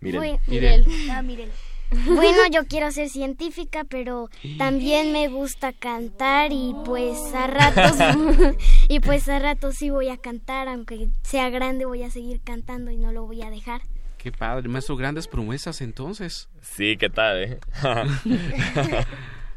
Miren, 0.00 0.18
Buen- 0.20 0.40
Mirel. 0.48 0.84
Ah, 1.10 1.22
Mirel. 1.22 1.50
Bueno, 2.06 2.38
yo 2.50 2.64
quiero 2.66 2.90
ser 2.90 3.08
científica, 3.10 3.84
pero 3.84 4.28
también 4.58 5.12
me 5.12 5.28
gusta 5.28 5.72
cantar 5.74 6.50
y 6.50 6.74
pues 6.86 7.18
a 7.34 7.46
ratos 7.46 7.98
y 8.88 8.98
pues 9.00 9.28
a 9.28 9.38
ratos 9.38 9.76
sí 9.76 9.90
voy 9.90 10.08
a 10.08 10.16
cantar, 10.16 10.68
aunque 10.68 11.08
sea 11.22 11.50
grande 11.50 11.84
voy 11.84 12.02
a 12.02 12.10
seguir 12.10 12.40
cantando 12.40 12.90
y 12.90 12.96
no 12.96 13.12
lo 13.12 13.26
voy 13.26 13.42
a 13.42 13.50
dejar. 13.50 13.82
Qué 14.22 14.30
padre, 14.30 14.68
maestro, 14.68 14.96
grandes 14.96 15.26
promesas 15.26 15.80
entonces. 15.80 16.48
Sí, 16.60 16.96
¿qué 16.96 17.10
tal, 17.10 17.42
eh? 17.42 17.58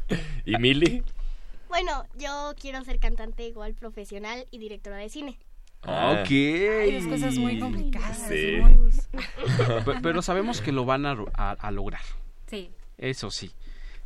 ¿Y 0.45 0.57
Mili? 0.57 1.03
Bueno, 1.69 2.05
yo 2.17 2.53
quiero 2.59 2.83
ser 2.83 2.99
cantante 2.99 3.47
igual 3.47 3.73
profesional 3.75 4.45
y 4.51 4.57
directora 4.59 4.97
de 4.97 5.09
cine. 5.09 5.37
Ah. 5.83 6.17
Ok. 6.21 6.29
Ay, 6.31 6.93
dos 6.99 7.05
cosas 7.07 7.37
muy 7.37 7.59
complicadas. 7.59 8.17
Sí. 8.27 8.57
muy- 8.59 8.89
Pero 10.01 10.21
sabemos 10.21 10.61
que 10.61 10.71
lo 10.71 10.85
van 10.85 11.05
a, 11.05 11.13
ro- 11.13 11.29
a- 11.35 11.51
a 11.51 11.71
lograr. 11.71 12.01
Sí. 12.47 12.71
Eso 12.97 13.29
sí. 13.29 13.51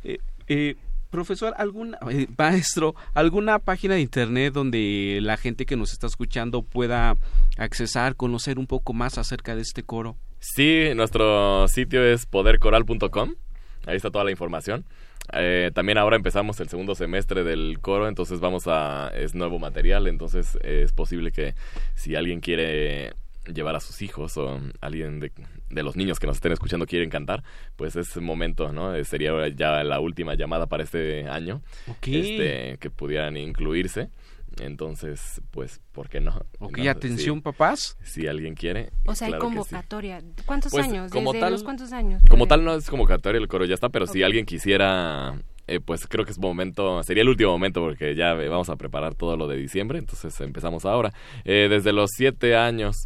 Eh, 0.04 0.18
eh, 0.48 0.76
profesor, 1.10 1.54
algún 1.56 1.96
eh, 2.10 2.26
maestro, 2.36 2.94
alguna 3.14 3.58
página 3.60 3.94
de 3.94 4.00
internet 4.02 4.52
donde 4.52 5.20
la 5.22 5.36
gente 5.38 5.64
que 5.64 5.76
nos 5.76 5.92
está 5.92 6.06
escuchando 6.06 6.62
pueda 6.62 7.16
accesar, 7.56 8.14
conocer 8.16 8.58
un 8.58 8.66
poco 8.66 8.92
más 8.92 9.16
acerca 9.16 9.54
de 9.54 9.62
este 9.62 9.82
coro. 9.82 10.16
Sí, 10.40 10.88
nuestro 10.96 11.68
sitio 11.68 12.02
es 12.02 12.26
podercoral.com. 12.26 13.34
Ahí 13.86 13.96
está 13.96 14.10
toda 14.10 14.24
la 14.24 14.30
información. 14.30 14.84
Eh, 15.32 15.70
también 15.74 15.98
ahora 15.98 16.16
empezamos 16.16 16.58
el 16.60 16.68
segundo 16.68 16.94
semestre 16.94 17.44
del 17.44 17.78
coro, 17.80 18.08
entonces 18.08 18.40
vamos 18.40 18.66
a... 18.66 19.12
es 19.14 19.34
nuevo 19.34 19.58
material, 19.58 20.08
entonces 20.08 20.58
es 20.62 20.92
posible 20.92 21.30
que 21.30 21.54
si 21.94 22.16
alguien 22.16 22.40
quiere 22.40 23.12
llevar 23.52 23.76
a 23.76 23.80
sus 23.80 24.02
hijos 24.02 24.36
o 24.36 24.60
alguien 24.80 25.20
de, 25.20 25.32
de 25.70 25.82
los 25.82 25.96
niños 25.96 26.18
que 26.18 26.26
nos 26.26 26.36
estén 26.36 26.52
escuchando 26.52 26.86
quieren 26.86 27.10
cantar, 27.10 27.42
pues 27.76 27.96
es 27.96 28.16
momento, 28.16 28.72
¿no? 28.72 28.94
Eh, 28.94 29.04
Sería 29.04 29.48
ya 29.48 29.84
la 29.84 30.00
última 30.00 30.34
llamada 30.34 30.66
para 30.66 30.82
este 30.82 31.28
año. 31.28 31.62
Este, 32.02 32.78
que 32.78 32.90
pudieran 32.90 33.36
incluirse. 33.36 34.10
Entonces, 34.58 35.40
pues, 35.50 35.80
¿por 35.92 36.08
qué 36.08 36.20
no? 36.20 36.32
Ok, 36.58 36.78
No, 36.78 36.90
atención, 36.90 37.36
sí. 37.36 37.40
papás. 37.42 37.96
Si 38.02 38.26
alguien 38.26 38.54
quiere. 38.54 38.90
O 39.06 39.14
sea, 39.14 39.28
hay 39.28 39.34
sí. 39.34 39.38
convocatoria. 39.38 40.22
¿Cuántos 40.44 40.72
Pues, 40.72 40.86
años? 40.86 41.12
como 41.12 41.32
¿Desde 41.32 41.40
tal- 41.44 41.52
los 41.52 41.62
cuántos 41.62 41.92
años? 41.92 42.22
Como 42.28 42.46
tal 42.46 42.64
no 42.64 42.74
es 42.74 42.88
convocatoria, 42.90 43.38
el 43.38 43.48
coro 43.48 43.64
ya 43.64 43.74
está, 43.74 43.88
pero 43.88 44.06
si 44.06 44.22
alguien 44.22 44.44
quisiera, 44.46 45.40
eh, 45.66 45.80
pues 45.80 46.06
creo 46.06 46.24
que 46.24 46.32
es 46.32 46.38
momento, 46.38 47.02
sería 47.04 47.22
el 47.22 47.28
último 47.28 47.52
momento 47.52 47.80
porque 47.80 48.14
ya 48.16 48.32
eh, 48.32 48.48
vamos 48.48 48.68
a 48.70 48.76
preparar 48.76 49.14
todo 49.14 49.36
lo 49.36 49.46
de 49.46 49.56
diciembre, 49.56 49.98
entonces 49.98 50.38
empezamos 50.40 50.84
ahora. 50.84 51.12
Eh, 51.44 51.68
desde 51.70 51.92
los 51.92 52.10
7 52.16 52.56
años 52.56 52.96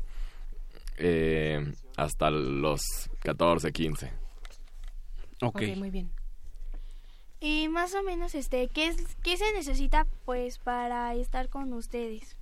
eh, 0.97 1.73
hasta 1.97 2.31
los 2.31 2.81
14, 3.21 3.71
15. 3.73 4.11
Ok. 5.43 5.63
muy 5.77 5.91
bien. 5.91 6.11
Y 7.45 7.69
más 7.69 7.95
o 7.95 8.03
menos, 8.03 8.35
este, 8.35 8.69
¿qué, 8.69 8.87
es, 8.87 8.97
qué 9.23 9.37
se 9.37 9.53
necesita, 9.53 10.07
pues, 10.25 10.57
para 10.57 11.15
estar 11.15 11.51
con 11.51 11.75
ustedes? 11.75 12.37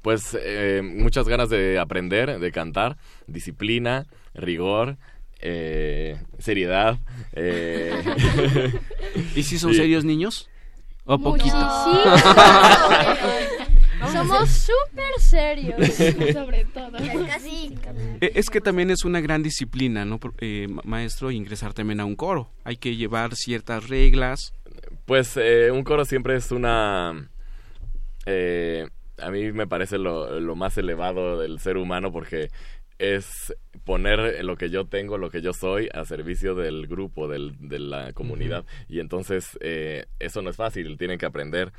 Pues 0.00 0.38
eh, 0.40 0.80
muchas 0.80 1.26
ganas 1.26 1.50
de 1.50 1.80
aprender, 1.80 2.38
de 2.38 2.52
cantar, 2.52 2.96
disciplina, 3.26 4.06
rigor, 4.32 4.96
eh, 5.40 6.20
seriedad. 6.38 6.98
eh, 7.32 8.00
¿Y 9.34 9.42
si 9.42 9.58
son 9.58 9.72
Sí. 9.72 9.78
serios 9.78 10.04
niños? 10.04 10.48
¿O 11.04 11.18
poquito? 11.18 11.56
Somos 14.12 14.48
súper 14.50 15.12
serios, 15.20 15.94
sobre 16.32 16.64
todo. 16.66 16.92
Casi. 17.26 17.74
Eh, 18.20 18.32
Es 18.34 18.50
que 18.50 18.60
también 18.60 18.90
es 18.90 19.04
una 19.04 19.20
gran 19.20 19.42
disciplina, 19.42 20.04
¿no, 20.04 20.18
eh, 20.40 20.66
ma- 20.68 20.82
maestro? 20.84 21.30
Ingresar 21.30 21.74
también 21.74 22.00
a 22.00 22.04
un 22.04 22.16
coro. 22.16 22.50
Hay 22.64 22.76
que 22.76 22.96
llevar 22.96 23.34
ciertas 23.34 23.88
reglas. 23.88 24.52
Pues 25.06 25.36
eh, 25.36 25.70
un 25.70 25.82
coro 25.84 26.04
siempre 26.04 26.36
es 26.36 26.50
una... 26.52 27.28
eh, 28.26 28.86
a 29.18 29.30
mí 29.30 29.52
me 29.52 29.66
parece 29.66 29.98
lo, 29.98 30.40
lo 30.40 30.56
más 30.56 30.76
elevado 30.78 31.38
del 31.40 31.58
ser 31.60 31.76
humano 31.76 32.10
porque 32.12 32.50
es 32.98 33.54
poner 33.84 34.44
lo 34.44 34.56
que 34.56 34.70
yo 34.70 34.86
tengo, 34.86 35.18
lo 35.18 35.30
que 35.30 35.42
yo 35.42 35.52
soy, 35.52 35.88
a 35.92 36.04
servicio 36.04 36.54
del 36.54 36.86
grupo, 36.86 37.28
del, 37.28 37.56
de 37.58 37.78
la 37.78 38.12
comunidad. 38.12 38.64
Y 38.88 39.00
entonces 39.00 39.58
eh, 39.60 40.06
eso 40.18 40.42
no 40.42 40.50
es 40.50 40.56
fácil, 40.56 40.96
tienen 40.98 41.18
que 41.18 41.26
aprender. 41.26 41.72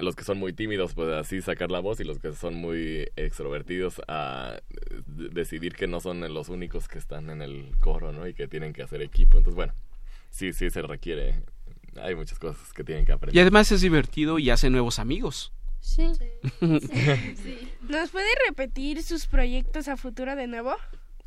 Los 0.00 0.14
que 0.14 0.24
son 0.24 0.38
muy 0.38 0.52
tímidos, 0.52 0.94
pues 0.94 1.08
así 1.08 1.42
sacar 1.42 1.70
la 1.70 1.80
voz 1.80 2.00
y 2.00 2.04
los 2.04 2.18
que 2.18 2.32
son 2.32 2.54
muy 2.54 3.08
extrovertidos 3.16 4.00
a 4.06 4.60
decidir 5.06 5.74
que 5.74 5.86
no 5.88 6.00
son 6.00 6.20
los 6.32 6.48
únicos 6.48 6.86
que 6.86 6.98
están 6.98 7.30
en 7.30 7.42
el 7.42 7.72
coro, 7.80 8.12
¿no? 8.12 8.28
Y 8.28 8.34
que 8.34 8.46
tienen 8.46 8.72
que 8.72 8.82
hacer 8.82 9.02
equipo. 9.02 9.38
Entonces, 9.38 9.56
bueno, 9.56 9.74
sí, 10.30 10.52
sí 10.52 10.70
se 10.70 10.82
requiere. 10.82 11.42
Hay 12.00 12.14
muchas 12.14 12.38
cosas 12.38 12.72
que 12.72 12.84
tienen 12.84 13.04
que 13.04 13.12
aprender. 13.12 13.36
Y 13.36 13.40
además 13.40 13.72
es 13.72 13.80
divertido 13.80 14.38
y 14.38 14.50
hace 14.50 14.70
nuevos 14.70 14.98
amigos. 15.00 15.52
Sí. 15.80 17.72
¿Nos 17.88 18.10
puede 18.10 18.28
repetir 18.46 19.02
sus 19.02 19.26
proyectos 19.26 19.88
a 19.88 19.96
futuro 19.96 20.36
de 20.36 20.46
nuevo? 20.46 20.74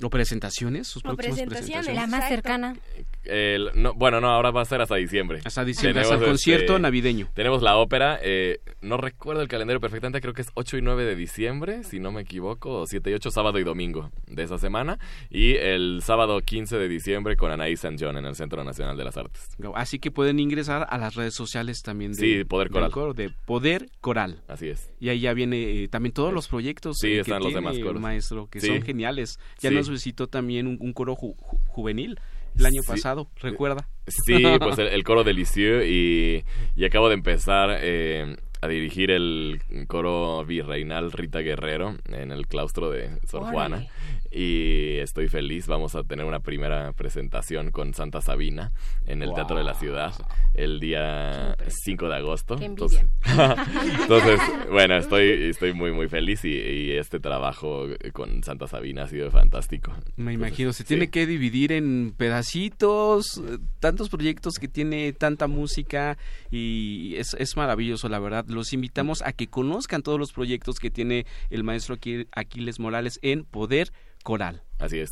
¿O 0.03 0.09
presentaciones? 0.09 0.87
¿Sus 0.87 1.03
O 1.05 1.15
presentaciones. 1.15 1.59
presentaciones? 1.59 1.95
La 1.95 2.07
más 2.07 2.23
Exacto. 2.31 2.35
cercana. 2.35 2.75
El- 3.23 3.69
no, 3.75 3.93
bueno, 3.93 4.19
no, 4.19 4.29
ahora 4.29 4.49
va 4.51 4.61
a 4.61 4.65
ser 4.65 4.81
hasta 4.81 4.95
diciembre. 4.95 5.41
Hasta 5.45 5.63
diciembre, 5.63 6.01
hasta 6.01 6.15
el 6.15 6.23
concierto 6.23 6.79
navideño. 6.79 7.29
Tenemos 7.35 7.61
la 7.61 7.77
ópera, 7.77 8.19
eh, 8.23 8.59
no 8.81 8.97
recuerdo 8.97 9.41
el 9.43 9.47
calendario 9.47 9.79
perfectamente, 9.79 10.21
creo 10.21 10.33
que 10.33 10.41
es 10.41 10.49
8 10.55 10.77
y 10.77 10.81
9 10.81 11.03
de 11.05 11.15
diciembre, 11.15 11.83
si 11.83 11.99
no 11.99 12.11
me 12.11 12.21
equivoco, 12.21 12.79
o 12.81 12.87
7 12.87 13.11
y 13.11 13.13
8, 13.13 13.29
sábado 13.29 13.59
y 13.59 13.63
domingo 13.63 14.11
de 14.27 14.43
esa 14.43 14.57
semana. 14.57 14.97
Y 15.29 15.53
el 15.55 16.01
sábado 16.03 16.41
15 16.41 16.77
de 16.77 16.87
diciembre 16.87 17.35
con 17.37 17.51
Anaís 17.51 17.81
San 17.81 17.97
John 17.99 18.17
en 18.17 18.25
el 18.25 18.35
Centro 18.35 18.63
Nacional 18.63 18.97
de 18.97 19.03
las 19.03 19.17
Artes. 19.17 19.49
Así 19.75 19.99
que 19.99 20.09
pueden 20.09 20.39
ingresar 20.39 20.87
a 20.89 20.97
las 20.97 21.13
redes 21.15 21.35
sociales 21.35 21.81
también 21.83 22.13
de 22.13 22.17
Sí, 22.17 22.43
Poder 22.45 22.69
Coral. 22.71 22.91
coro, 22.91 23.13
de 23.13 23.29
Poder 23.45 23.89
Coral. 24.01 24.41
Así 24.47 24.67
es. 24.67 24.91
Y 24.99 25.09
ahí 25.09 25.19
ya 25.19 25.33
viene 25.33 25.83
eh, 25.83 25.87
también 25.87 26.13
todos 26.13 26.33
los 26.33 26.47
proyectos 26.47 26.97
Sí, 26.99 27.07
eh, 27.07 27.11
que 27.15 27.19
están 27.21 27.39
los 27.39 27.47
tiene 27.49 27.55
demás 27.61 27.77
el 27.77 27.83
coros. 27.83 28.01
maestro, 28.01 28.47
que 28.49 28.59
Sí. 28.61 28.67
son 28.67 28.81
geniales. 28.81 29.37
Ya 29.59 29.69
Sí. 29.69 29.75
nos 29.75 29.89
visitó 29.91 30.27
también 30.27 30.67
un, 30.67 30.77
un 30.79 30.93
coro 30.93 31.15
ju- 31.15 31.35
ju- 31.37 31.59
juvenil 31.67 32.19
el 32.57 32.65
año 32.65 32.81
Sí. 32.81 32.87
pasado, 32.87 33.29
¿recuerda? 33.39 33.87
Sí, 34.07 34.43
pues 34.59 34.77
el, 34.79 34.87
el 34.87 35.03
coro 35.03 35.23
de 35.23 35.33
Lisieux 35.33 35.85
y, 35.85 36.43
y 36.75 36.85
acabo 36.85 37.07
de 37.07 37.13
empezar 37.15 37.77
eh, 37.81 38.35
a 38.61 38.67
dirigir 38.67 39.09
el 39.11 39.61
coro 39.87 40.43
virreinal 40.45 41.11
Rita 41.11 41.39
Guerrero 41.39 41.95
en 42.11 42.31
el 42.31 42.47
claustro 42.47 42.91
de 42.91 43.17
Sor. 43.29 43.43
Juana 43.51 43.87
y 44.31 44.97
estoy 44.99 45.27
feliz, 45.27 45.67
vamos 45.67 45.95
a 45.95 46.03
tener 46.03 46.25
una 46.25 46.39
primera 46.39 46.93
presentación 46.93 47.71
con 47.71 47.93
Santa 47.93 48.21
Sabina 48.21 48.71
en 49.05 49.21
el 49.21 49.33
Teatro 49.33 49.57
de 49.57 49.63
la 49.63 49.73
Ciudad 49.73 50.13
el 50.53 50.79
día 50.79 51.55
5 51.67 52.07
de 52.07 52.15
agosto. 52.15 52.55
Qué 52.55 52.65
Entonces, 52.65 54.39
bueno, 54.69 54.95
estoy, 54.95 55.27
estoy 55.49 55.73
muy 55.73 55.91
muy 55.91 56.07
feliz 56.07 56.45
y, 56.45 56.49
y 56.53 56.91
este 56.91 57.19
trabajo 57.19 57.87
con 58.13 58.43
Santa 58.43 58.67
Sabina 58.67 59.03
ha 59.03 59.07
sido 59.07 59.29
fantástico. 59.31 59.93
Me 60.15 60.33
imagino, 60.33 60.71
se 60.73 60.83
sí. 60.83 60.87
tiene 60.89 61.09
que 61.09 61.25
dividir 61.25 61.71
en 61.71 62.13
pedacitos, 62.17 63.41
tantos 63.79 64.09
proyectos 64.09 64.55
que 64.59 64.67
tiene 64.67 65.13
tanta 65.13 65.47
música 65.47 66.17
y 66.49 67.15
es, 67.17 67.35
es 67.37 67.57
maravilloso, 67.57 68.09
la 68.09 68.19
verdad. 68.19 68.45
Los 68.47 68.73
invitamos 68.73 69.21
a 69.23 69.33
que 69.33 69.47
conozcan 69.47 70.03
todos 70.03 70.19
los 70.19 70.31
proyectos 70.31 70.79
que 70.79 70.89
tiene 70.89 71.25
el 71.49 71.63
maestro 71.63 71.95
Aquil- 71.97 72.27
Aquiles 72.31 72.79
Morales 72.79 73.19
en 73.21 73.43
Poder 73.43 73.91
Coral. 74.23 74.61
Así 74.79 74.99
es. 74.99 75.09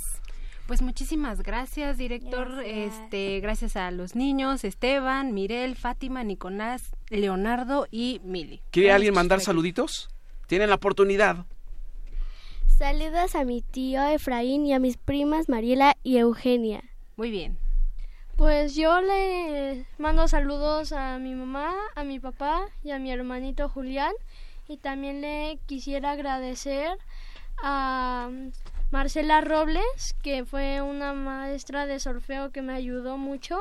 Pues 0.69 0.83
muchísimas 0.83 1.41
gracias, 1.41 1.97
director. 1.97 2.61
Este, 2.63 3.39
gracias 3.39 3.75
a 3.75 3.89
los 3.89 4.15
niños, 4.15 4.63
Esteban, 4.63 5.33
Mirel, 5.33 5.75
Fátima, 5.75 6.23
Nicolás, 6.23 6.91
Leonardo 7.09 7.87
y 7.89 8.21
Mili. 8.23 8.61
¿Quiere 8.69 8.91
alguien 8.91 9.15
mandar 9.15 9.41
saluditos? 9.41 10.09
Tienen 10.45 10.69
la 10.69 10.75
oportunidad. 10.75 11.47
Saludos 12.77 13.35
a 13.35 13.45
mi 13.45 13.61
tío 13.61 14.07
Efraín 14.07 14.65
y 14.65 14.73
a 14.73 14.79
mis 14.79 14.97
primas 14.97 15.49
Mariela 15.49 15.97
y 16.03 16.17
Eugenia. 16.17 16.83
Muy 17.17 17.31
bien. 17.31 17.57
Pues 18.35 18.75
yo 18.75 19.01
le 19.01 19.85
mando 19.97 20.27
saludos 20.27 20.93
a 20.93 21.17
mi 21.17 21.33
mamá, 21.33 21.73
a 21.95 22.03
mi 22.03 22.19
papá 22.19 22.67
y 22.83 22.91
a 22.91 22.99
mi 22.99 23.11
hermanito 23.11 23.67
Julián. 23.67 24.13
Y 24.67 24.77
también 24.77 25.19
le 25.19 25.59
quisiera 25.65 26.11
agradecer 26.11 26.91
a 27.61 28.29
Marcela 28.91 29.41
Robles, 29.41 30.15
que 30.23 30.45
fue 30.45 30.81
una 30.81 31.13
maestra 31.13 31.85
de 31.85 31.99
solfeo 31.99 32.51
que 32.51 32.63
me 32.63 32.73
ayudó 32.73 33.17
mucho. 33.17 33.59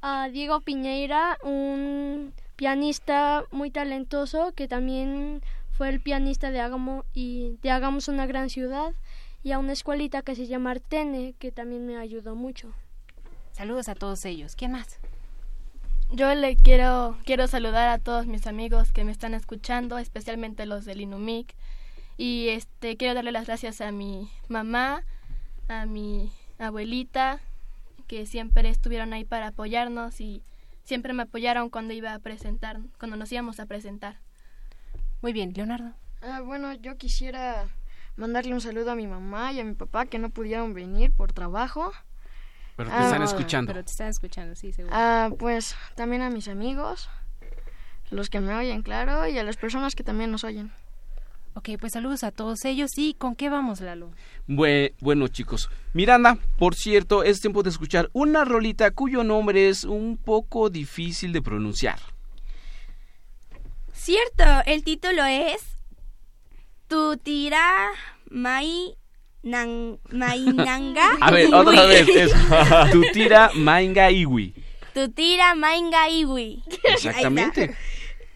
A 0.00 0.28
Diego 0.30 0.60
Piñeira, 0.60 1.36
un 1.42 2.32
pianista 2.56 3.44
muy 3.50 3.70
talentoso 3.70 4.52
que 4.52 4.66
también 4.66 5.42
fue 5.72 5.90
el 5.90 6.00
pianista 6.00 6.50
de 6.50 6.60
Hagamos, 6.60 7.04
y 7.12 7.58
de 7.62 7.70
Hagamos 7.70 8.08
una 8.08 8.26
gran 8.26 8.48
ciudad. 8.48 8.94
Y 9.42 9.52
a 9.52 9.58
una 9.58 9.74
escuelita 9.74 10.22
que 10.22 10.34
se 10.34 10.46
llama 10.46 10.72
Artene, 10.72 11.34
que 11.38 11.52
también 11.52 11.86
me 11.86 11.98
ayudó 11.98 12.34
mucho. 12.34 12.72
Saludos 13.52 13.88
a 13.88 13.94
todos 13.94 14.24
ellos. 14.24 14.56
¿Quién 14.56 14.72
más? 14.72 14.98
Yo 16.10 16.34
le 16.34 16.56
quiero, 16.56 17.16
quiero 17.24 17.46
saludar 17.46 17.88
a 17.88 17.98
todos 17.98 18.26
mis 18.26 18.46
amigos 18.46 18.92
que 18.92 19.04
me 19.04 19.12
están 19.12 19.34
escuchando, 19.34 19.98
especialmente 19.98 20.66
los 20.66 20.84
del 20.84 21.00
Inumic. 21.00 21.54
Y 22.16 22.48
este 22.48 22.96
quiero 22.96 23.14
darle 23.14 23.32
las 23.32 23.46
gracias 23.46 23.80
a 23.80 23.92
mi 23.92 24.30
mamá, 24.48 25.02
a 25.68 25.84
mi 25.86 26.32
abuelita, 26.58 27.40
que 28.06 28.24
siempre 28.26 28.68
estuvieron 28.68 29.12
ahí 29.12 29.24
para 29.24 29.48
apoyarnos 29.48 30.20
y 30.20 30.42
siempre 30.84 31.12
me 31.12 31.24
apoyaron 31.24 31.68
cuando 31.68 31.92
iba 31.92 32.14
a 32.14 32.18
presentar, 32.20 32.78
cuando 32.98 33.16
nos 33.16 33.30
íbamos 33.32 33.60
a 33.60 33.66
presentar. 33.66 34.18
Muy 35.20 35.32
bien, 35.32 35.52
Leonardo. 35.54 35.92
Ah, 36.22 36.40
bueno, 36.40 36.72
yo 36.74 36.96
quisiera 36.96 37.66
mandarle 38.16 38.54
un 38.54 38.60
saludo 38.60 38.92
a 38.92 38.94
mi 38.94 39.06
mamá 39.06 39.52
y 39.52 39.60
a 39.60 39.64
mi 39.64 39.74
papá 39.74 40.06
que 40.06 40.18
no 40.18 40.30
pudieron 40.30 40.72
venir 40.72 41.12
por 41.12 41.32
trabajo. 41.32 41.92
Pero 42.76 42.90
te 42.90 42.94
Ah, 42.96 43.04
están 43.04 43.22
escuchando. 43.22 43.72
Pero 43.72 43.84
te 43.84 43.90
están 43.90 44.08
escuchando, 44.08 44.54
sí, 44.54 44.72
seguro. 44.72 44.94
Ah, 44.96 45.30
pues 45.38 45.74
también 45.96 46.22
a 46.22 46.30
mis 46.30 46.48
amigos, 46.48 47.10
los 48.10 48.30
que 48.30 48.40
me 48.40 48.54
oyen, 48.54 48.82
claro, 48.82 49.26
y 49.26 49.38
a 49.38 49.44
las 49.44 49.56
personas 49.56 49.94
que 49.94 50.04
también 50.04 50.30
nos 50.30 50.44
oyen. 50.44 50.72
Ok, 51.56 51.70
pues 51.80 51.94
saludos 51.94 52.22
a 52.22 52.30
todos 52.32 52.64
ellos 52.66 52.90
y 52.98 53.14
¿con 53.14 53.34
qué 53.34 53.48
vamos, 53.48 53.80
Lalo? 53.80 54.10
Bue- 54.46 54.92
bueno, 55.00 55.26
chicos. 55.28 55.70
Miranda, 55.94 56.36
por 56.58 56.74
cierto, 56.74 57.22
es 57.24 57.40
tiempo 57.40 57.62
de 57.62 57.70
escuchar 57.70 58.10
una 58.12 58.44
rolita 58.44 58.90
cuyo 58.90 59.24
nombre 59.24 59.70
es 59.70 59.84
un 59.84 60.18
poco 60.18 60.68
difícil 60.68 61.32
de 61.32 61.40
pronunciar. 61.40 61.98
Cierto, 63.94 64.44
el 64.66 64.84
título 64.84 65.24
es 65.24 65.62
Tutira 66.88 67.88
Mai 68.30 68.94
Nan- 69.42 69.98
Mainanga. 70.10 71.08
A 71.22 71.30
ver, 71.30 71.52
otra 71.54 71.84
Iwi. 71.84 71.88
vez. 72.14 72.32
Es 72.32 72.32
Tutira 72.92 73.50
Mainga 73.54 74.10
Iwi. 74.10 74.54
Tutira 74.92 75.54
Mainga 75.54 76.10
Iwi. 76.10 76.62
Exactamente. 76.84 77.74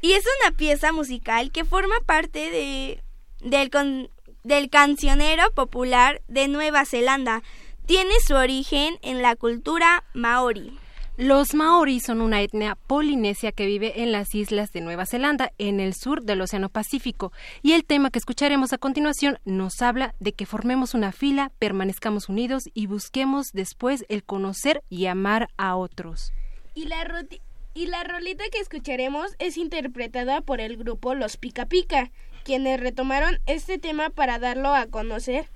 Y 0.01 0.13
es 0.13 0.25
una 0.41 0.57
pieza 0.57 0.93
musical 0.93 1.53
que 1.53 1.67
forma 1.67 1.97
parte 2.07 2.51
de 2.51 3.03
del, 3.43 3.71
con- 3.71 4.09
del 4.45 4.71
cancionero 4.71 5.51
popular 5.53 6.23
de 6.29 6.49
Nueva 6.49 6.85
Zelanda. 6.85 7.43
Tiene 7.87 8.15
su 8.27 8.35
origen 8.35 8.99
en 9.03 9.23
la 9.23 9.37
cultura 9.37 10.05
maori. 10.15 10.79
Los 11.17 11.53
maorí 11.55 12.01
son 12.01 12.23
una 12.23 12.41
etnia 12.41 12.77
polinesia 12.87 13.53
que 13.53 13.67
vive 13.67 14.01
en 14.03 14.11
las 14.11 14.35
islas 14.35 14.73
de 14.73 14.81
Nueva 14.81 15.05
Zelanda, 15.05 15.53
en 15.59 15.79
el 15.79 15.93
sur 15.93 16.23
del 16.23 16.41
Océano 16.41 16.71
Pacífico. 16.71 17.31
Y 17.63 17.73
el 17.73 17.85
tema 17.85 18.11
que 18.11 18.19
escucharemos 18.19 18.73
a 18.73 18.79
continuación 18.79 19.39
nos 19.45 19.83
habla 19.83 20.15
de 20.19 20.33
que 20.33 20.47
formemos 20.47 20.95
una 20.95 21.13
fila, 21.13 21.53
permanezcamos 21.59 22.31
unidos 22.31 22.63
y 22.73 22.87
busquemos 22.87 23.49
después 23.53 24.07
el 24.09 24.25
conocer 24.25 24.83
y 24.89 25.07
amar 25.07 25.49
a 25.59 25.77
otros. 25.77 26.33
Y 26.75 26.87
la, 26.87 27.27
y 27.75 27.87
la 27.87 28.03
rolita 28.05 28.45
que 28.51 28.61
escucharemos 28.61 29.33
es 29.39 29.59
interpretada 29.59 30.41
por 30.41 30.61
el 30.63 30.79
grupo 30.79 31.15
Los 31.15 31.37
Pica 31.37 31.67
Pica, 31.67 32.13
quienes 32.45 32.81
retomaron 32.81 33.39
este 33.47 33.79
tema 33.79 34.11
para 34.11 34.39
darlo 34.39 34.75
a 34.75 34.87
conocer 34.87 35.47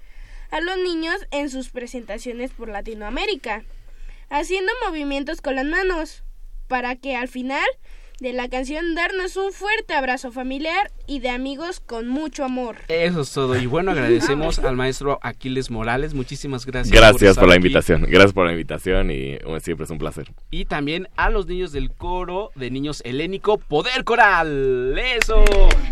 a 0.50 0.60
los 0.60 0.76
niños 0.78 1.16
en 1.30 1.50
sus 1.50 1.70
presentaciones 1.70 2.52
por 2.52 2.68
Latinoamérica, 2.68 3.64
haciendo 4.30 4.72
movimientos 4.86 5.40
con 5.40 5.56
las 5.56 5.66
manos, 5.66 6.22
para 6.68 6.96
que 6.96 7.16
al 7.16 7.28
final 7.28 7.66
de 8.20 8.32
la 8.32 8.48
canción 8.48 8.94
darnos 8.94 9.36
un 9.36 9.52
fuerte 9.52 9.92
abrazo 9.92 10.30
familiar 10.30 10.92
y 11.06 11.18
de 11.18 11.30
amigos 11.30 11.80
con 11.80 12.06
mucho 12.08 12.44
amor. 12.44 12.76
Eso 12.88 13.22
es 13.22 13.32
todo. 13.32 13.56
Y 13.56 13.66
bueno, 13.66 13.90
agradecemos 13.90 14.60
al 14.60 14.76
maestro 14.76 15.18
Aquiles 15.22 15.70
Morales. 15.70 16.14
Muchísimas 16.14 16.64
gracias. 16.64 16.96
Gracias 16.96 17.36
por 17.36 17.48
la 17.48 17.54
aquí. 17.54 17.66
invitación. 17.66 18.02
Gracias 18.02 18.32
por 18.32 18.46
la 18.46 18.52
invitación 18.52 19.10
y 19.10 19.38
siempre 19.60 19.84
es 19.84 19.90
un 19.90 19.98
placer. 19.98 20.32
Y 20.50 20.64
también 20.66 21.08
a 21.16 21.30
los 21.30 21.46
niños 21.46 21.72
del 21.72 21.90
coro 21.90 22.52
de 22.54 22.70
niños 22.70 23.02
helénico 23.04 23.58
Poder 23.58 24.04
Coral. 24.04 24.96
Eso. 24.96 25.44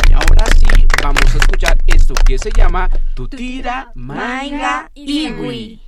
Y 0.08 0.12
ahora 0.12 0.46
sí, 0.56 0.81
vamos 1.02 1.34
a 1.34 1.38
escuchar 1.38 1.76
esto 1.86 2.14
que 2.14 2.38
se 2.38 2.50
llama 2.50 2.88
Tutira 3.14 3.90
Manga 3.94 4.90
Iwi. 4.94 5.80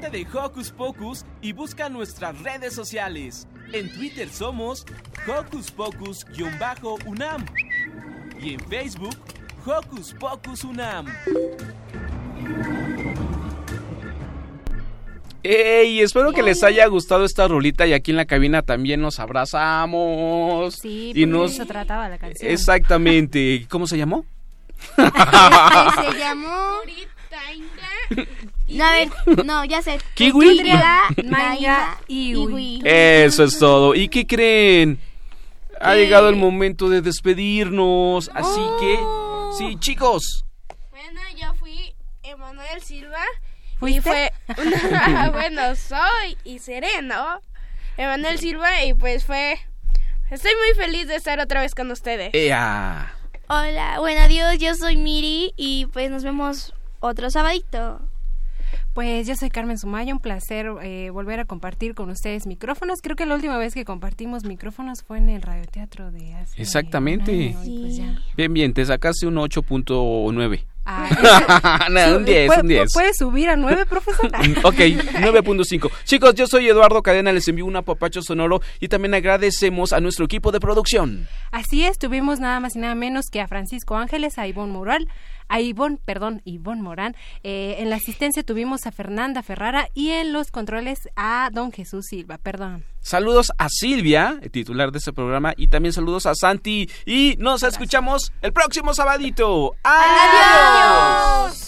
Parte 0.00 0.16
de 0.16 0.26
Hocus 0.32 0.70
Pocus 0.70 1.24
y 1.40 1.52
busca 1.52 1.88
nuestras 1.88 2.40
redes 2.42 2.74
sociales. 2.74 3.46
En 3.72 3.92
Twitter 3.92 4.28
somos 4.28 4.86
Hocus 5.26 5.70
Pocus-UNAM 5.70 7.44
y 8.40 8.54
en 8.54 8.60
Facebook 8.60 9.16
Hocus 9.64 10.14
Pocus 10.14 10.64
UNAM. 10.64 11.06
¡Ey! 15.42 16.00
Espero 16.00 16.32
que 16.32 16.42
les 16.42 16.62
haya 16.62 16.86
gustado 16.86 17.24
esta 17.24 17.48
rolita 17.48 17.86
y 17.86 17.92
aquí 17.92 18.10
en 18.10 18.16
la 18.16 18.26
cabina 18.26 18.62
también 18.62 19.00
nos 19.00 19.18
abrazamos. 19.18 20.74
Sí, 20.74 21.12
y 21.14 21.26
nos... 21.26 21.52
eso 21.52 21.66
trataba 21.66 22.08
la 22.08 22.18
canción. 22.18 22.50
Exactamente. 22.50 23.66
¿Cómo 23.68 23.86
se 23.86 23.96
llamó? 23.96 24.24
se 24.96 26.18
llamó... 26.18 26.78
No, 28.68 28.84
a 28.84 28.92
ver, 28.92 29.08
no, 29.44 29.64
ya 29.64 29.80
sé. 29.82 29.98
Kiwi. 30.14 30.62
Manga, 31.24 31.98
Iwi. 32.08 32.82
Eso 32.84 33.44
es 33.44 33.58
todo. 33.58 33.94
¿Y 33.94 34.08
qué 34.08 34.26
creen? 34.26 34.98
Ha 35.80 35.94
llegado 35.94 36.28
el 36.28 36.36
momento 36.36 36.88
de 36.88 37.00
despedirnos. 37.02 38.30
Así 38.34 38.60
que, 38.80 38.98
sí, 39.56 39.76
chicos. 39.80 40.44
Bueno, 40.90 41.20
yo 41.40 41.54
fui 41.54 41.94
Emanuel 42.22 42.82
Silva. 42.82 43.24
Y 43.76 43.78
¿Fuiste? 43.78 44.02
fue 44.02 44.32
una- 44.58 45.30
bueno, 45.32 45.76
soy 45.76 46.36
y 46.44 46.58
seré, 46.58 47.00
¿no? 47.02 47.40
Emanuel 47.96 48.38
Silva 48.38 48.84
y 48.84 48.92
pues 48.94 49.24
fue... 49.24 49.58
Estoy 50.30 50.52
muy 50.66 50.74
feliz 50.84 51.06
de 51.08 51.16
estar 51.16 51.40
otra 51.40 51.62
vez 51.62 51.74
con 51.74 51.90
ustedes. 51.90 52.30
¡Ea! 52.34 53.14
Hola, 53.48 53.98
bueno, 53.98 54.20
adiós, 54.22 54.58
yo 54.58 54.74
soy 54.74 54.96
Miri 54.96 55.54
y 55.56 55.86
pues 55.86 56.10
nos 56.10 56.22
vemos 56.22 56.74
otro 57.00 57.30
sabadito. 57.30 58.00
Pues 58.92 59.26
yo 59.26 59.34
soy 59.36 59.48
Carmen 59.48 59.78
Sumaya, 59.78 60.12
un 60.12 60.18
placer 60.20 60.66
eh, 60.82 61.08
volver 61.10 61.40
a 61.40 61.44
compartir 61.44 61.94
con 61.94 62.10
ustedes 62.10 62.46
micrófonos. 62.46 62.98
Creo 63.02 63.16
que 63.16 63.24
la 63.26 63.34
última 63.34 63.56
vez 63.56 63.72
que 63.72 63.84
compartimos 63.84 64.44
micrófonos 64.44 65.02
fue 65.02 65.18
en 65.18 65.28
el 65.30 65.40
radioteatro 65.40 66.10
de 66.10 66.34
hace 66.34 66.60
Exactamente. 66.60 67.32
un 67.32 67.56
año, 67.56 67.64
y 67.64 67.80
pues 67.80 67.96
ya. 67.96 68.20
Bien, 68.36 68.52
bien, 68.52 68.74
te 68.74 68.84
sacaste 68.84 69.26
un 69.26 69.36
8.9. 69.36 70.64
Ah, 70.90 71.86
no, 71.90 72.16
un 72.16 72.24
10, 72.24 72.46
¿Puede- 72.46 72.60
un 72.62 72.68
10. 72.68 72.92
¿Puede 72.94 73.14
subir 73.14 73.48
a 73.50 73.56
9, 73.56 73.84
profesor? 73.88 74.26
Ok, 74.64 74.74
9.5. 74.76 75.90
Chicos, 76.04 76.34
yo 76.34 76.46
soy 76.46 76.66
Eduardo 76.68 77.02
Cadena, 77.02 77.30
les 77.32 77.46
envío 77.48 77.66
un 77.66 77.76
apapacho 77.76 78.22
sonoro 78.22 78.60
y 78.80 78.88
también 78.88 79.14
agradecemos 79.14 79.92
a 79.92 80.00
nuestro 80.00 80.24
equipo 80.24 80.50
de 80.50 80.60
producción. 80.60 81.28
Así 81.52 81.84
es, 81.84 81.98
tuvimos 81.98 82.40
nada 82.40 82.58
más 82.60 82.74
y 82.74 82.78
nada 82.80 82.94
menos 82.94 83.26
que 83.30 83.40
a 83.40 83.48
Francisco 83.48 83.96
Ángeles, 83.96 84.38
a 84.38 84.46
Ivonne 84.46 84.72
Moral, 84.72 85.08
a 85.48 85.60
Ivonne, 85.60 85.98
perdón, 86.04 86.42
Ivonne 86.44 86.82
Morán. 86.82 87.16
Eh, 87.42 87.76
en 87.78 87.90
la 87.90 87.96
asistencia 87.96 88.42
tuvimos 88.42 88.86
a 88.86 88.92
Fernanda 88.92 89.42
Ferrara 89.42 89.88
y 89.94 90.10
en 90.10 90.32
los 90.32 90.50
controles 90.50 91.08
a 91.16 91.50
Don 91.52 91.72
Jesús 91.72 92.06
Silva, 92.06 92.38
perdón. 92.38 92.84
Saludos 93.00 93.52
a 93.58 93.68
Silvia, 93.68 94.38
titular 94.50 94.92
de 94.92 94.98
este 94.98 95.12
programa, 95.12 95.54
y 95.56 95.68
también 95.68 95.92
saludos 95.92 96.26
a 96.26 96.34
Santi. 96.34 96.90
Y 97.06 97.36
nos 97.38 97.62
escuchamos 97.62 98.32
el 98.42 98.52
próximo 98.52 98.92
sabadito. 98.92 99.74
¡Adiós! 99.84 101.67